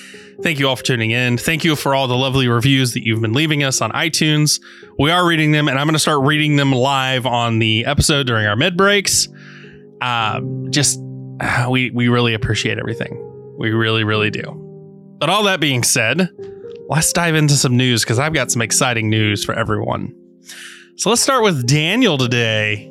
Thank 0.42 0.60
you 0.60 0.68
all 0.68 0.76
for 0.76 0.84
tuning 0.84 1.12
in. 1.12 1.38
Thank 1.38 1.64
you 1.64 1.76
for 1.76 1.96
all 1.96 2.08
the 2.08 2.18
lovely 2.18 2.48
reviews 2.48 2.94
that 2.94 3.06
you've 3.06 3.22
been 3.22 3.34
leaving 3.34 3.64
us 3.64 3.82
on 3.82 3.92
iTunes. 3.92 4.62
We 4.98 5.12
are 5.12 5.26
reading 5.26 5.52
them, 5.52 5.68
and 5.68 5.78
I'm 5.80 5.86
going 5.86 5.94
to 5.94 6.00
start 6.00 6.26
reading 6.26 6.56
them 6.56 6.72
live 6.72 7.26
on 7.26 7.60
the 7.60 7.86
episode 7.86 8.28
during 8.28 8.46
our 8.46 8.56
mid 8.56 8.78
breaks. 8.78 9.28
Um, 10.02 10.72
just 10.72 11.00
we 11.70 11.92
we 11.92 12.08
really 12.08 12.34
appreciate 12.34 12.78
everything. 12.78 13.28
We 13.58 13.72
really, 13.72 14.04
really 14.04 14.32
do. 14.32 14.58
But 15.20 15.30
all 15.30 15.44
that 15.44 15.60
being 15.60 15.84
said, 15.84 16.30
let's 16.90 17.14
dive 17.14 17.36
into 17.36 17.54
some 17.54 17.78
news 17.78 18.04
because 18.04 18.18
I've 18.18 18.34
got 18.34 18.52
some 18.52 18.62
exciting 18.62 19.10
news 19.10 19.46
for 19.46 19.54
everyone. 19.54 20.16
So 20.96 21.10
let's 21.10 21.22
start 21.22 21.44
with 21.44 21.68
Daniel 21.68 22.18
today. 22.18 22.91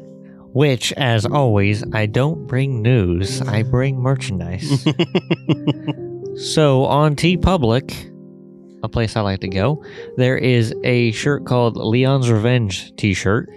Which, 0.53 0.93
as 0.95 1.25
always, 1.27 1.85
I 1.93 2.07
don't 2.07 2.47
bring 2.47 2.83
news, 2.83 3.41
I 3.43 3.63
bring 3.63 4.01
merchandise. 4.01 4.83
so 6.37 6.85
on 6.87 7.15
TeePublic, 7.15 8.11
a 8.83 8.89
place 8.89 9.17
I 9.17 9.21
like 9.21 9.41
to 9.41 9.49
go, 9.49 9.85
there 10.17 10.37
is 10.37 10.75
a 10.83 11.13
shirt 11.13 11.47
called 11.47 11.77
Leon's 11.77 12.31
Revenge 12.31 12.95
t 12.97 13.15
shirt. 13.15 13.49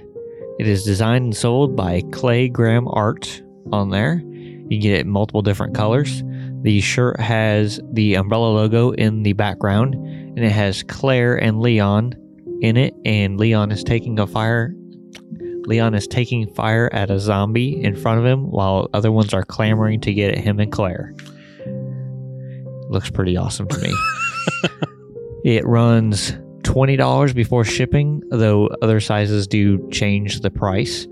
It 0.59 0.67
is 0.67 0.83
designed 0.83 1.25
and 1.25 1.35
sold 1.35 1.75
by 1.75 2.03
Clay 2.11 2.47
Graham 2.47 2.87
Art 2.87 3.41
on 3.71 3.89
there. 3.89 4.21
You 4.23 4.69
can 4.69 4.79
get 4.79 4.93
it 4.93 5.05
in 5.05 5.09
multiple 5.09 5.41
different 5.41 5.73
colors. 5.73 6.21
The 6.61 6.79
shirt 6.79 7.19
has 7.19 7.79
the 7.91 8.15
umbrella 8.15 8.49
logo 8.49 8.91
in 8.91 9.23
the 9.23 9.33
background, 9.33 9.95
and 9.95 10.39
it 10.39 10.51
has 10.51 10.83
Claire 10.83 11.35
and 11.37 11.59
Leon 11.59 12.13
in 12.61 12.77
it, 12.77 12.93
and 13.03 13.39
Leon 13.39 13.71
is 13.71 13.83
taking 13.83 14.19
a 14.19 14.27
fire 14.27 14.75
Leon 15.65 15.95
is 15.95 16.07
taking 16.07 16.47
fire 16.53 16.89
at 16.91 17.09
a 17.09 17.19
zombie 17.19 17.81
in 17.81 17.95
front 17.95 18.19
of 18.19 18.25
him 18.25 18.51
while 18.51 18.89
other 18.93 19.11
ones 19.11 19.33
are 19.33 19.43
clamoring 19.43 20.01
to 20.01 20.13
get 20.13 20.35
at 20.35 20.43
him 20.43 20.59
and 20.59 20.71
Claire. 20.71 21.13
Looks 22.89 23.09
pretty 23.09 23.37
awesome 23.37 23.67
to 23.69 23.77
me. 23.79 23.93
it 25.45 25.65
runs 25.65 26.33
$20 26.63 27.33
before 27.33 27.63
shipping, 27.63 28.21
though 28.29 28.67
other 28.81 28.99
sizes 28.99 29.47
do 29.47 29.89
change 29.89 30.41
the 30.41 30.51
price. 30.51 31.05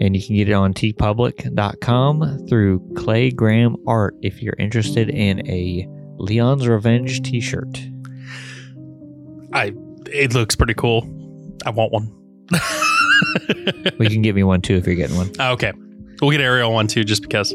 And 0.00 0.14
you 0.14 0.24
can 0.24 0.36
get 0.36 0.48
it 0.48 0.52
on 0.52 0.74
teepublic.com 0.74 2.46
through 2.48 2.94
Clay 2.94 3.30
Graham 3.30 3.76
Art 3.86 4.14
if 4.22 4.42
you're 4.42 4.54
interested 4.58 5.08
in 5.08 5.46
a 5.48 5.88
Leon's 6.18 6.68
Revenge 6.68 7.22
t 7.22 7.40
shirt. 7.40 7.80
I 9.52 9.72
it 10.06 10.34
looks 10.34 10.54
pretty 10.56 10.74
cool. 10.74 11.02
I 11.66 11.70
want 11.70 11.92
one. 11.92 12.14
We 13.98 14.08
can 14.08 14.22
give 14.22 14.34
me 14.36 14.42
one 14.42 14.60
too 14.60 14.74
if 14.76 14.86
you're 14.86 14.94
getting 14.96 15.16
one. 15.16 15.30
okay. 15.38 15.72
We'll 16.20 16.30
get 16.30 16.40
Ariel 16.40 16.72
one 16.72 16.86
too, 16.88 17.04
just 17.04 17.22
because. 17.22 17.54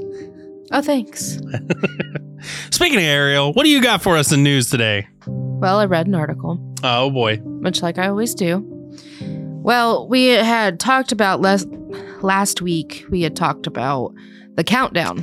Oh, 0.71 0.81
thanks. 0.81 1.39
Speaking 2.71 2.97
of 2.97 3.03
Ariel, 3.03 3.53
what 3.53 3.63
do 3.63 3.69
you 3.69 3.81
got 3.81 4.01
for 4.01 4.15
us 4.17 4.31
in 4.31 4.43
news 4.43 4.69
today? 4.69 5.07
Well, 5.27 5.79
I 5.79 5.85
read 5.85 6.07
an 6.07 6.15
article. 6.15 6.59
Oh 6.83 7.09
boy. 7.09 7.37
much 7.43 7.81
like 7.81 7.97
I 7.97 8.07
always 8.07 8.33
do. 8.35 8.63
Well, 9.63 10.07
we 10.09 10.27
had 10.27 10.79
talked 10.79 11.11
about 11.11 11.41
last 11.41 11.67
last 12.21 12.61
week. 12.61 13.05
We 13.09 13.21
had 13.21 13.35
talked 13.35 13.67
about 13.67 14.13
the 14.55 14.63
countdown, 14.63 15.19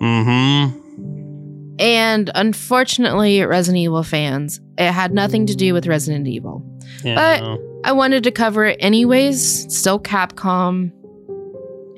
Mm-hmm. 0.00 1.76
and 1.78 2.30
unfortunately, 2.34 3.42
Resident 3.42 3.82
Evil 3.82 4.02
fans, 4.02 4.60
it 4.78 4.90
had 4.92 5.12
nothing 5.12 5.46
to 5.46 5.54
do 5.54 5.72
with 5.74 5.86
Resident 5.86 6.26
Evil. 6.28 6.62
Yeah. 7.04 7.56
I 7.86 7.92
wanted 7.92 8.24
to 8.24 8.32
cover 8.32 8.64
it 8.64 8.76
anyways. 8.80 9.72
Still 9.72 10.00
Capcom, 10.00 10.90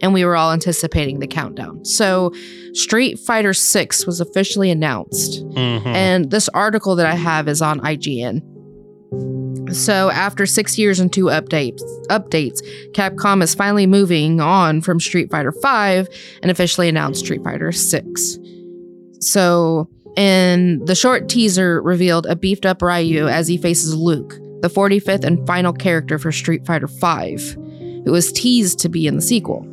and 0.02 0.12
we 0.12 0.22
were 0.22 0.36
all 0.36 0.52
anticipating 0.52 1.18
the 1.18 1.26
countdown. 1.26 1.82
So, 1.84 2.32
Street 2.74 3.18
Fighter 3.18 3.54
Six 3.54 4.06
was 4.06 4.20
officially 4.20 4.70
announced. 4.70 5.42
Mhm. 5.54 5.86
And 5.86 6.30
this 6.30 6.50
article 6.50 6.94
that 6.96 7.06
I 7.06 7.14
have 7.14 7.48
is 7.48 7.62
on 7.62 7.80
IGN. 7.80 8.42
So 9.72 10.10
after 10.10 10.46
six 10.46 10.78
years 10.78 11.00
and 11.00 11.12
two 11.12 11.24
updates, 11.24 11.82
updates, 12.10 12.60
Capcom 12.92 13.42
is 13.42 13.54
finally 13.54 13.86
moving 13.86 14.40
on 14.40 14.80
from 14.80 15.00
Street 15.00 15.30
Fighter 15.30 15.52
5 15.52 16.08
and 16.42 16.50
officially 16.50 16.88
announced 16.88 17.24
Street 17.24 17.42
Fighter 17.44 17.72
6. 17.72 18.38
So, 19.20 19.88
in 20.16 20.84
the 20.84 20.94
short 20.94 21.28
teaser 21.28 21.82
revealed 21.82 22.26
a 22.26 22.36
beefed 22.36 22.66
up 22.66 22.82
Ryu 22.82 23.28
as 23.28 23.48
he 23.48 23.56
faces 23.56 23.94
Luke, 23.94 24.38
the 24.60 24.68
45th 24.68 25.24
and 25.24 25.46
final 25.46 25.72
character 25.72 26.18
for 26.18 26.32
Street 26.32 26.66
Fighter 26.66 26.86
V, 26.86 27.36
who 28.04 28.12
was 28.12 28.32
teased 28.32 28.78
to 28.80 28.88
be 28.88 29.06
in 29.06 29.16
the 29.16 29.22
sequel. 29.22 29.66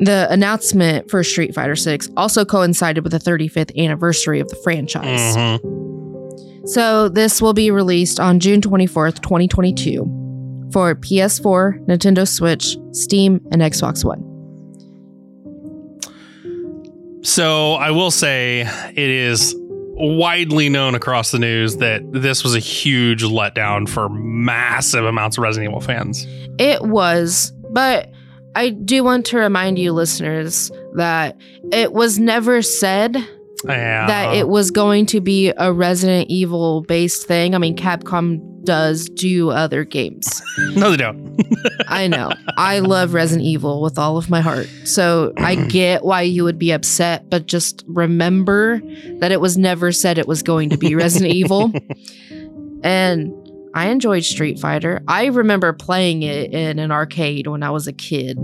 The 0.00 0.26
announcement 0.30 1.10
for 1.10 1.22
Street 1.24 1.54
Fighter 1.54 1.74
VI 1.74 1.98
also 2.16 2.44
coincided 2.44 3.02
with 3.02 3.12
the 3.12 3.18
35th 3.18 3.74
anniversary 3.78 4.40
of 4.40 4.48
the 4.48 4.56
franchise. 4.56 5.36
Mhm. 5.36 6.68
So, 6.68 7.08
this 7.08 7.40
will 7.40 7.54
be 7.54 7.70
released 7.70 8.18
on 8.18 8.40
June 8.40 8.60
24th, 8.60 9.20
2022 9.22 10.10
for 10.72 10.94
PS4, 10.96 11.78
Nintendo 11.86 12.26
Switch, 12.26 12.76
Steam, 12.92 13.40
and 13.52 13.62
Xbox 13.62 14.04
One. 14.04 14.22
So 17.22 17.72
I 17.72 17.90
will 17.90 18.12
say 18.12 18.60
it 18.94 19.10
is 19.10 19.56
widely 19.98 20.68
known 20.68 20.94
across 20.94 21.30
the 21.30 21.38
news 21.38 21.78
that 21.78 22.02
this 22.12 22.42
was 22.44 22.54
a 22.54 22.58
huge 22.58 23.22
letdown 23.22 23.88
for 23.88 24.08
massive 24.10 25.04
amounts 25.04 25.38
of 25.38 25.42
Resident 25.42 25.70
Evil 25.70 25.80
fans. 25.80 26.26
It 26.58 26.82
was, 26.82 27.52
but 27.70 28.10
I 28.54 28.70
do 28.70 29.02
want 29.04 29.26
to 29.26 29.38
remind 29.38 29.78
you, 29.78 29.92
listeners, 29.92 30.70
that 30.94 31.36
it 31.72 31.92
was 31.92 32.18
never 32.18 32.62
said 32.62 33.16
Yeah. 33.66 34.06
that 34.06 34.34
it 34.34 34.48
was 34.48 34.70
going 34.70 35.06
to 35.06 35.20
be 35.20 35.52
a 35.56 35.72
Resident 35.72 36.30
Evil 36.30 36.82
based 36.82 37.26
thing. 37.26 37.54
I 37.54 37.58
mean, 37.58 37.76
Capcom 37.76 38.40
does 38.66 39.08
do 39.08 39.50
other 39.50 39.84
games. 39.84 40.42
No, 40.76 40.90
they 40.90 40.98
don't. 40.98 41.40
I 41.88 42.06
know. 42.06 42.32
I 42.58 42.80
love 42.80 43.14
Resident 43.14 43.46
Evil 43.46 43.80
with 43.80 43.98
all 43.98 44.18
of 44.18 44.28
my 44.28 44.40
heart. 44.42 44.66
So 44.84 45.32
I 45.38 45.54
get 45.68 46.04
why 46.04 46.22
you 46.22 46.44
would 46.44 46.58
be 46.58 46.70
upset, 46.72 47.30
but 47.30 47.46
just 47.46 47.82
remember 47.86 48.80
that 49.20 49.32
it 49.32 49.40
was 49.40 49.56
never 49.56 49.90
said 49.92 50.18
it 50.18 50.28
was 50.28 50.42
going 50.42 50.68
to 50.70 50.76
be 50.76 50.94
Resident 50.94 51.32
Evil. 51.34 51.72
And 52.82 53.32
I 53.74 53.88
enjoyed 53.88 54.24
Street 54.24 54.58
Fighter. 54.58 55.02
I 55.08 55.26
remember 55.26 55.72
playing 55.72 56.22
it 56.22 56.52
in 56.52 56.78
an 56.78 56.90
arcade 56.90 57.46
when 57.46 57.62
I 57.62 57.70
was 57.70 57.86
a 57.86 57.92
kid. 57.92 58.36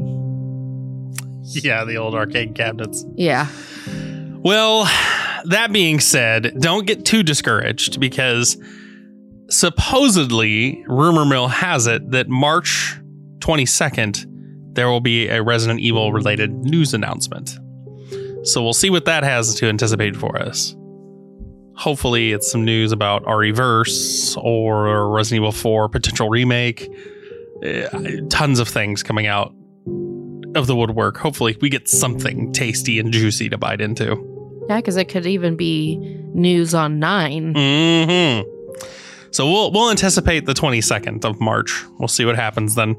yeah, 1.44 1.84
the 1.84 1.96
old 1.98 2.14
arcade 2.14 2.54
cabinets. 2.54 3.04
Yeah. 3.16 3.46
Well, 4.44 4.84
that 5.46 5.70
being 5.72 6.00
said, 6.00 6.54
don't 6.60 6.86
get 6.86 7.04
too 7.04 7.22
discouraged 7.22 8.00
because 8.00 8.56
supposedly, 9.52 10.84
rumor 10.86 11.24
mill 11.24 11.48
has 11.48 11.86
it 11.86 12.10
that 12.10 12.28
March 12.28 12.98
22nd, 13.38 14.24
there 14.74 14.88
will 14.88 15.00
be 15.00 15.28
a 15.28 15.42
Resident 15.42 15.80
Evil 15.80 16.12
related 16.12 16.52
news 16.52 16.94
announcement. 16.94 17.58
So 18.44 18.62
we'll 18.62 18.72
see 18.72 18.90
what 18.90 19.04
that 19.04 19.22
has 19.22 19.54
to 19.56 19.68
anticipate 19.68 20.16
for 20.16 20.36
us. 20.40 20.74
Hopefully, 21.76 22.32
it's 22.32 22.50
some 22.50 22.64
news 22.64 22.92
about 22.92 23.24
ReVerse 23.24 24.36
or 24.42 25.10
Resident 25.10 25.42
Evil 25.42 25.52
4 25.52 25.88
potential 25.88 26.28
remake. 26.28 26.88
Uh, 27.64 27.88
tons 28.28 28.58
of 28.58 28.68
things 28.68 29.02
coming 29.02 29.26
out 29.26 29.54
of 30.54 30.66
the 30.66 30.74
woodwork. 30.76 31.16
Hopefully, 31.16 31.56
we 31.60 31.68
get 31.68 31.88
something 31.88 32.52
tasty 32.52 32.98
and 32.98 33.12
juicy 33.12 33.48
to 33.48 33.58
bite 33.58 33.80
into. 33.80 34.28
Yeah, 34.68 34.76
because 34.76 34.96
it 34.96 35.08
could 35.08 35.26
even 35.26 35.56
be 35.56 35.96
news 36.34 36.74
on 36.74 36.98
9. 36.98 37.54
hmm 37.54 38.51
So 39.32 39.50
we'll 39.50 39.72
we'll 39.72 39.90
anticipate 39.90 40.46
the 40.46 40.54
22nd 40.54 41.24
of 41.24 41.40
March. 41.40 41.84
We'll 41.98 42.08
see 42.08 42.24
what 42.24 42.36
happens 42.36 42.74
then. 42.74 42.96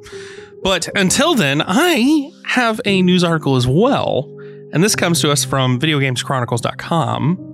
But 0.63 0.89
until 0.95 1.35
then, 1.35 1.61
I 1.65 2.31
have 2.45 2.79
a 2.85 3.01
news 3.01 3.23
article 3.23 3.55
as 3.55 3.67
well. 3.67 4.29
And 4.71 4.83
this 4.83 4.95
comes 4.95 5.21
to 5.21 5.31
us 5.31 5.43
from 5.43 5.79
videogameschronicles.com. 5.79 7.51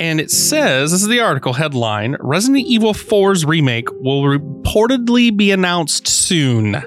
And 0.00 0.20
it 0.20 0.30
says, 0.30 0.92
this 0.92 1.02
is 1.02 1.08
the 1.08 1.20
article 1.20 1.52
headline 1.52 2.16
Resident 2.20 2.66
Evil 2.66 2.92
4's 2.92 3.44
remake 3.44 3.90
will 3.92 4.22
reportedly 4.22 5.36
be 5.36 5.50
announced 5.50 6.06
soon. 6.06 6.82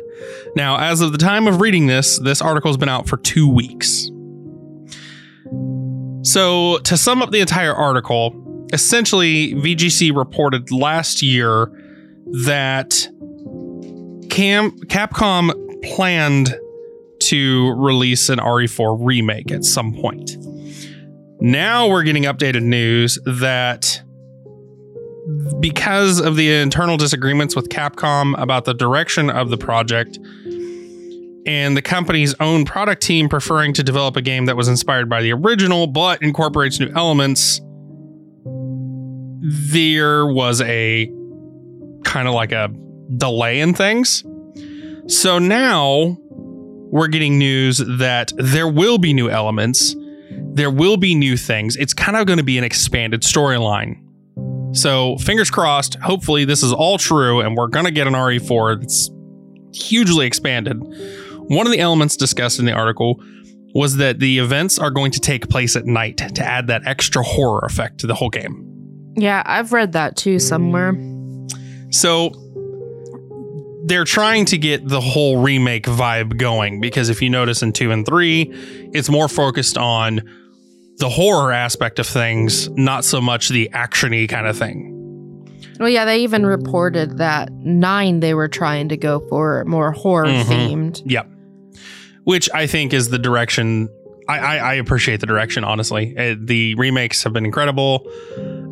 Now, 0.55 0.77
as 0.77 1.01
of 1.01 1.11
the 1.11 1.17
time 1.17 1.47
of 1.47 1.61
reading 1.61 1.87
this, 1.87 2.19
this 2.19 2.41
article's 2.41 2.77
been 2.77 2.89
out 2.89 3.07
for 3.07 3.17
two 3.17 3.49
weeks. 3.49 4.09
So, 6.23 6.77
to 6.79 6.97
sum 6.97 7.21
up 7.21 7.31
the 7.31 7.41
entire 7.41 7.73
article, 7.73 8.31
essentially, 8.73 9.53
VGC 9.55 10.15
reported 10.15 10.71
last 10.71 11.21
year 11.21 11.71
that 12.45 13.07
Cam- 14.29 14.71
Capcom 14.87 15.53
planned 15.95 16.55
to 17.19 17.73
release 17.73 18.29
an 18.29 18.39
RE4 18.39 18.97
remake 18.99 19.51
at 19.51 19.63
some 19.63 19.93
point. 19.93 20.37
Now 21.39 21.87
we're 21.87 22.03
getting 22.03 22.23
updated 22.23 22.63
news 22.63 23.19
that 23.25 24.01
because 25.59 26.19
of 26.19 26.35
the 26.35 26.51
internal 26.51 26.97
disagreements 26.97 27.55
with 27.55 27.69
Capcom 27.69 28.39
about 28.41 28.65
the 28.65 28.73
direction 28.73 29.29
of 29.29 29.49
the 29.49 29.57
project 29.57 30.17
and 31.45 31.75
the 31.75 31.81
company's 31.81 32.35
own 32.39 32.65
product 32.65 33.01
team 33.01 33.27
preferring 33.27 33.73
to 33.73 33.83
develop 33.83 34.15
a 34.15 34.21
game 34.21 34.45
that 34.45 34.55
was 34.55 34.67
inspired 34.67 35.09
by 35.09 35.21
the 35.21 35.31
original 35.31 35.87
but 35.87 36.21
incorporates 36.21 36.79
new 36.79 36.91
elements, 36.95 37.61
there 39.41 40.25
was 40.25 40.61
a 40.61 41.11
kind 42.03 42.27
of 42.27 42.33
like 42.33 42.51
a 42.51 42.69
delay 43.17 43.59
in 43.59 43.73
things. 43.73 44.23
So 45.07 45.39
now 45.39 46.17
we're 46.91 47.07
getting 47.07 47.37
news 47.37 47.79
that 47.79 48.31
there 48.37 48.67
will 48.67 48.97
be 48.97 49.13
new 49.13 49.29
elements, 49.29 49.95
there 50.53 50.69
will 50.69 50.97
be 50.97 51.15
new 51.15 51.37
things. 51.37 51.75
It's 51.75 51.93
kind 51.93 52.17
of 52.17 52.27
going 52.27 52.37
to 52.37 52.43
be 52.43 52.57
an 52.57 52.63
expanded 52.63 53.21
storyline. 53.21 53.97
So, 54.73 55.17
fingers 55.17 55.51
crossed, 55.51 55.95
hopefully, 55.95 56.45
this 56.45 56.63
is 56.63 56.71
all 56.71 56.97
true 56.97 57.41
and 57.41 57.57
we're 57.57 57.67
going 57.67 57.85
to 57.85 57.91
get 57.91 58.07
an 58.07 58.13
RE4 58.13 58.79
that's 58.79 59.09
hugely 59.73 60.25
expanded. 60.25 60.77
One 61.49 61.65
of 61.65 61.73
the 61.73 61.79
elements 61.79 62.15
discussed 62.15 62.59
in 62.59 62.65
the 62.65 62.71
article 62.71 63.21
was 63.73 63.97
that 63.97 64.19
the 64.19 64.39
events 64.39 64.79
are 64.79 64.91
going 64.91 65.11
to 65.11 65.19
take 65.19 65.49
place 65.49 65.75
at 65.75 65.85
night 65.85 66.17
to 66.17 66.43
add 66.43 66.67
that 66.67 66.85
extra 66.85 67.23
horror 67.23 67.65
effect 67.65 67.99
to 67.99 68.07
the 68.07 68.15
whole 68.15 68.29
game. 68.29 68.70
Yeah, 69.15 69.43
I've 69.45 69.73
read 69.73 69.93
that 69.93 70.15
too 70.15 70.39
somewhere. 70.39 70.93
So 71.91 72.31
they're 73.85 74.05
trying 74.05 74.45
to 74.45 74.57
get 74.57 74.87
the 74.87 75.01
whole 75.01 75.41
remake 75.41 75.85
vibe 75.85 76.37
going 76.37 76.79
because 76.79 77.09
if 77.09 77.21
you 77.21 77.29
notice 77.29 77.61
in 77.61 77.73
2 77.73 77.91
and 77.91 78.05
3, 78.05 78.49
it's 78.93 79.09
more 79.09 79.27
focused 79.27 79.77
on 79.77 80.21
the 80.97 81.09
horror 81.09 81.51
aspect 81.51 81.97
of 81.99 82.05
things, 82.07 82.69
not 82.71 83.03
so 83.03 83.19
much 83.19 83.49
the 83.49 83.69
actiony 83.73 84.29
kind 84.29 84.47
of 84.47 84.57
thing. 84.57 84.87
Well, 85.79 85.89
yeah, 85.89 86.05
they 86.05 86.19
even 86.21 86.45
reported 86.45 87.17
that 87.17 87.51
nine 87.51 88.19
they 88.19 88.35
were 88.35 88.47
trying 88.47 88.89
to 88.89 88.97
go 88.97 89.19
for 89.29 89.65
more 89.65 89.91
horror 89.91 90.27
Mhm. 90.27 90.43
themed. 90.45 91.01
Yep. 91.05 91.27
Which 92.23 92.49
I 92.53 92.67
think 92.67 92.93
is 92.93 93.09
the 93.09 93.17
direction. 93.17 93.89
I, 94.29 94.37
I, 94.37 94.55
I 94.57 94.73
appreciate 94.75 95.21
the 95.21 95.25
direction, 95.25 95.63
honestly. 95.63 96.15
Uh, 96.15 96.35
the 96.39 96.75
remakes 96.75 97.23
have 97.23 97.33
been 97.33 97.45
incredible. 97.45 98.07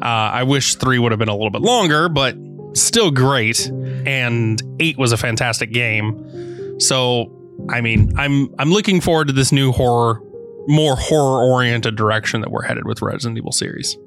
Uh, 0.01 0.05
I 0.05 0.43
wish 0.43 0.75
three 0.75 0.99
would 0.99 1.11
have 1.11 1.19
been 1.19 1.29
a 1.29 1.35
little 1.35 1.49
bit 1.49 1.61
longer, 1.61 2.09
but 2.09 2.35
still 2.73 3.11
great. 3.11 3.67
And 3.67 4.61
eight 4.79 4.97
was 4.97 5.11
a 5.11 5.17
fantastic 5.17 5.71
game. 5.71 6.79
So, 6.79 7.35
I 7.69 7.81
mean, 7.81 8.17
I'm 8.17 8.53
I'm 8.57 8.71
looking 8.71 9.01
forward 9.01 9.27
to 9.27 9.33
this 9.33 9.51
new 9.51 9.71
horror, 9.71 10.21
more 10.67 10.95
horror 10.95 11.43
oriented 11.43 11.95
direction 11.95 12.41
that 12.41 12.51
we're 12.51 12.63
headed 12.63 12.85
with 12.85 13.01
Resident 13.01 13.37
Evil 13.37 13.51
series. 13.51 13.97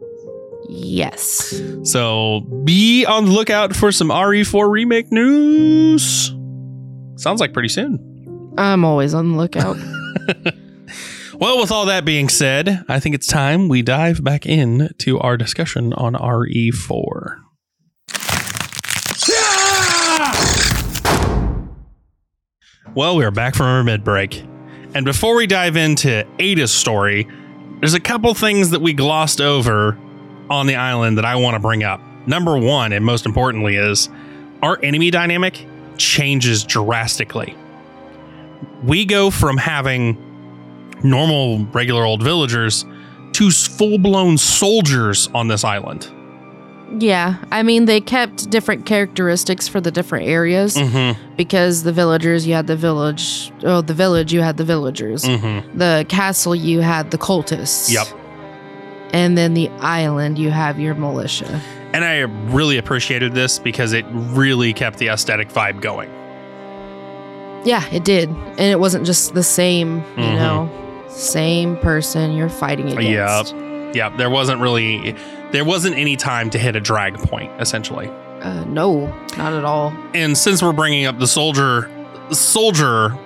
Yes. 0.69 1.61
So 1.83 2.41
be 2.65 3.05
on 3.05 3.27
the 3.27 3.33
lookout 3.33 3.75
for 3.75 3.93
some 3.93 4.09
RE4 4.09 4.71
remake 4.71 5.11
news. 5.13 6.29
Sounds 7.17 7.41
like 7.41 7.53
pretty 7.53 7.69
soon. 7.69 8.55
I'm 8.57 8.85
always 8.85 9.13
on 9.13 9.33
the 9.33 9.37
lookout. 9.37 9.77
Well, 11.43 11.59
with 11.59 11.73
all 11.73 11.87
that 11.87 12.05
being 12.05 12.29
said, 12.29 12.85
I 12.89 13.01
think 13.01 13.17
it's 13.17 13.27
time 13.27 13.67
we 13.67 13.83
dive 13.83 14.23
back 14.23 14.47
in 14.47 14.91
to 14.99 15.19
our 15.19 15.37
discussion 15.37 15.93
on 15.95 16.13
RE4. 16.15 17.41
Well, 22.95 23.17
we 23.17 23.25
are 23.25 23.33
back 23.33 23.57
from 23.57 23.67
our 23.67 23.83
mid 23.83 24.05
break. 24.05 24.45
And 24.95 25.05
before 25.05 25.35
we 25.35 25.49
dive 25.49 25.75
into 25.75 26.25
Ada's 26.39 26.71
story, 26.71 27.27
there's 27.81 27.95
a 27.95 28.01
couple 28.01 28.33
things 28.35 28.71
that 28.71 28.81
we 28.81 28.93
glossed 28.93 29.41
over 29.41 29.99
on 30.49 30.69
the 30.69 30.77
island 30.77 31.19
that 31.19 31.25
I 31.25 31.35
want 31.35 31.57
to 31.57 31.61
bring 31.61 31.83
up. 31.83 32.01
Number 32.29 32.57
one, 32.57 32.93
and 32.93 33.05
most 33.05 33.27
importantly, 33.27 33.75
is 33.75 34.09
our 34.63 34.79
enemy 34.85 35.11
dynamic 35.11 35.67
changes 35.99 36.63
drastically. 36.63 37.57
We 38.85 39.05
go 39.05 39.33
from 39.33 39.57
having 39.57 40.32
normal, 41.05 41.65
regular 41.73 42.05
old 42.05 42.23
villagers 42.23 42.85
to 43.33 43.51
full 43.51 43.99
blown 43.99 44.37
soldiers 44.39 45.29
on 45.35 45.49
this 45.49 45.65
island. 45.65 46.11
yeah, 46.99 47.37
I 47.51 47.63
mean, 47.63 47.87
they 47.87 48.01
kept 48.03 48.51
different 48.51 48.85
characteristics 48.85 49.67
for 49.67 49.81
the 49.81 49.91
different 49.91 50.27
areas 50.29 50.77
Mm-hmm. 50.77 51.37
because 51.37 51.83
the 51.85 51.93
villagers, 51.93 52.47
you 52.47 52.53
had 52.53 52.67
the 52.67 52.77
village. 52.77 53.51
Oh, 53.63 53.81
the 53.81 53.95
village, 53.95 54.31
you 54.35 54.43
had 54.43 54.59
the 54.59 54.65
villagers. 54.65 55.25
Mm-hmm. 55.25 55.79
The 55.79 56.05
castle, 56.11 56.55
you 56.55 56.81
had 56.81 57.11
the 57.11 57.17
cultists. 57.19 57.91
Yep. 57.91 58.09
And 59.15 59.39
then 59.39 59.55
the 59.55 59.69
island, 59.81 60.39
you 60.39 60.51
have 60.51 60.79
your 60.79 60.95
militia. 60.95 61.61
And 61.95 62.05
I 62.05 62.21
really 62.55 62.77
appreciated 62.77 63.33
this 63.35 63.59
because 63.59 63.95
it 63.95 64.05
really 64.11 64.73
kept 64.75 64.99
the 64.99 65.09
aesthetic 65.09 65.49
vibe 65.49 65.81
going. 65.81 66.11
Yeah, 67.65 67.85
it 67.93 68.05
did. 68.05 68.29
And 68.29 68.61
it 68.61 68.79
wasn't 68.81 69.07
just 69.07 69.35
the 69.35 69.43
same, 69.43 69.97
you 70.17 70.25
Mhm. 70.25 70.35
know, 70.37 70.71
same 71.13 71.77
person 71.79 72.33
you're 72.33 72.49
fighting 72.49 72.87
against. 72.93 73.55
Yeah, 73.55 73.93
yeah. 73.95 74.17
there 74.17 74.31
wasn't 74.31 74.61
really, 74.61 75.15
there 75.51 75.65
wasn't 75.65 75.97
any 75.97 76.17
time 76.17 76.51
to 76.51 76.59
hit 76.59 76.75
a 76.77 76.81
drag 76.81 77.15
point, 77.19 77.53
essentially. 77.61 78.09
Uh, 78.41 78.65
no, 78.65 79.07
not 79.37 79.53
at 79.53 79.65
all. 79.65 79.93
And 80.15 80.37
since 80.37 80.63
we're 80.63 80.73
bringing 80.73 81.07
up 81.07 81.19
the 81.19 81.27
soldier, 81.29 81.91
soldier 82.31 83.17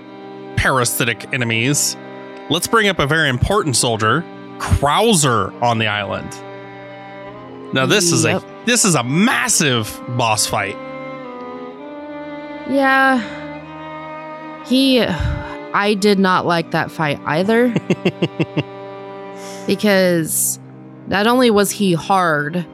parasitic 0.57 1.33
enemies, 1.33 1.96
let's 2.51 2.66
bring 2.66 2.88
up 2.88 2.99
a 2.99 3.07
very 3.07 3.29
important 3.29 3.77
soldier, 3.77 4.22
Krauser, 4.59 5.53
on 5.62 5.79
the 5.79 5.87
island. 5.87 6.31
Now 7.72 7.87
this 7.87 8.12
is 8.12 8.25
Yep. 8.25 8.42
a 8.42 8.64
this 8.66 8.85
is 8.85 8.94
a 8.94 9.03
massive 9.03 10.01
boss 10.16 10.46
fight. 10.46 10.77
Yeah. 12.68 13.20
He. 14.66 14.99
I 15.76 15.92
did 15.92 16.18
not 16.18 16.46
like 16.46 16.70
that 16.70 16.90
fight 16.90 17.20
either. 17.26 17.68
because 19.66 20.58
not 21.06 21.26
only 21.26 21.50
was 21.50 21.70
he 21.70 21.92
hard, 21.92 22.64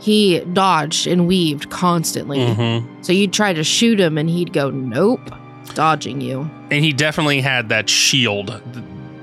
he 0.00 0.40
dodged 0.40 1.06
and 1.06 1.26
weaved 1.26 1.70
constantly. 1.70 2.38
Mhm. 2.38 3.04
So 3.04 3.12
you'd 3.12 3.32
try 3.32 3.52
to 3.52 3.64
shoot 3.64 3.98
him 4.00 4.18
and 4.18 4.28
he'd 4.28 4.52
go, 4.52 4.70
nope, 4.70 5.30
dodging 5.74 6.20
you. 6.20 6.50
And 6.70 6.84
he 6.84 6.92
definitely 6.92 7.40
had 7.40 7.68
that 7.70 7.88
shield 7.88 8.60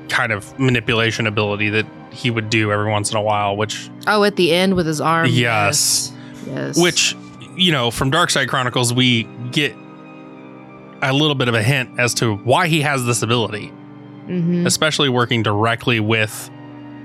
kind 0.10 0.32
of 0.32 0.58
manipulation 0.60 1.28
ability 1.28 1.70
that 1.70 1.86
he 2.12 2.32
would 2.32 2.50
do 2.50 2.72
every 2.72 2.90
once 2.90 3.12
in 3.12 3.18
a 3.18 3.22
while, 3.22 3.56
which 3.56 3.90
Oh, 4.08 4.24
at 4.24 4.36
the 4.38 4.52
end 4.54 4.74
with 4.76 4.88
his 4.88 5.00
arm. 5.02 5.28
Yes. 5.30 6.12
Yes. 6.48 6.48
yes. 6.48 6.78
which 6.82 7.16
you 7.56 7.72
know 7.72 7.92
from 7.92 8.10
dark 8.10 8.30
side 8.30 8.48
chronicles 8.50 8.92
we 8.94 9.24
get 9.52 9.76
a 11.02 11.14
little 11.14 11.36
bit 11.36 11.48
of 11.48 11.54
a 11.54 11.64
hint 11.64 12.00
as 12.00 12.14
to 12.16 12.36
why 12.38 12.68
he 12.68 12.82
has 12.82 13.06
this 13.06 13.22
ability 13.22 13.72
Mhm. 14.28 14.66
especially 14.66 15.10
working 15.10 15.42
directly 15.44 16.00
with 16.00 16.50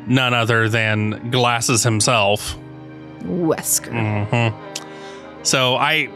none 0.07 0.35
other 0.35 0.69
than 0.69 1.31
glasses 1.31 1.83
himself 1.83 2.57
Wesker. 3.25 3.91
Mhm. 4.31 4.53
so 5.43 5.77
i 5.77 6.09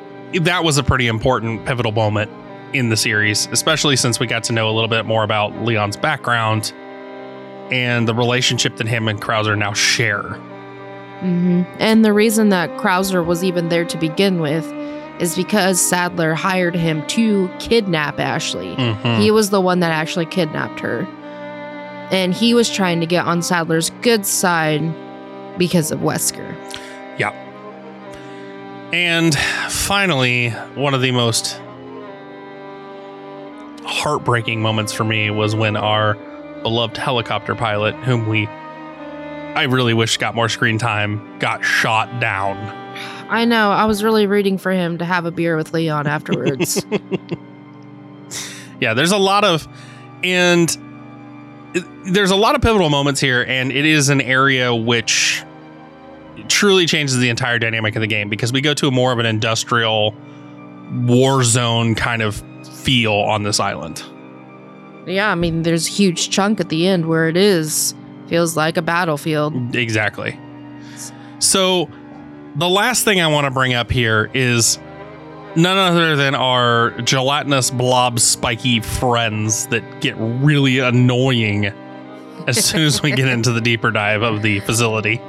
that 0.42 0.62
was 0.64 0.76
a 0.76 0.82
pretty 0.82 1.06
important 1.06 1.64
pivotal 1.64 1.92
moment 1.92 2.30
in 2.74 2.90
the 2.90 2.96
series 2.96 3.48
especially 3.52 3.96
since 3.96 4.20
we 4.20 4.26
got 4.26 4.42
to 4.44 4.52
know 4.52 4.68
a 4.68 4.72
little 4.72 4.88
bit 4.88 5.06
more 5.06 5.22
about 5.24 5.56
leon's 5.64 5.96
background 5.96 6.72
and 7.70 8.06
the 8.06 8.14
relationship 8.14 8.76
that 8.76 8.86
him 8.86 9.08
and 9.08 9.20
krauser 9.22 9.56
now 9.56 9.72
share 9.72 10.36
hmm 11.20 11.62
And 11.78 12.04
the 12.04 12.12
reason 12.12 12.50
that 12.50 12.76
Krauser 12.76 13.24
was 13.24 13.42
even 13.42 13.70
there 13.70 13.84
to 13.86 13.96
begin 13.98 14.40
with 14.40 14.64
is 15.20 15.35
because 15.35 15.81
Saddler 15.81 16.35
hired 16.35 16.74
him 16.74 17.07
to 17.09 17.50
kidnap 17.59 18.20
Ashley. 18.20 18.74
Mhm. 18.76 19.18
He 19.18 19.31
was 19.31 19.50
the 19.50 19.61
one 19.61 19.81
that 19.81 19.90
actually 19.90 20.26
kidnapped 20.26 20.81
her. 20.81 21.07
And 22.11 22.33
he 22.33 22.54
was 22.54 22.70
trying 22.70 23.00
to 23.00 23.07
get 23.07 23.26
on 23.26 23.42
Saddler's 23.42 23.90
good 24.02 24.24
side 24.24 24.83
because 25.59 25.90
of 25.90 26.00
Wesker. 26.00 26.54
Yep. 27.18 27.35
And 28.92 29.35
finally, 29.68 30.50
one 30.74 30.94
of 30.94 31.02
the 31.02 31.11
most 31.11 31.61
heartbreaking 33.85 34.62
moments 34.62 34.92
for 34.92 35.04
me 35.04 35.31
was 35.31 35.54
when 35.54 35.76
our 35.76 36.16
beloved 36.62 36.96
helicopter 36.96 37.54
pilot, 37.54 37.94
whom 37.96 38.26
we 38.28 38.48
I 39.54 39.62
really 39.64 39.94
wish 39.94 40.18
got 40.18 40.35
more 40.35 40.48
screen 40.48 40.78
time, 40.78 41.38
got 41.40 41.64
shot 41.64 42.20
down. 42.20 42.57
I 43.30 43.44
know. 43.44 43.70
I 43.70 43.84
was 43.84 44.02
really 44.02 44.26
rooting 44.26 44.56
for 44.58 44.72
him 44.72 44.98
to 44.98 45.04
have 45.04 45.24
a 45.26 45.30
beer 45.30 45.56
with 45.56 45.72
Leon 45.72 46.06
afterwards. 46.06 46.84
Yeah, 48.80 48.94
there's 48.94 49.11
a 49.11 49.16
lot 49.18 49.42
of 49.44 49.66
and 50.22 50.70
it- 51.74 51.84
there's 52.12 52.30
a 52.30 52.37
lot 52.37 52.54
of 52.54 52.62
pivotal 52.62 52.90
moments 52.90 53.20
here 53.20 53.42
and 53.48 53.72
it 53.72 53.84
is 53.84 54.08
an 54.08 54.20
area 54.20 54.72
which 54.72 55.42
truly 56.46 56.87
changes 56.87 57.18
the 57.18 57.28
entire 57.28 57.58
dynamic 57.58 57.96
of 57.96 58.02
the 58.02 58.06
game 58.06 58.28
because 58.28 58.52
we 58.52 58.61
go 58.61 58.74
to 58.74 58.87
a 58.87 58.90
more 58.92 59.11
of 59.12 59.18
an 59.18 59.26
industrial 59.26 60.14
war 61.06 61.42
zone 61.42 61.96
kind 61.96 62.22
of 62.22 62.40
feel 62.82 63.14
on 63.14 63.42
this 63.42 63.58
island. 63.58 64.00
yeah, 65.06 65.32
I 65.32 65.34
mean, 65.34 65.62
there's 65.62 65.88
a 65.88 65.90
huge 65.90 66.30
chunk 66.30 66.61
at 66.61 66.68
the 66.68 66.87
end 66.87 67.06
where 67.08 67.28
it 67.28 67.37
is 67.37 67.94
feels 68.28 68.56
like 68.56 68.76
a 68.76 68.82
battlefield. 68.82 69.74
Exactly. 69.74 70.38
So, 71.40 71.90
the 72.56 72.68
last 72.68 73.04
thing 73.04 73.20
I 73.20 73.28
want 73.28 73.46
to 73.46 73.50
bring 73.50 73.74
up 73.74 73.90
here 73.90 74.30
is 74.34 74.78
none 75.56 75.76
other 75.76 76.16
than 76.16 76.34
our 76.34 76.90
gelatinous 77.02 77.70
blob 77.70 78.20
spiky 78.20 78.80
friends 78.80 79.66
that 79.68 80.00
get 80.00 80.14
really 80.18 80.78
annoying 80.78 81.66
as 82.46 82.64
soon 82.64 82.82
as 82.82 83.02
we 83.02 83.12
get 83.12 83.28
into 83.28 83.52
the 83.52 83.61
deeper 83.61 83.90
dive 83.90 84.22
of 84.22 84.42
the 84.42 84.61
facility. 84.61 85.20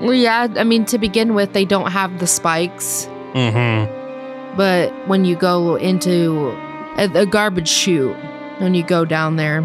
Well, 0.00 0.14
yeah, 0.14 0.48
I 0.56 0.64
mean, 0.64 0.84
to 0.86 0.98
begin 0.98 1.34
with, 1.34 1.52
they 1.52 1.64
don't 1.64 1.90
have 1.90 2.18
the 2.18 2.26
spikes. 2.26 3.06
Mm-hmm. 3.34 4.56
But 4.56 4.92
when 5.08 5.24
you 5.24 5.36
go 5.36 5.76
into 5.76 6.50
a, 6.96 7.10
a 7.14 7.26
garbage 7.26 7.68
chute, 7.68 8.16
when 8.58 8.74
you 8.74 8.82
go 8.82 9.04
down 9.04 9.36
there, 9.36 9.62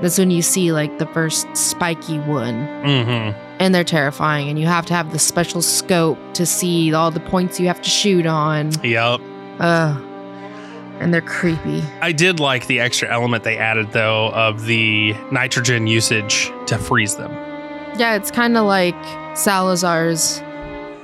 that's 0.00 0.18
when 0.18 0.30
you 0.30 0.42
see 0.42 0.72
like 0.72 0.98
the 0.98 1.06
first 1.06 1.46
spiky 1.56 2.18
one. 2.20 2.54
Mm-hmm. 2.54 3.45
And 3.58 3.74
they're 3.74 3.84
terrifying, 3.84 4.48
and 4.50 4.58
you 4.58 4.66
have 4.66 4.84
to 4.86 4.94
have 4.94 5.12
the 5.12 5.18
special 5.18 5.62
scope 5.62 6.18
to 6.34 6.44
see 6.44 6.92
all 6.92 7.10
the 7.10 7.20
points 7.20 7.58
you 7.58 7.66
have 7.68 7.80
to 7.80 7.88
shoot 7.88 8.26
on. 8.26 8.70
Yep. 8.84 9.20
Ugh. 9.60 10.02
And 11.00 11.12
they're 11.12 11.20
creepy. 11.22 11.82
I 12.00 12.12
did 12.12 12.38
like 12.40 12.66
the 12.66 12.80
extra 12.80 13.10
element 13.12 13.44
they 13.44 13.58
added 13.58 13.92
though 13.92 14.30
of 14.32 14.64
the 14.66 15.12
nitrogen 15.30 15.86
usage 15.86 16.50
to 16.66 16.78
freeze 16.78 17.16
them. 17.16 17.30
Yeah, 17.98 18.14
it's 18.16 18.30
kind 18.30 18.56
of 18.56 18.64
like 18.66 18.94
Salazar's 19.36 20.40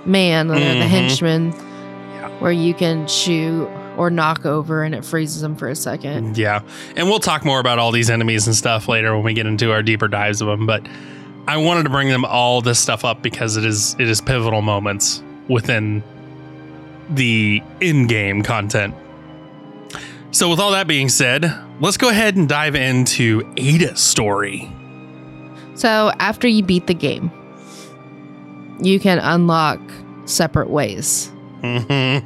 man, 0.07 0.51
uh, 0.51 0.55
the 0.55 0.61
henchman, 0.89 1.53
Yeah. 1.53 2.29
where 2.41 2.53
you 2.53 2.75
can 2.75 3.07
shoot 3.07 3.67
or 3.97 4.09
knock 4.11 4.45
over 4.47 4.83
and 4.83 4.95
it 4.95 5.05
freezes 5.05 5.41
them 5.43 5.57
for 5.57 5.69
a 5.69 5.77
second. 5.77 6.37
Yeah. 6.39 6.61
And 6.97 7.09
we'll 7.09 7.19
talk 7.19 7.45
more 7.45 7.61
about 7.61 7.79
all 7.79 7.93
these 7.93 8.09
enemies 8.11 8.47
and 8.47 8.57
stuff 8.57 8.89
later 8.89 9.15
when 9.15 9.25
we 9.25 9.35
get 9.35 9.47
into 9.47 9.73
our 9.73 9.83
deeper 9.83 10.09
dives 10.09 10.41
of 10.41 10.49
them, 10.49 10.67
but 10.67 10.83
I 11.47 11.57
wanted 11.57 11.83
to 11.85 11.91
bring 11.91 12.09
them 12.09 12.25
all 12.25 12.61
this 12.61 12.79
stuff 12.79 13.05
up 13.05 13.23
because 13.23 13.57
it 13.57 13.65
is 13.65 13.95
it 13.99 14.09
is 14.09 14.21
pivotal 14.21 14.63
moments 14.63 15.23
within 15.49 16.03
the 17.11 17.63
in-game 17.81 18.43
content. 18.43 18.95
So 20.31 20.49
with 20.49 20.61
all 20.61 20.71
that 20.71 20.87
being 20.87 21.09
said, 21.09 21.53
let's 21.81 21.97
go 21.99 22.09
ahead 22.09 22.37
and 22.37 22.49
dive 22.49 22.75
into 22.75 23.43
Ada's 23.57 24.01
story. 24.01 24.71
So 25.75 26.13
after 26.19 26.47
you 26.49 26.63
beat 26.63 26.87
the 26.87 26.95
game, 26.95 27.31
you 28.81 28.99
can 28.99 29.19
unlock 29.19 29.81
separate 30.25 30.71
ways, 30.71 31.31
Mhm. 31.63 32.25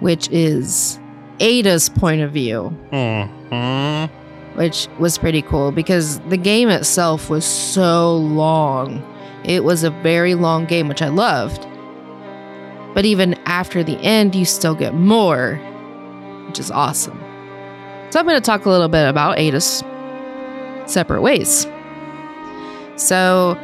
which 0.00 0.28
is 0.30 0.98
Ada's 1.40 1.88
point 1.88 2.20
of 2.20 2.30
view, 2.30 2.76
Mhm. 2.92 4.10
Which 4.58 4.88
was 4.98 5.18
pretty 5.18 5.40
cool 5.40 5.70
because 5.70 6.18
the 6.30 6.36
game 6.36 6.68
itself 6.68 7.30
was 7.30 7.44
so 7.44 8.16
long. 8.16 9.00
It 9.44 9.62
was 9.62 9.84
a 9.84 9.90
very 9.90 10.34
long 10.34 10.64
game, 10.64 10.88
which 10.88 11.00
I 11.00 11.06
loved. 11.06 11.64
But 12.92 13.04
even 13.04 13.34
after 13.46 13.84
the 13.84 13.96
end, 13.98 14.34
you 14.34 14.44
still 14.44 14.74
get 14.74 14.94
more, 14.94 15.60
which 16.48 16.58
is 16.58 16.72
awesome. 16.72 17.20
So 18.10 18.18
I'm 18.18 18.26
going 18.26 18.34
to 18.34 18.44
talk 18.44 18.64
a 18.64 18.68
little 18.68 18.88
bit 18.88 19.08
about 19.08 19.38
Ada's 19.38 19.84
separate 20.86 21.22
ways. 21.22 21.68
So, 22.96 23.56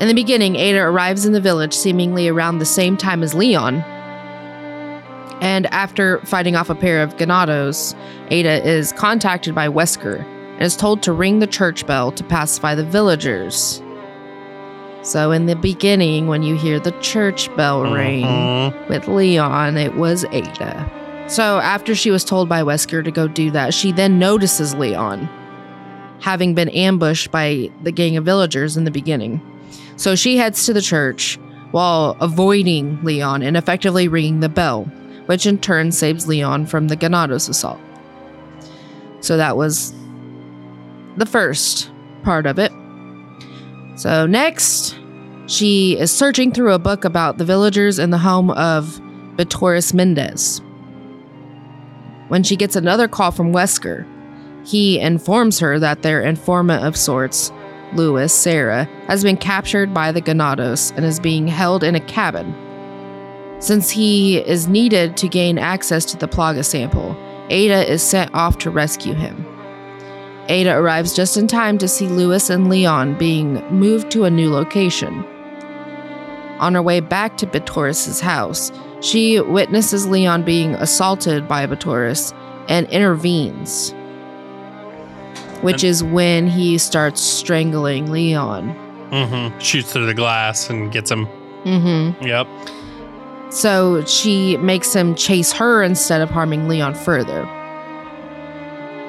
in 0.00 0.06
the 0.06 0.14
beginning, 0.14 0.54
Ada 0.54 0.78
arrives 0.78 1.26
in 1.26 1.32
the 1.32 1.40
village 1.40 1.74
seemingly 1.74 2.28
around 2.28 2.58
the 2.60 2.64
same 2.64 2.96
time 2.96 3.24
as 3.24 3.34
Leon. 3.34 3.82
And 5.42 5.66
after 5.66 6.20
fighting 6.20 6.54
off 6.54 6.70
a 6.70 6.74
pair 6.76 7.02
of 7.02 7.16
Ganados, 7.16 7.96
Ada 8.30 8.64
is 8.64 8.92
contacted 8.92 9.56
by 9.56 9.66
Wesker 9.66 10.24
and 10.52 10.62
is 10.62 10.76
told 10.76 11.02
to 11.02 11.12
ring 11.12 11.40
the 11.40 11.48
church 11.48 11.84
bell 11.84 12.12
to 12.12 12.22
pacify 12.22 12.76
the 12.76 12.84
villagers. 12.84 13.82
So, 15.02 15.32
in 15.32 15.46
the 15.46 15.56
beginning, 15.56 16.28
when 16.28 16.44
you 16.44 16.54
hear 16.54 16.78
the 16.78 16.92
church 17.00 17.54
bell 17.56 17.82
ring 17.82 18.24
Mhm. 18.24 18.88
with 18.88 19.08
Leon, 19.08 19.76
it 19.76 19.96
was 19.96 20.24
Ada. 20.30 20.88
So, 21.26 21.58
after 21.58 21.96
she 21.96 22.12
was 22.12 22.22
told 22.22 22.48
by 22.48 22.62
Wesker 22.62 23.02
to 23.02 23.10
go 23.10 23.26
do 23.26 23.50
that, 23.50 23.74
she 23.74 23.90
then 23.90 24.20
notices 24.20 24.76
Leon 24.76 25.28
having 26.20 26.54
been 26.54 26.68
ambushed 26.68 27.32
by 27.32 27.68
the 27.82 27.90
gang 27.90 28.16
of 28.16 28.24
villagers 28.24 28.76
in 28.76 28.84
the 28.84 28.92
beginning. 28.92 29.40
So, 29.96 30.14
she 30.14 30.36
heads 30.36 30.64
to 30.66 30.72
the 30.72 30.80
church 30.80 31.36
while 31.72 32.16
avoiding 32.20 33.00
Leon 33.02 33.42
and 33.42 33.56
effectively 33.56 34.06
ringing 34.06 34.38
the 34.38 34.48
bell, 34.48 34.86
which 35.26 35.46
in 35.46 35.58
turn 35.58 35.92
saves 35.92 36.26
Leon 36.26 36.66
from 36.66 36.88
the 36.88 36.96
Ganados 36.96 37.48
assault. 37.48 37.80
So, 39.20 39.36
that 39.36 39.56
was 39.56 39.92
the 41.16 41.26
first 41.26 41.90
part 42.22 42.46
of 42.46 42.58
it. 42.58 42.72
So, 43.96 44.26
next, 44.26 44.98
she 45.46 45.98
is 45.98 46.10
searching 46.10 46.52
through 46.52 46.72
a 46.72 46.78
book 46.78 47.04
about 47.04 47.38
the 47.38 47.44
villagers 47.44 47.98
in 47.98 48.10
the 48.10 48.18
home 48.18 48.50
of 48.50 49.00
Bitores 49.36 49.92
Mendez. 49.92 50.60
When 52.28 52.42
she 52.42 52.56
gets 52.56 52.76
another 52.76 53.08
call 53.08 53.30
from 53.30 53.52
Wesker, 53.52 54.06
he 54.66 54.98
informs 55.00 55.58
her 55.58 55.78
that 55.78 56.02
their 56.02 56.22
informant 56.22 56.84
of 56.84 56.96
sorts, 56.96 57.52
Luis 57.94 58.32
Sera, 58.32 58.84
has 59.06 59.22
been 59.22 59.36
captured 59.36 59.92
by 59.92 60.12
the 60.12 60.22
Ganados 60.22 60.96
and 60.96 61.04
is 61.04 61.20
being 61.20 61.46
held 61.46 61.84
in 61.84 61.94
a 61.94 62.00
cabin. 62.00 62.54
Since 63.62 63.90
he 63.90 64.38
is 64.38 64.66
needed 64.66 65.16
to 65.18 65.28
gain 65.28 65.56
access 65.56 66.04
to 66.06 66.16
the 66.16 66.26
Plaga 66.26 66.64
sample, 66.64 67.16
Ada 67.48 67.88
is 67.88 68.02
sent 68.02 68.34
off 68.34 68.58
to 68.58 68.70
rescue 68.70 69.14
him. 69.14 69.46
Ada 70.48 70.76
arrives 70.76 71.14
just 71.14 71.36
in 71.36 71.46
time 71.46 71.78
to 71.78 71.86
see 71.86 72.08
Luis 72.08 72.50
and 72.50 72.68
Leon 72.68 73.14
being 73.18 73.62
moved 73.70 74.10
to 74.10 74.24
a 74.24 74.30
new 74.30 74.50
location. 74.50 75.24
On 76.58 76.74
her 76.74 76.82
way 76.82 76.98
back 76.98 77.36
to 77.36 77.46
Bitores's 77.46 78.20
house, 78.20 78.72
she 79.00 79.40
witnesses 79.40 80.08
Leon 80.08 80.42
being 80.42 80.74
assaulted 80.74 81.46
by 81.46 81.64
Bitores 81.64 82.34
and 82.68 82.88
intervenes, 82.88 83.92
which 85.60 85.84
And- 85.84 85.90
is 85.90 86.02
when 86.02 86.48
he 86.48 86.78
starts 86.78 87.20
strangling 87.20 88.10
Leon. 88.10 88.74
Mhm. 89.12 89.52
Shoots 89.60 89.92
through 89.92 90.06
the 90.06 90.14
glass 90.14 90.68
and 90.68 90.90
gets 90.90 91.12
him 91.12 91.28
Mm-hmm. 91.64 92.26
Yep. 92.26 92.48
So 93.52 94.02
she 94.06 94.56
makes 94.56 94.94
him 94.94 95.14
chase 95.14 95.52
her 95.52 95.82
instead 95.82 96.22
of 96.22 96.30
harming 96.30 96.68
Leon 96.68 96.94
further. 96.94 97.44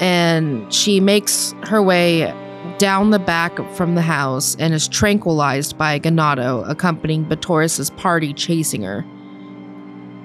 And 0.01 0.71
she 0.71 0.99
makes 0.99 1.55
her 1.63 1.81
way 1.81 2.33
down 2.77 3.11
the 3.11 3.19
back 3.19 3.57
from 3.73 3.95
the 3.95 4.01
house 4.01 4.57
and 4.59 4.73
is 4.73 4.89
tranquilized 4.89 5.77
by 5.77 5.97
Ganado 5.97 6.69
accompanying 6.69 7.23
Bitores's 7.23 7.89
party 7.91 8.33
chasing 8.33 8.81
her. 8.81 9.05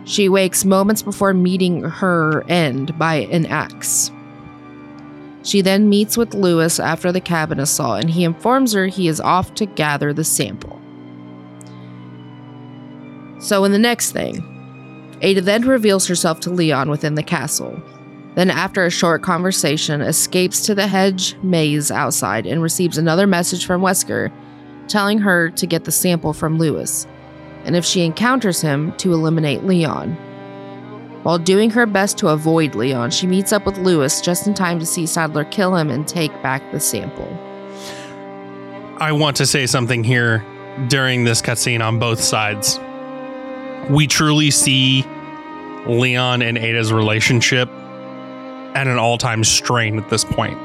She 0.05 0.29
wakes 0.29 0.65
moments 0.65 1.03
before 1.03 1.33
meeting 1.33 1.83
her 1.83 2.43
end 2.49 2.99
by 2.99 3.17
an 3.31 3.47
axe. 3.47 4.11
She 5.45 5.61
then 5.61 5.89
meets 5.89 6.17
with 6.17 6.35
Luis 6.35 6.81
after 6.81 7.13
the 7.13 7.21
cabin 7.21 7.61
assault 7.61 8.01
and 8.01 8.11
he 8.11 8.25
informs 8.25 8.73
her 8.73 8.87
he 8.87 9.07
is 9.07 9.21
off 9.21 9.55
to 9.55 9.67
gather 9.67 10.13
the 10.13 10.25
sample. 10.25 10.78
So, 13.39 13.65
in 13.65 13.73
the 13.73 13.79
next 13.79 14.13
thing, 14.13 14.45
Ada 15.23 15.41
then 15.41 15.67
reveals 15.67 16.07
herself 16.07 16.41
to 16.41 16.51
Leon 16.51 16.91
within 16.91 17.15
the 17.15 17.23
castle. 17.23 17.81
Then, 18.35 18.51
after 18.51 18.85
a 18.85 18.91
short 18.91 19.23
conversation, 19.23 20.01
escapes 20.01 20.65
to 20.67 20.75
the 20.75 20.87
hedge 20.87 21.37
maze 21.43 21.91
outside 21.91 22.47
and 22.47 22.63
receives 22.63 22.99
another 22.99 23.27
message 23.27 23.67
from 23.67 23.83
Wesker 23.83 24.31
telling 24.89 25.19
her 25.19 25.51
to 25.51 25.67
get 25.67 25.85
the 25.85 25.93
sample 25.93 26.33
from 26.33 26.59
Luis, 26.59 27.07
and 27.65 27.77
if 27.77 27.85
she 27.85 28.03
encounters 28.03 28.61
him, 28.61 28.93
to 28.97 29.13
eliminate 29.13 29.65
Leon. 29.65 30.13
While 31.23 31.39
doing 31.39 31.71
her 31.71 31.85
best 31.85 32.17
to 32.19 32.29
avoid 32.29 32.75
Leon, 32.75 33.11
she 33.11 33.27
meets 33.27 33.53
up 33.53 33.67
with 33.67 33.77
Luis 33.79 34.21
just 34.21 34.47
in 34.47 34.55
time 34.55 34.79
to 34.79 34.87
see 34.87 35.05
Saddler 35.05 35.45
kill 35.45 35.77
him 35.77 35.91
and 35.91 36.09
take 36.09 36.33
back 36.43 36.73
the 36.73 36.81
sample. 36.81 37.29
I 38.99 39.13
want 39.13 39.37
to 39.37 39.47
say 39.47 39.67
something 39.67 40.03
here 40.03 40.45
during 40.89 41.25
this 41.25 41.43
cutscene 41.43 41.85
on 41.85 41.99
both 41.99 42.21
sides. 42.21 42.81
We 43.91 44.07
truly 44.07 44.51
see 44.51 45.05
Leon 45.87 46.43
and 46.43 46.59
Ada's 46.59 46.93
relationship 46.93 47.69
at 48.75 48.87
an 48.87 48.99
all 48.99 49.19
time 49.19 49.45
strain 49.45 49.99
at 49.99 50.11
this 50.11 50.25
point. 50.25 50.59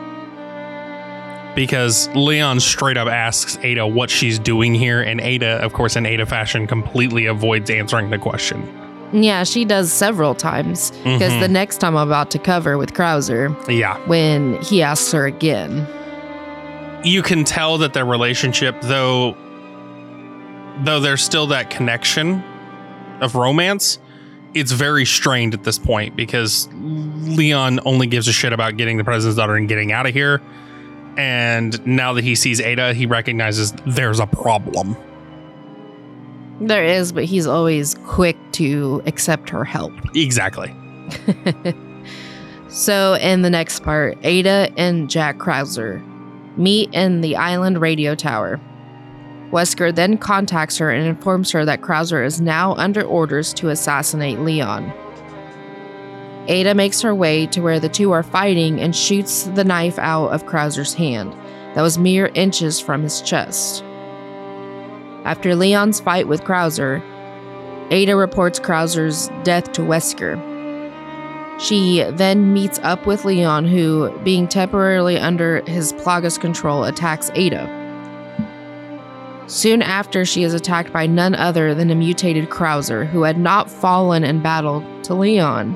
Because 1.55 2.09
Leon 2.15 2.59
straight 2.59 2.97
up 2.97 3.07
asks 3.07 3.57
Ada 3.61 3.85
what 3.85 4.09
she's 4.09 4.39
doing 4.39 4.73
here, 4.73 5.01
and 5.01 5.21
Ada, 5.21 5.61
of 5.63 5.71
course, 5.73 5.95
in 5.95 6.05
Ada 6.05 6.25
fashion, 6.25 6.65
completely 6.65 7.27
avoids 7.27 7.69
answering 7.69 8.09
the 8.09 8.17
question. 8.17 8.67
Yeah, 9.13 9.43
she 9.43 9.63
does 9.63 9.93
several 9.93 10.33
times 10.33 10.89
because 11.03 11.31
Mhm. 11.31 11.39
the 11.41 11.47
next 11.47 11.77
time 11.77 11.95
I'm 11.95 12.07
about 12.07 12.31
to 12.31 12.39
cover 12.39 12.79
with 12.79 12.95
Krauser, 12.95 13.55
Yeah. 13.69 13.97
when 14.07 14.59
he 14.63 14.81
asks 14.81 15.11
her 15.11 15.25
again. 15.25 15.87
you 17.05 17.21
can 17.21 17.43
tell 17.43 17.77
that 17.79 17.91
their 17.91 18.05
relationship 18.05 18.77
though 18.83 19.35
though 20.85 21.01
there's 21.01 21.21
still 21.21 21.47
that 21.47 21.69
connection 21.69 22.41
of 23.23 23.35
romance 23.35 23.99
it's 24.53 24.71
very 24.71 25.05
strained 25.05 25.53
at 25.53 25.63
this 25.63 25.79
point 25.79 26.15
because 26.15 26.67
leon 26.73 27.79
only 27.85 28.05
gives 28.07 28.27
a 28.27 28.33
shit 28.33 28.53
about 28.53 28.77
getting 28.77 28.97
the 28.97 29.03
president's 29.03 29.37
daughter 29.37 29.55
and 29.55 29.67
getting 29.67 29.91
out 29.91 30.05
of 30.05 30.13
here 30.13 30.41
and 31.17 31.85
now 31.85 32.13
that 32.13 32.23
he 32.23 32.35
sees 32.35 32.59
ada 32.61 32.93
he 32.93 33.05
recognizes 33.05 33.71
there's 33.85 34.19
a 34.19 34.27
problem 34.27 34.95
There 36.61 36.85
is, 36.85 37.11
but 37.11 37.25
he's 37.25 37.47
always 37.47 37.95
quick 38.05 38.37
to 38.53 39.01
accept 39.05 39.49
her 39.49 39.65
help. 39.65 39.93
exactly 40.15 40.73
So, 42.73 43.13
in 43.21 43.43
the 43.43 43.51
next 43.51 43.83
part, 43.83 44.17
Ada 44.23 44.73
and 44.77 45.07
Jack 45.07 45.37
Krauser 45.37 46.01
meet 46.57 46.91
in 46.91 47.21
the 47.21 47.35
island 47.35 47.79
radio 47.79 48.15
tower. 48.15 48.59
Wesker 49.53 49.93
then 49.93 50.17
contacts 50.17 50.79
her 50.79 50.89
and 50.89 51.05
informs 51.07 51.51
her 51.51 51.63
that 51.63 51.81
Krauser 51.81 52.25
is 52.25 52.41
now 52.41 52.73
under 52.73 53.03
orders 53.03 53.53
to 53.53 53.69
assassinate 53.69 54.39
Leon. 54.39 54.91
Ada 56.47 56.73
makes 56.73 57.01
her 57.01 57.13
way 57.13 57.45
to 57.47 57.61
where 57.61 57.79
the 57.79 57.87
two 57.87 58.11
are 58.11 58.23
fighting 58.23 58.81
and 58.81 58.95
shoots 58.95 59.43
the 59.43 59.63
knife 59.63 59.99
out 59.99 60.29
of 60.29 60.47
Krauser's 60.47 60.95
hand 60.95 61.33
that 61.75 61.83
was 61.83 61.99
mere 61.99 62.31
inches 62.33 62.79
from 62.79 63.03
his 63.03 63.21
chest. 63.21 63.83
After 65.23 65.55
Leon's 65.55 65.99
fight 65.99 66.27
with 66.27 66.41
Krauser, 66.41 67.03
Ada 67.91 68.15
reports 68.15 68.59
Krauser's 68.59 69.29
death 69.43 69.71
to 69.73 69.81
Wesker. 69.81 70.41
She 71.61 72.03
then 72.13 72.53
meets 72.53 72.79
up 72.79 73.05
with 73.05 73.23
Leon, 73.23 73.65
who, 73.65 74.11
being 74.23 74.47
temporarily 74.47 75.19
under 75.19 75.61
his 75.69 75.93
Plagas 75.93 76.39
control, 76.39 76.85
attacks 76.85 77.29
Ada. 77.35 77.82
Soon 79.47 79.81
after, 79.81 80.25
she 80.25 80.43
is 80.43 80.53
attacked 80.53 80.93
by 80.93 81.05
none 81.05 81.35
other 81.35 81.75
than 81.75 81.91
a 81.91 81.95
mutated 81.95 82.49
Krauser, 82.49 83.05
who 83.07 83.23
had 83.23 83.37
not 83.37 83.69
fallen 83.69 84.23
in 84.23 84.41
battle 84.41 84.83
to 85.03 85.13
Leon. 85.13 85.73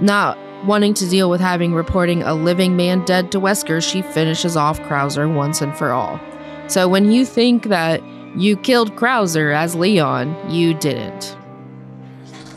Not 0.00 0.38
wanting 0.64 0.94
to 0.94 1.08
deal 1.08 1.30
with 1.30 1.40
having 1.40 1.74
reporting 1.74 2.22
a 2.22 2.34
living 2.34 2.76
man 2.76 3.04
dead 3.04 3.32
to 3.32 3.40
Wesker, 3.40 3.82
she 3.82 4.02
finishes 4.02 4.56
off 4.56 4.80
Krauser 4.80 5.32
once 5.32 5.60
and 5.60 5.76
for 5.76 5.90
all. 5.90 6.20
So 6.68 6.88
when 6.88 7.10
you 7.10 7.24
think 7.24 7.64
that 7.64 8.02
you 8.36 8.56
killed 8.56 8.94
Krauser 8.94 9.54
as 9.54 9.74
Leon, 9.74 10.50
you 10.50 10.74
didn't. 10.74 11.36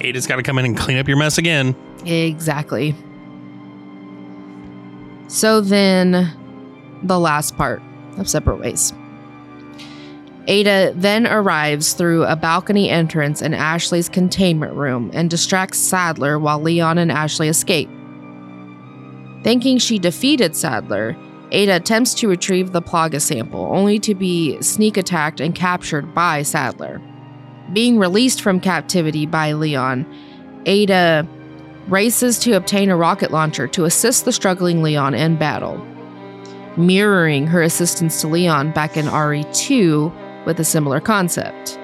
ada's 0.01 0.27
got 0.27 0.35
to 0.35 0.43
come 0.43 0.57
in 0.59 0.65
and 0.65 0.77
clean 0.77 0.97
up 0.97 1.07
your 1.07 1.17
mess 1.17 1.37
again 1.37 1.75
Exactly. 2.05 2.95
So 5.27 5.61
then, 5.61 6.29
the 7.03 7.19
last 7.19 7.55
part 7.55 7.81
of 8.17 8.29
Separate 8.29 8.59
Ways. 8.59 8.93
Ada 10.47 10.93
then 10.95 11.27
arrives 11.27 11.93
through 11.93 12.23
a 12.25 12.35
balcony 12.35 12.89
entrance 12.89 13.41
in 13.41 13.53
Ashley's 13.53 14.09
containment 14.09 14.73
room 14.73 15.11
and 15.13 15.29
distracts 15.29 15.77
Saddler 15.77 16.39
while 16.39 16.59
Leon 16.59 16.97
and 16.97 17.11
Ashley 17.11 17.47
escape. 17.47 17.89
Thinking 19.43 19.77
she 19.77 19.99
defeated 19.99 20.55
Saddler, 20.55 21.15
Ada 21.51 21.75
attempts 21.75 22.13
to 22.15 22.27
retrieve 22.27 22.71
the 22.71 22.81
Plaga 22.81 23.21
sample, 23.21 23.69
only 23.71 23.99
to 23.99 24.15
be 24.15 24.59
sneak 24.61 24.97
attacked 24.97 25.39
and 25.39 25.53
captured 25.53 26.13
by 26.13 26.41
Saddler. 26.41 27.01
Being 27.73 27.97
released 27.97 28.41
from 28.41 28.59
captivity 28.59 29.25
by 29.25 29.53
Leon, 29.53 30.05
Ada 30.65 31.27
races 31.87 32.39
to 32.39 32.53
obtain 32.53 32.89
a 32.89 32.95
rocket 32.95 33.31
launcher 33.31 33.67
to 33.67 33.85
assist 33.85 34.25
the 34.25 34.31
struggling 34.31 34.81
Leon 34.81 35.13
in 35.13 35.35
battle, 35.35 35.85
mirroring 36.85 37.47
her 37.47 37.61
assistance 37.61 38.19
to 38.21 38.27
Leon 38.27 38.71
back 38.71 38.97
in 38.97 39.05
RE2 39.05 40.45
with 40.45 40.59
a 40.59 40.63
similar 40.63 40.99
concept. 40.99 41.77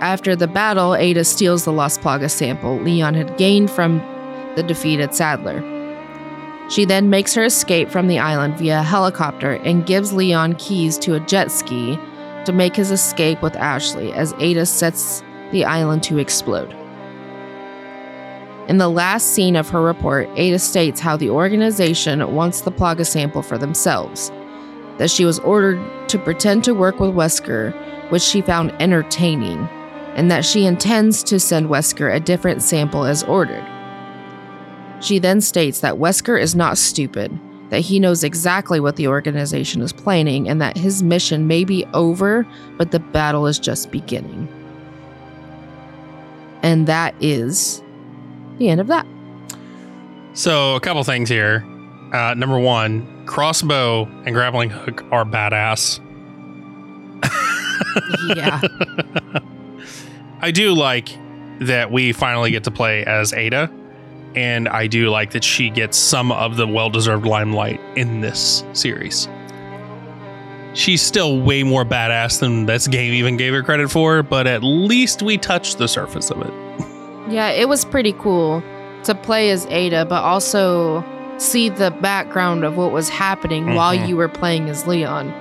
After 0.00 0.34
the 0.34 0.48
battle, 0.48 0.94
Ada 0.94 1.24
steals 1.24 1.64
the 1.64 1.72
Las 1.72 1.98
Plagas 1.98 2.30
sample 2.30 2.78
Leon 2.78 3.14
had 3.14 3.36
gained 3.36 3.70
from 3.70 3.98
the 4.56 4.62
defeated 4.62 5.14
Saddler. 5.14 5.62
She 6.70 6.84
then 6.84 7.10
makes 7.10 7.34
her 7.34 7.44
escape 7.44 7.90
from 7.90 8.08
the 8.08 8.18
island 8.18 8.56
via 8.56 8.82
helicopter 8.82 9.54
and 9.64 9.84
gives 9.84 10.12
Leon 10.12 10.54
keys 10.54 10.96
to 10.98 11.14
a 11.14 11.20
jet 11.20 11.50
ski 11.50 11.98
to 12.44 12.52
make 12.52 12.76
his 12.76 12.90
escape 12.90 13.42
with 13.42 13.56
Ashley 13.56 14.12
as 14.12 14.32
Ada 14.38 14.64
sets 14.64 15.22
the 15.50 15.64
island 15.64 16.02
to 16.04 16.18
explode. 16.18 16.74
In 18.70 18.78
the 18.78 18.88
last 18.88 19.32
scene 19.34 19.56
of 19.56 19.68
her 19.70 19.82
report, 19.82 20.28
Ada 20.36 20.60
states 20.60 21.00
how 21.00 21.16
the 21.16 21.28
organization 21.28 22.32
wants 22.32 22.60
the 22.60 22.70
Plaga 22.70 23.04
sample 23.04 23.42
for 23.42 23.58
themselves, 23.58 24.30
that 24.98 25.10
she 25.10 25.24
was 25.24 25.40
ordered 25.40 25.80
to 26.08 26.20
pretend 26.20 26.62
to 26.62 26.72
work 26.72 27.00
with 27.00 27.10
Wesker, 27.10 27.72
which 28.12 28.22
she 28.22 28.40
found 28.40 28.72
entertaining, 28.80 29.58
and 30.14 30.30
that 30.30 30.44
she 30.44 30.66
intends 30.66 31.24
to 31.24 31.40
send 31.40 31.66
Wesker 31.66 32.14
a 32.14 32.20
different 32.20 32.62
sample 32.62 33.06
as 33.06 33.24
ordered. 33.24 33.66
She 35.00 35.18
then 35.18 35.40
states 35.40 35.80
that 35.80 35.96
Wesker 35.96 36.40
is 36.40 36.54
not 36.54 36.78
stupid, 36.78 37.36
that 37.70 37.80
he 37.80 37.98
knows 37.98 38.22
exactly 38.22 38.78
what 38.78 38.94
the 38.94 39.08
organization 39.08 39.82
is 39.82 39.92
planning, 39.92 40.48
and 40.48 40.62
that 40.62 40.76
his 40.76 41.02
mission 41.02 41.48
may 41.48 41.64
be 41.64 41.84
over, 41.92 42.46
but 42.78 42.92
the 42.92 43.00
battle 43.00 43.48
is 43.48 43.58
just 43.58 43.90
beginning. 43.90 44.46
And 46.62 46.86
that 46.86 47.16
is 47.20 47.82
the 48.60 48.68
end 48.68 48.80
of 48.80 48.86
that. 48.86 49.04
So, 50.34 50.76
a 50.76 50.80
couple 50.80 51.02
things 51.02 51.28
here. 51.28 51.64
Uh, 52.12 52.34
number 52.34 52.58
one, 52.58 53.26
crossbow 53.26 54.04
and 54.24 54.34
grappling 54.34 54.70
hook 54.70 55.04
are 55.10 55.24
badass. 55.24 55.98
Yeah. 58.36 58.60
I 60.40 60.50
do 60.52 60.74
like 60.74 61.08
that 61.60 61.90
we 61.90 62.12
finally 62.12 62.50
get 62.50 62.64
to 62.64 62.70
play 62.70 63.04
as 63.04 63.32
Ada, 63.32 63.70
and 64.36 64.68
I 64.68 64.86
do 64.86 65.10
like 65.10 65.32
that 65.32 65.42
she 65.42 65.70
gets 65.70 65.96
some 65.96 66.30
of 66.30 66.56
the 66.56 66.66
well 66.66 66.90
deserved 66.90 67.26
limelight 67.26 67.80
in 67.96 68.20
this 68.20 68.62
series. 68.74 69.28
She's 70.74 71.02
still 71.02 71.40
way 71.40 71.62
more 71.62 71.84
badass 71.84 72.38
than 72.38 72.66
this 72.66 72.86
game 72.86 73.12
even 73.14 73.36
gave 73.36 73.52
her 73.54 73.62
credit 73.62 73.90
for, 73.90 74.22
but 74.22 74.46
at 74.46 74.62
least 74.62 75.22
we 75.22 75.36
touched 75.36 75.78
the 75.78 75.88
surface 75.88 76.30
of 76.30 76.42
it. 76.42 76.69
Yeah, 77.30 77.48
it 77.50 77.68
was 77.68 77.84
pretty 77.84 78.12
cool 78.14 78.62
to 79.04 79.14
play 79.14 79.50
as 79.50 79.66
Ada, 79.70 80.04
but 80.04 80.22
also 80.22 81.02
see 81.38 81.68
the 81.70 81.90
background 81.90 82.64
of 82.64 82.76
what 82.76 82.92
was 82.92 83.08
happening 83.08 83.74
while 83.74 83.94
Mhm. 83.96 84.08
you 84.08 84.16
were 84.16 84.28
playing 84.28 84.68
as 84.68 84.86
Leon. 84.86 85.32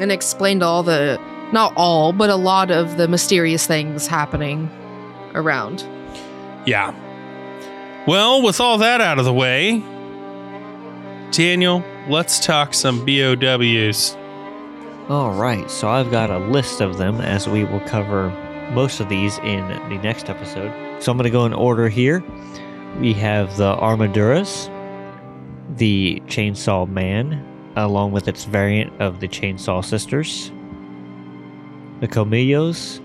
and 0.00 0.10
explained 0.10 0.62
all 0.62 0.82
the 0.82 1.18
not 1.52 1.70
all, 1.76 2.14
but 2.14 2.30
a 2.30 2.34
lot 2.34 2.70
of 2.70 2.96
the 2.96 3.06
mysterious 3.06 3.66
things 3.66 4.06
happening 4.06 4.70
around. 5.34 5.84
Yeah. 6.64 6.92
Well, 8.06 8.40
with 8.40 8.58
all 8.58 8.78
that 8.78 9.02
out 9.02 9.18
of 9.18 9.26
the 9.26 9.32
way, 9.34 9.82
Daniel, 11.30 11.84
let's 12.08 12.40
talk 12.44 12.72
some 12.72 13.04
BOWs. 13.04 14.16
All 15.10 15.32
right, 15.32 15.70
so 15.70 15.88
I've 15.90 16.10
got 16.10 16.30
a 16.30 16.38
list 16.38 16.80
of 16.80 16.96
them 16.96 17.20
as 17.20 17.46
we 17.46 17.64
will 17.64 17.80
cover 17.80 18.32
most 18.72 19.00
of 19.00 19.08
these 19.08 19.38
in 19.38 19.66
the 19.88 19.98
next 20.02 20.28
episode. 20.30 20.72
So 21.02 21.12
I'm 21.12 21.18
going 21.18 21.24
to 21.24 21.30
go 21.30 21.44
in 21.46 21.52
order 21.52 21.88
here. 21.88 22.22
We 23.00 23.12
have 23.14 23.56
the 23.56 23.74
Armaduras, 23.76 24.68
the 25.76 26.20
Chainsaw 26.26 26.88
Man, 26.88 27.44
along 27.76 28.12
with 28.12 28.28
its 28.28 28.44
variant 28.44 28.92
of 29.00 29.20
the 29.20 29.28
Chainsaw 29.28 29.84
Sisters, 29.84 30.50
the 32.00 32.08
Colmillos, 32.08 33.00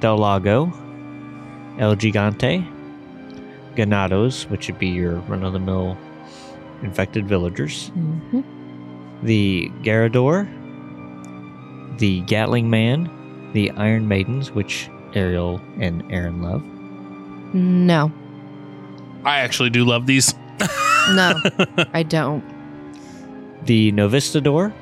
Del 0.00 0.18
Lago, 0.18 0.66
El 1.78 1.96
Gigante, 1.96 2.64
Ganados, 3.74 4.48
which 4.50 4.68
would 4.68 4.78
be 4.78 4.88
your 4.88 5.14
run 5.20 5.42
of 5.44 5.52
the 5.52 5.58
mill 5.58 5.96
infected 6.82 7.26
villagers, 7.26 7.90
Mm-hmm. 7.96 9.26
the 9.26 9.70
Garador, 9.82 10.46
the 11.98 12.20
Gatling 12.22 12.70
Man, 12.70 13.10
the 13.52 13.70
Iron 13.72 14.06
Maidens, 14.06 14.50
which 14.52 14.88
Ariel 15.14 15.60
and 15.80 16.02
Aaron 16.12 16.42
love, 16.42 16.62
No, 17.54 18.12
I 19.24 19.40
actually 19.40 19.70
do 19.70 19.84
love 19.84 20.06
these. 20.06 20.34
no, 21.10 21.34
I 21.92 22.02
don't. 22.02 22.42
the 23.64 23.92
Novistador, 23.92 24.72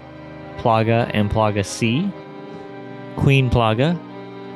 Plaga 0.58 1.10
and 1.14 1.30
Plaga 1.30 1.64
C, 1.64 2.10
Queen 3.16 3.48
Plaga, 3.50 3.98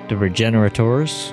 the 0.09 0.17
Regenerators, 0.17 1.33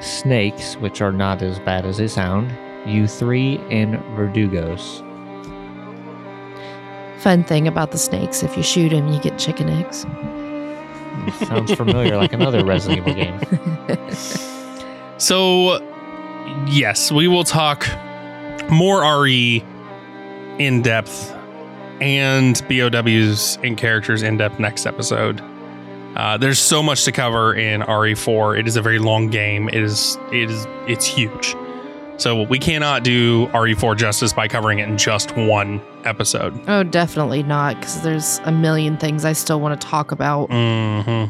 Snakes, 0.00 0.74
which 0.76 1.00
are 1.00 1.12
not 1.12 1.42
as 1.42 1.58
bad 1.60 1.84
as 1.84 1.96
they 1.98 2.06
sound, 2.08 2.50
U3, 2.84 3.58
and 3.72 3.94
Verdugos. 4.16 5.04
Fun 7.18 7.42
thing 7.42 7.66
about 7.66 7.90
the 7.90 7.98
snakes: 7.98 8.42
if 8.44 8.56
you 8.56 8.62
shoot 8.62 8.90
them, 8.90 9.12
you 9.12 9.20
get 9.20 9.38
chicken 9.38 9.68
eggs. 9.68 10.04
Sounds 11.46 11.72
familiar, 11.74 12.16
like 12.16 12.32
another 12.32 12.64
Resident 12.64 13.06
Evil 13.06 13.14
game. 13.14 13.96
So, 15.18 15.82
yes, 16.68 17.10
we 17.10 17.26
will 17.26 17.42
talk 17.42 17.88
more 18.70 19.00
RE 19.22 19.64
in 20.60 20.80
depth 20.82 21.34
and 22.00 22.62
BOWs 22.68 23.58
and 23.64 23.76
characters 23.76 24.22
in 24.22 24.36
depth 24.36 24.60
next 24.60 24.86
episode. 24.86 25.42
Uh, 26.14 26.36
there's 26.36 26.60
so 26.60 26.84
much 26.84 27.04
to 27.04 27.10
cover 27.12 27.52
in 27.52 27.80
RE4. 27.80 28.60
It 28.60 28.68
is 28.68 28.76
a 28.76 28.82
very 28.82 29.00
long 29.00 29.26
game. 29.28 29.68
It 29.68 29.82
is 29.82 30.16
it 30.32 30.50
is 30.50 30.66
it's 30.86 31.04
huge. 31.04 31.56
So 32.18 32.42
we 32.42 32.58
cannot 32.58 33.04
do 33.04 33.46
RE4 33.48 33.96
justice 33.96 34.32
by 34.32 34.48
covering 34.48 34.80
it 34.80 34.88
in 34.88 34.98
just 34.98 35.36
one 35.36 35.80
episode. 36.04 36.60
Oh, 36.68 36.82
definitely 36.82 37.42
not, 37.44 37.76
because 37.76 38.02
there's 38.02 38.40
a 38.44 38.52
million 38.52 38.96
things 38.96 39.24
I 39.24 39.32
still 39.32 39.60
want 39.60 39.80
to 39.80 39.86
talk 39.86 40.10
about. 40.12 40.50
hmm 40.50 41.24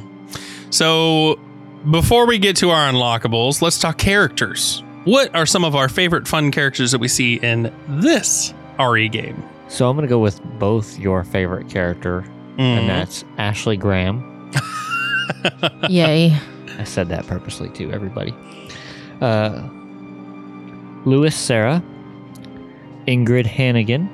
So, 0.70 1.38
before 1.90 2.26
we 2.26 2.38
get 2.38 2.56
to 2.56 2.70
our 2.70 2.90
unlockables, 2.90 3.60
let's 3.62 3.78
talk 3.78 3.98
characters. 3.98 4.82
What 5.04 5.34
are 5.34 5.46
some 5.46 5.64
of 5.64 5.76
our 5.76 5.88
favorite 5.88 6.26
fun 6.26 6.50
characters 6.50 6.90
that 6.92 6.98
we 6.98 7.08
see 7.08 7.34
in 7.36 7.72
this 7.86 8.52
RE 8.80 9.08
game? 9.08 9.42
So 9.68 9.88
I'm 9.88 9.96
going 9.96 10.06
to 10.06 10.10
go 10.10 10.18
with 10.18 10.42
both 10.58 10.98
your 10.98 11.22
favorite 11.22 11.68
character, 11.68 12.22
Mhm. 12.56 12.60
and 12.60 12.88
that's 12.88 13.24
Ashley 13.36 13.76
Graham. 13.76 14.50
Yay! 15.88 16.34
I 16.78 16.84
said 16.84 17.08
that 17.10 17.26
purposely 17.26 17.68
too, 17.70 17.92
everybody. 17.92 18.34
Uh, 19.20 19.62
Luis 21.08 21.34
Sera, 21.34 21.82
Ingrid 23.06 23.46
Hannigan, 23.46 24.08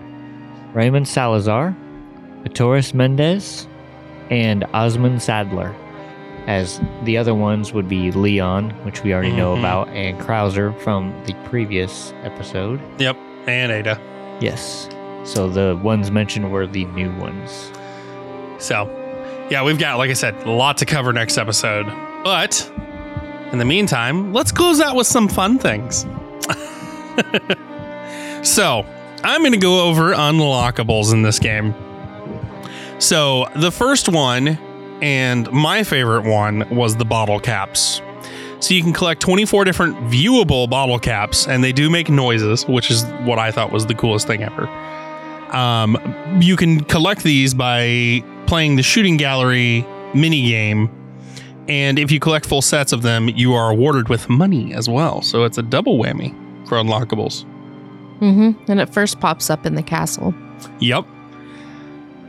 Raymond 0.72 1.08
Salazar, 1.08 1.76
Bitores 2.42 2.94
Mendez, 2.94 3.66
and 4.30 4.62
Osmund 4.74 5.20
Saddler. 5.20 5.74
As 6.46 6.80
the 7.04 7.16
other 7.16 7.34
ones 7.34 7.72
would 7.72 7.88
be 7.88 8.12
Leon, 8.12 8.70
which 8.84 9.02
we 9.02 9.12
already 9.14 9.32
know 9.32 9.54
Mhm. 9.56 9.60
about, 9.60 9.88
and 9.88 10.18
Krauser 10.20 10.78
from 10.80 11.12
the 11.26 11.32
previous 11.48 12.12
episode. 12.22 12.80
Yep, 12.98 13.16
and 13.46 13.72
Ada. 13.72 13.98
Yes. 14.40 14.88
So 15.24 15.48
the 15.48 15.78
ones 15.82 16.10
mentioned 16.10 16.52
were 16.52 16.66
the 16.66 16.84
new 16.86 17.10
ones. 17.18 17.72
So, 18.58 18.88
yeah, 19.50 19.64
we've 19.64 19.78
got, 19.78 19.96
like 19.96 20.10
I 20.10 20.14
said, 20.14 20.34
a 20.44 20.50
lot 20.50 20.76
to 20.78 20.84
cover 20.84 21.12
next 21.14 21.38
episode. 21.38 21.86
But 22.24 22.70
in 23.52 23.58
the 23.58 23.64
meantime, 23.64 24.32
let's 24.34 24.52
close 24.52 24.80
out 24.82 24.96
with 24.96 25.06
some 25.06 25.28
fun 25.28 25.58
things. 25.58 26.06
so, 28.42 28.84
I'm 29.24 29.40
going 29.40 29.52
to 29.52 29.58
go 29.58 29.88
over 29.88 30.12
unlockables 30.12 31.12
in 31.12 31.22
this 31.22 31.38
game. 31.38 31.74
So, 32.98 33.48
the 33.56 33.70
first 33.70 34.08
one, 34.08 34.58
and 35.00 35.50
my 35.50 35.82
favorite 35.82 36.24
one, 36.24 36.68
was 36.68 36.96
the 36.96 37.04
bottle 37.04 37.40
caps. 37.40 38.02
So, 38.60 38.74
you 38.74 38.82
can 38.82 38.92
collect 38.92 39.20
24 39.22 39.64
different 39.64 39.96
viewable 40.10 40.68
bottle 40.68 40.98
caps, 40.98 41.48
and 41.48 41.64
they 41.64 41.72
do 41.72 41.88
make 41.88 42.10
noises, 42.10 42.66
which 42.66 42.90
is 42.90 43.04
what 43.24 43.38
I 43.38 43.50
thought 43.50 43.72
was 43.72 43.86
the 43.86 43.94
coolest 43.94 44.26
thing 44.26 44.42
ever. 44.42 44.66
Um, 45.54 45.96
you 46.40 46.56
can 46.56 46.84
collect 46.84 47.22
these 47.22 47.54
by 47.54 48.22
playing 48.46 48.76
the 48.76 48.82
shooting 48.82 49.16
gallery 49.16 49.86
mini 50.14 50.48
game. 50.48 50.90
And 51.66 51.98
if 51.98 52.12
you 52.12 52.20
collect 52.20 52.44
full 52.44 52.60
sets 52.60 52.92
of 52.92 53.02
them, 53.02 53.28
you 53.30 53.54
are 53.54 53.70
awarded 53.70 54.08
with 54.08 54.28
money 54.28 54.74
as 54.74 54.88
well. 54.88 55.22
So 55.22 55.44
it's 55.44 55.56
a 55.56 55.62
double 55.62 55.98
whammy 55.98 56.34
for 56.66 56.78
unlockables. 56.78 57.44
Mm-hmm. 58.20 58.70
And 58.70 58.80
it 58.80 58.92
first 58.92 59.20
pops 59.20 59.50
up 59.50 59.66
in 59.66 59.74
the 59.74 59.82
castle. 59.82 60.34
Yep. 60.80 61.04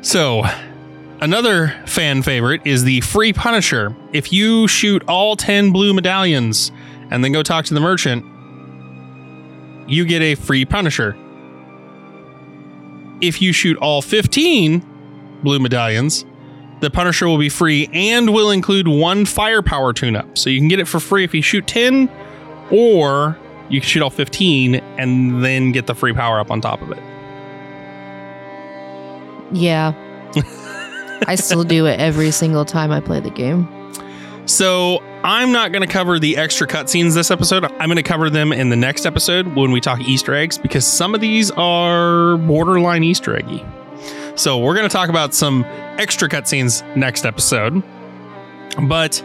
So, 0.02 0.44
another 1.22 1.70
fan 1.86 2.22
favorite 2.22 2.62
is 2.66 2.84
the 2.84 3.02
free 3.02 3.34
Punisher. 3.34 3.96
If 4.14 4.32
you 4.34 4.68
shoot 4.68 5.04
all 5.08 5.36
10 5.36 5.72
blue 5.72 5.94
medallions 5.94 6.72
and 7.12 7.24
then 7.24 7.32
go 7.32 7.44
talk 7.44 7.66
to 7.66 7.74
the 7.74 7.80
merchant, 7.80 8.26
you 9.88 10.06
get 10.06 10.22
a 10.22 10.36
free 10.36 10.66
Punisher. 10.66 11.16
If 13.22 13.42
you 13.42 13.54
shoot 13.54 13.78
all 13.78 14.02
15 14.02 14.84
blue 15.44 15.60
medallions, 15.60 16.26
the 16.82 16.90
Punisher 16.90 17.28
will 17.28 17.38
be 17.38 17.50
free 17.50 17.90
and 17.94 18.34
will 18.34 18.52
include 18.52 18.88
one 18.88 19.26
firepower 19.26 19.94
tune 19.94 20.16
up. 20.16 20.38
So 20.38 20.50
you 20.50 20.60
can 20.60 20.68
get 20.68 20.80
it 20.80 20.88
for 20.88 21.00
free 21.00 21.24
if 21.24 21.34
you 21.34 21.42
shoot 21.42 21.66
10, 21.68 22.12
or 22.70 23.38
you 23.70 23.82
can 23.82 23.88
shoot 23.88 24.02
all 24.02 24.10
15 24.10 24.76
and 24.76 25.44
then 25.44 25.72
get 25.72 25.88
the 25.88 25.96
free 25.96 26.14
power 26.14 26.40
up 26.40 26.52
on 26.52 26.62
top 26.62 26.82
of 26.82 26.92
it. 26.92 27.00
Yeah. 29.52 29.94
I 31.28 31.36
still 31.36 31.64
do 31.64 31.86
it 31.86 32.00
every 32.00 32.32
single 32.32 32.66
time 32.66 32.92
I 32.92 33.00
play 33.00 33.20
the 33.20 33.30
game. 33.30 33.68
So 34.48 35.02
I'm 35.24 35.52
not 35.52 35.72
going 35.72 35.82
to 35.82 35.88
cover 35.88 36.20
the 36.20 36.38
extra 36.38 36.68
cutscenes 36.68 37.16
this 37.16 37.32
episode. 37.32 37.66
I'm 37.66 37.88
going 37.88 37.96
to 37.96 38.04
cover 38.04 38.30
them 38.30 38.52
in 38.54 38.70
the 38.70 38.76
next 38.76 39.06
episode 39.06 39.56
when 39.56 39.72
we 39.72 39.82
talk 39.82 40.00
Easter 40.02 40.36
eggs 40.36 40.58
because 40.58 40.86
some 40.86 41.16
of 41.16 41.22
these 41.22 41.50
are 41.52 42.38
borderline 42.38 43.04
Easter 43.04 43.36
eggy. 43.36 43.66
So 44.36 44.60
we're 44.60 44.76
going 44.76 44.88
to 44.88 44.94
talk 44.94 45.10
about 45.10 45.34
some 45.34 45.64
extra 45.98 46.30
cutscenes 46.30 46.84
next 46.96 47.26
episode. 47.26 47.82
But 48.84 49.24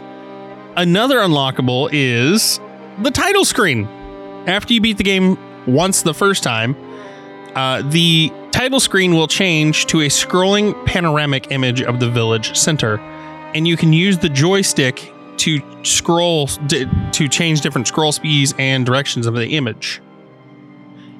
another 0.75 1.17
unlockable 1.17 1.89
is 1.91 2.59
the 2.99 3.11
title 3.11 3.45
screen. 3.45 3.87
After 4.47 4.73
you 4.73 4.81
beat 4.81 4.97
the 4.97 5.03
game 5.03 5.37
once 5.67 6.01
the 6.01 6.13
first 6.13 6.43
time, 6.43 6.75
uh, 7.55 7.81
the 7.83 8.31
title 8.51 8.79
screen 8.79 9.13
will 9.13 9.27
change 9.27 9.85
to 9.87 10.01
a 10.01 10.07
scrolling 10.07 10.85
panoramic 10.85 11.51
image 11.51 11.81
of 11.81 11.99
the 11.99 12.09
village 12.09 12.57
center 12.57 12.99
and 13.53 13.67
you 13.67 13.77
can 13.77 13.93
use 13.93 14.17
the 14.17 14.29
joystick 14.29 15.13
to 15.37 15.61
scroll 15.83 16.47
to 16.47 17.27
change 17.29 17.61
different 17.61 17.87
scroll 17.87 18.11
speeds 18.11 18.53
and 18.59 18.85
directions 18.85 19.25
of 19.25 19.33
the 19.33 19.49
image. 19.49 20.01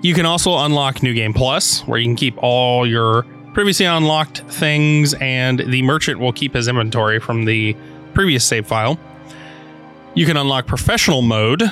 You 0.01 0.13
can 0.13 0.25
also 0.25 0.57
unlock 0.57 1.03
New 1.03 1.13
Game 1.13 1.33
Plus, 1.33 1.81
where 1.87 1.99
you 1.99 2.05
can 2.05 2.15
keep 2.15 2.35
all 2.41 2.87
your 2.87 3.23
previously 3.53 3.85
unlocked 3.85 4.39
things, 4.51 5.13
and 5.15 5.59
the 5.59 5.81
merchant 5.81 6.19
will 6.19 6.33
keep 6.33 6.53
his 6.53 6.67
inventory 6.67 7.19
from 7.19 7.45
the 7.45 7.75
previous 8.13 8.43
save 8.43 8.67
file. 8.67 8.99
You 10.13 10.25
can 10.25 10.37
unlock 10.37 10.67
Professional 10.67 11.21
Mode 11.21 11.63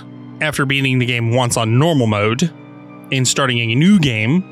after 0.41 0.65
beating 0.65 0.99
the 0.99 1.05
game 1.05 1.31
once 1.31 1.57
on 1.57 1.77
Normal 1.77 2.07
Mode 2.07 2.51
and 3.11 3.27
starting 3.27 3.59
a 3.59 3.75
new 3.75 3.99
game. 3.99 4.43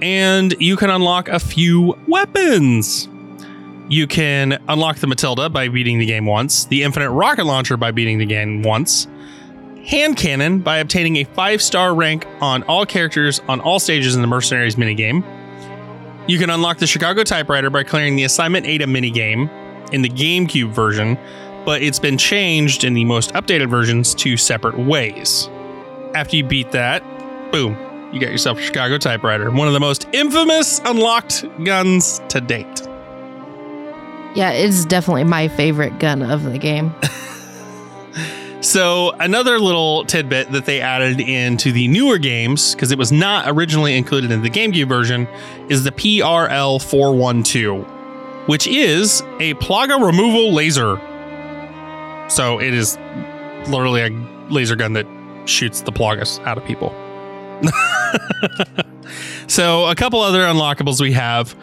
And 0.00 0.54
you 0.58 0.76
can 0.76 0.90
unlock 0.90 1.28
a 1.28 1.38
few 1.38 1.96
weapons. 2.08 3.08
You 3.88 4.06
can 4.06 4.60
unlock 4.68 4.96
the 4.98 5.06
Matilda 5.06 5.48
by 5.48 5.68
beating 5.68 5.98
the 5.98 6.06
game 6.06 6.26
once, 6.26 6.64
the 6.64 6.82
Infinite 6.82 7.10
Rocket 7.10 7.44
Launcher 7.44 7.76
by 7.76 7.90
beating 7.90 8.18
the 8.18 8.26
game 8.26 8.62
once, 8.62 9.06
Hand 9.84 10.16
Cannon 10.16 10.60
by 10.60 10.78
obtaining 10.78 11.16
a 11.16 11.24
five 11.24 11.60
star 11.60 11.94
rank 11.94 12.26
on 12.40 12.62
all 12.64 12.86
characters 12.86 13.40
on 13.48 13.60
all 13.60 13.80
stages 13.80 14.14
in 14.14 14.20
the 14.22 14.28
Mercenaries 14.28 14.76
minigame, 14.76 15.24
You 16.28 16.38
can 16.38 16.50
unlock 16.50 16.78
the 16.78 16.86
Chicago 16.86 17.24
typewriter 17.24 17.68
by 17.68 17.82
clearing 17.82 18.14
the 18.14 18.24
Assignment 18.24 18.64
Ada 18.64 18.86
minigame 18.86 19.50
in 19.92 20.02
the 20.02 20.08
GameCube 20.08 20.72
version, 20.72 21.18
but 21.64 21.82
it's 21.82 21.98
been 21.98 22.18
changed 22.18 22.84
in 22.84 22.94
the 22.94 23.04
most 23.04 23.32
updated 23.34 23.68
versions 23.68 24.14
to 24.16 24.36
separate 24.36 24.78
ways. 24.78 25.48
After 26.14 26.36
you 26.36 26.44
beat 26.44 26.72
that, 26.72 27.02
boom, 27.52 27.76
you 28.12 28.20
got 28.20 28.30
yourself 28.30 28.58
a 28.58 28.62
Chicago 28.62 28.98
typewriter, 28.98 29.50
one 29.50 29.66
of 29.68 29.74
the 29.74 29.80
most 29.80 30.06
infamous 30.12 30.80
unlocked 30.84 31.44
guns 31.64 32.20
to 32.28 32.40
date. 32.40 32.82
Yeah, 34.34 34.50
it's 34.50 34.84
definitely 34.84 35.24
my 35.24 35.48
favorite 35.48 35.98
gun 35.98 36.22
of 36.22 36.44
the 36.44 36.58
game. 36.58 36.94
So, 38.62 39.10
another 39.18 39.58
little 39.58 40.04
tidbit 40.04 40.52
that 40.52 40.66
they 40.66 40.80
added 40.80 41.18
into 41.18 41.72
the 41.72 41.88
newer 41.88 42.16
games, 42.16 42.76
because 42.76 42.92
it 42.92 42.96
was 42.96 43.10
not 43.10 43.46
originally 43.48 43.96
included 43.96 44.30
in 44.30 44.42
the 44.42 44.50
GameCube 44.50 44.88
version, 44.88 45.26
is 45.68 45.82
the 45.82 45.90
PRL 45.90 46.80
412, 46.80 47.84
which 48.46 48.68
is 48.68 49.20
a 49.40 49.54
Plaga 49.54 50.00
removal 50.00 50.52
laser. 50.52 50.96
So, 52.32 52.58
it 52.60 52.72
is 52.72 52.96
literally 53.68 54.00
a 54.00 54.10
laser 54.50 54.74
gun 54.74 54.94
that 54.94 55.06
shoots 55.44 55.82
the 55.82 55.92
Plagas 55.92 56.42
out 56.46 56.56
of 56.56 56.64
people. 56.64 56.90
so, 59.48 59.86
a 59.86 59.94
couple 59.94 60.20
other 60.20 60.40
unlockables 60.40 60.98
we 60.98 61.12
have. 61.12 61.54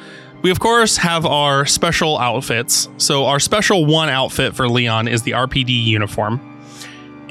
We, 0.43 0.51
of 0.51 0.59
course, 0.59 0.95
have 0.97 1.25
our 1.25 1.65
special 1.65 2.19
outfits. 2.19 2.87
So, 2.97 3.25
our 3.25 3.39
special 3.39 3.87
one 3.87 4.09
outfit 4.09 4.55
for 4.55 4.69
Leon 4.69 5.07
is 5.07 5.23
the 5.23 5.31
RPD 5.31 5.85
uniform. 5.85 6.39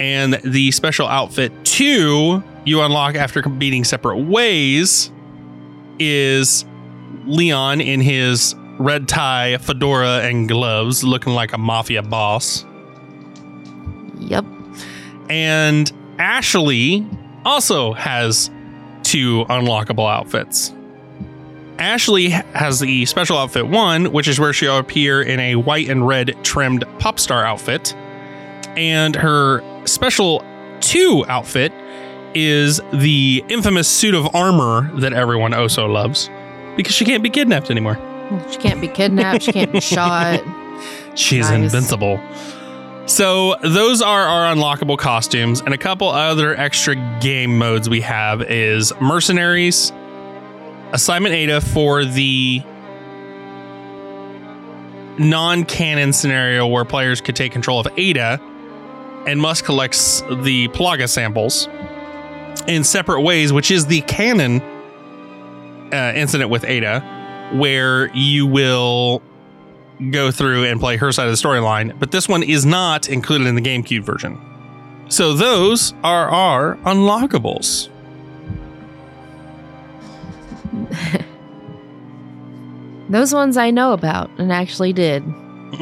And 0.01 0.35
the 0.45 0.73
special 0.73 1.07
outfit 1.07 1.53
two 1.65 2.43
you 2.65 2.83
unlock 2.83 3.15
after 3.15 3.43
beating 3.43 3.85
separate 3.85 4.19
ways 4.19 5.13
is 6.01 6.65
Leon 7.25 7.81
in 7.81 8.01
his 8.01 8.57
red 8.79 9.07
tie, 9.07 9.59
fedora, 9.59 10.23
and 10.23 10.49
gloves, 10.49 11.05
looking 11.05 11.35
like 11.35 11.53
a 11.53 11.59
mafia 11.59 12.03
boss. 12.03 12.65
Yep. 14.29 14.45
And 15.31 15.93
Ashley 16.19 17.07
also 17.45 17.93
has 17.93 18.51
two 19.03 19.45
unlockable 19.49 20.11
outfits. 20.11 20.73
Ashley 21.79 22.31
has 22.31 22.81
the 22.81 23.07
special 23.07 23.39
outfit 23.39 23.69
one, 23.69 24.13
which 24.13 24.27
is 24.27 24.41
where 24.41 24.53
she'll 24.53 24.79
appear 24.79 25.23
in 25.23 25.39
a 25.39 25.55
white 25.57 25.89
and 25.89 26.07
red 26.07 26.37
trimmed 26.43 26.85
pop 26.99 27.21
star 27.21 27.45
outfit. 27.45 27.95
And 28.77 29.15
her 29.17 29.63
special 29.87 30.45
two 30.81 31.25
outfit 31.29 31.73
is 32.35 32.81
the 32.93 33.45
infamous 33.49 33.89
suit 33.89 34.15
of 34.15 34.35
armor 34.35 34.91
that 35.01 35.13
everyone 35.13 35.55
oh 35.55 35.69
so 35.69 35.87
loves 35.87 36.29
because 36.77 36.95
she 36.95 37.05
can't 37.05 37.23
be 37.23 37.31
kidnapped 37.31 37.71
anymore. 37.71 37.97
She 38.51 38.59
can't 38.59 38.81
be 38.81 38.89
kidnapped. 38.89 39.43
She 39.45 39.53
can't 39.53 39.73
be 39.73 39.81
shot. 39.95 40.43
She's 41.15 41.49
Nice. 41.49 41.63
invincible. 41.63 42.21
So 43.09 43.57
those 43.63 44.03
are 44.03 44.21
our 44.25 44.55
unlockable 44.55 44.99
costumes, 44.99 45.63
and 45.63 45.73
a 45.73 45.79
couple 45.79 46.11
other 46.11 46.55
extra 46.55 46.95
game 47.21 47.57
modes 47.57 47.89
we 47.89 48.03
have 48.03 48.43
is 48.43 48.93
mercenaries, 49.01 49.93
assignment 50.93 51.35
Ada 51.35 51.63
for 51.63 52.05
the 52.05 52.63
non-canon 55.19 56.13
scenario 56.13 56.67
where 56.67 56.85
players 56.85 57.23
could 57.23 57.35
take 57.35 57.51
control 57.51 57.81
of 57.81 57.89
Ada 57.97 58.39
and 59.27 59.41
must 59.41 59.65
collect 59.65 59.95
the 60.45 60.69
Plaga 60.69 61.09
samples 61.09 61.67
in 62.67 62.85
separate 62.85 63.23
ways, 63.23 63.55
which 63.55 63.71
is 63.71 63.87
the 63.87 64.03
canon 64.03 64.61
uh, 65.95 66.13
incident 66.15 66.51
with 66.51 66.63
Ada, 66.65 67.01
where 67.55 68.15
you 68.15 68.47
will 68.47 69.23
go 70.11 70.31
through 70.31 70.65
and 70.65 70.81
play 70.81 70.97
her 70.97 71.13
side 71.13 71.29
of 71.29 71.33
the 71.33 71.49
storyline, 71.49 71.99
but 71.99 72.11
this 72.11 72.29
one 72.29 72.43
is 72.43 72.65
not 72.65 73.09
included 73.09 73.47
in 73.47 73.55
the 73.55 73.61
GameCube 73.61 74.03
version. 74.03 74.41
So 75.09 75.33
those 75.35 75.95
are 76.05 76.29
our 76.29 76.77
unlockables. 76.79 77.89
Those 83.09 83.33
ones 83.33 83.57
I 83.57 83.71
know 83.71 83.95
about 83.95 84.31
and 84.39 84.53
actually 84.53 84.93
did. 84.93 85.25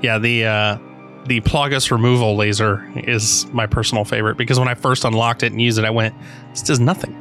yeah, 0.00 0.18
the 0.18 0.44
uh, 0.44 0.78
the 1.26 1.40
Plagas 1.40 1.90
removal 1.90 2.36
laser 2.36 2.88
is 2.96 3.46
my 3.52 3.66
personal 3.66 4.04
favorite 4.04 4.36
because 4.36 4.60
when 4.60 4.68
I 4.68 4.74
first 4.74 5.04
unlocked 5.04 5.42
it 5.42 5.50
and 5.50 5.60
used 5.60 5.78
it, 5.78 5.84
I 5.84 5.90
went, 5.90 6.14
"This 6.50 6.62
does 6.62 6.78
nothing," 6.78 7.16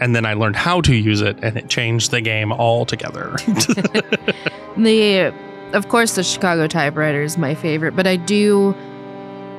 and 0.00 0.14
then 0.14 0.26
I 0.26 0.34
learned 0.34 0.56
how 0.56 0.80
to 0.82 0.94
use 0.94 1.20
it, 1.20 1.38
and 1.42 1.56
it 1.56 1.68
changed 1.68 2.10
the 2.10 2.20
game 2.20 2.52
altogether. 2.52 3.36
The, 4.76 5.32
of 5.72 5.88
course, 5.88 6.16
the 6.16 6.22
Chicago 6.22 6.66
typewriter 6.66 7.22
is 7.22 7.38
my 7.38 7.54
favorite, 7.54 7.96
but 7.96 8.06
I 8.06 8.16
do 8.16 8.74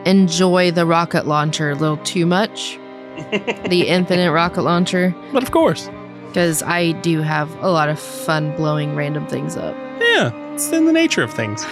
enjoy 0.05 0.69
the 0.69 0.85
rocket 0.85 1.25
launcher 1.25 1.71
a 1.71 1.75
little 1.75 1.97
too 1.97 2.25
much. 2.25 2.77
the 3.67 3.85
infinite 3.87 4.31
rocket 4.31 4.61
launcher, 4.61 5.15
but 5.33 5.41
of 5.41 5.49
course, 5.49 5.89
because 6.27 6.61
I 6.61 6.91
do 6.91 7.21
have 7.21 7.51
a 7.63 7.71
lot 7.71 7.89
of 7.89 7.99
fun 7.99 8.55
blowing 8.55 8.95
random 8.95 9.25
things 9.25 9.57
up. 9.57 9.75
Yeah, 9.99 10.53
it's 10.53 10.71
in 10.71 10.85
the 10.85 10.93
nature 10.93 11.23
of 11.23 11.33
things. 11.33 11.65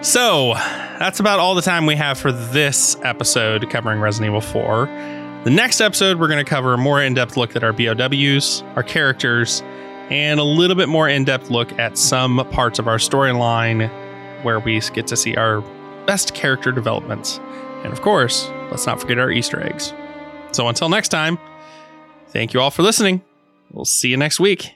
so, 0.00 0.54
that's 0.98 1.20
about 1.20 1.38
all 1.38 1.54
the 1.54 1.62
time 1.62 1.86
we 1.86 1.94
have 1.94 2.18
for 2.18 2.32
this 2.32 2.96
episode 3.04 3.70
covering 3.70 4.00
Resident 4.00 4.30
Evil 4.30 4.40
4. 4.40 4.88
The 5.44 5.50
next 5.50 5.80
episode, 5.80 6.20
we're 6.20 6.28
going 6.28 6.44
to 6.44 6.48
cover 6.48 6.74
a 6.74 6.78
more 6.78 7.02
in 7.02 7.14
depth 7.14 7.36
look 7.36 7.56
at 7.56 7.64
our 7.64 7.72
BOWs, 7.72 8.62
our 8.76 8.84
characters, 8.84 9.60
and 10.08 10.38
a 10.38 10.44
little 10.44 10.76
bit 10.76 10.88
more 10.88 11.08
in 11.08 11.24
depth 11.24 11.50
look 11.50 11.76
at 11.80 11.98
some 11.98 12.46
parts 12.52 12.78
of 12.78 12.86
our 12.86 12.98
storyline 12.98 13.90
where 14.44 14.60
we 14.60 14.78
get 14.92 15.08
to 15.08 15.16
see 15.16 15.34
our 15.34 15.60
best 16.06 16.34
character 16.34 16.70
developments. 16.70 17.40
And 17.82 17.92
of 17.92 18.02
course, 18.02 18.48
let's 18.70 18.86
not 18.86 19.00
forget 19.00 19.18
our 19.18 19.32
Easter 19.32 19.60
eggs. 19.60 19.92
So, 20.52 20.68
until 20.68 20.88
next 20.88 21.08
time, 21.08 21.38
thank 22.28 22.54
you 22.54 22.60
all 22.60 22.70
for 22.70 22.82
listening. 22.82 23.20
We'll 23.72 23.84
see 23.84 24.10
you 24.10 24.16
next 24.16 24.38
week. 24.38 24.74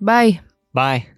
Bye. 0.00 0.40
Bye. 0.74 1.11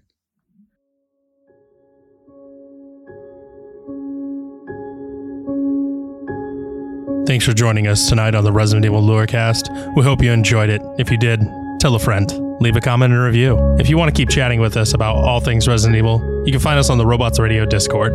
Thanks 7.27 7.47
for 7.47 7.55
joining 7.55 7.87
us 7.87 8.07
tonight 8.07 8.35
on 8.35 8.45
the 8.45 8.53
Resident 8.53 8.85
Evil 8.85 9.01
Lorecast. 9.01 9.97
We 9.97 10.05
hope 10.05 10.23
you 10.23 10.31
enjoyed 10.31 10.69
it. 10.69 10.83
If 10.99 11.11
you 11.11 11.17
did, 11.17 11.41
tell 11.81 11.95
a 11.95 11.99
friend. 11.99 12.31
Leave 12.61 12.77
a 12.77 12.83
comment 12.83 13.15
and 13.15 13.23
a 13.23 13.25
review. 13.25 13.57
If 13.79 13.89
you 13.89 13.97
want 13.97 14.15
to 14.15 14.17
keep 14.17 14.29
chatting 14.29 14.61
with 14.61 14.77
us 14.77 14.93
about 14.93 15.17
all 15.17 15.41
things 15.41 15.67
Resident 15.67 15.97
Evil, 15.97 16.21
you 16.45 16.53
can 16.53 16.61
find 16.61 16.79
us 16.79 16.91
on 16.91 16.99
the 16.99 17.07
Robots 17.07 17.39
Radio 17.39 17.65
Discord. 17.65 18.13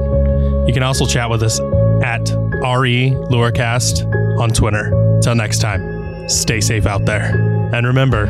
You 0.67 0.73
can 0.73 0.83
also 0.83 1.07
chat 1.07 1.27
with 1.27 1.41
us 1.41 1.59
at 2.03 2.21
RE 2.29 3.09
Lorecast 3.31 4.39
on 4.39 4.51
Twitter. 4.51 4.91
Till 5.23 5.33
next 5.33 5.57
time, 5.57 6.29
stay 6.29 6.61
safe 6.61 6.85
out 6.85 7.05
there. 7.05 7.33
And 7.73 7.87
remember, 7.87 8.27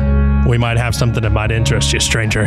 we 0.48 0.56
might 0.56 0.78
have 0.78 0.94
something 0.94 1.22
that 1.22 1.30
might 1.30 1.50
interest 1.50 1.92
you, 1.92 2.00
stranger. 2.00 2.46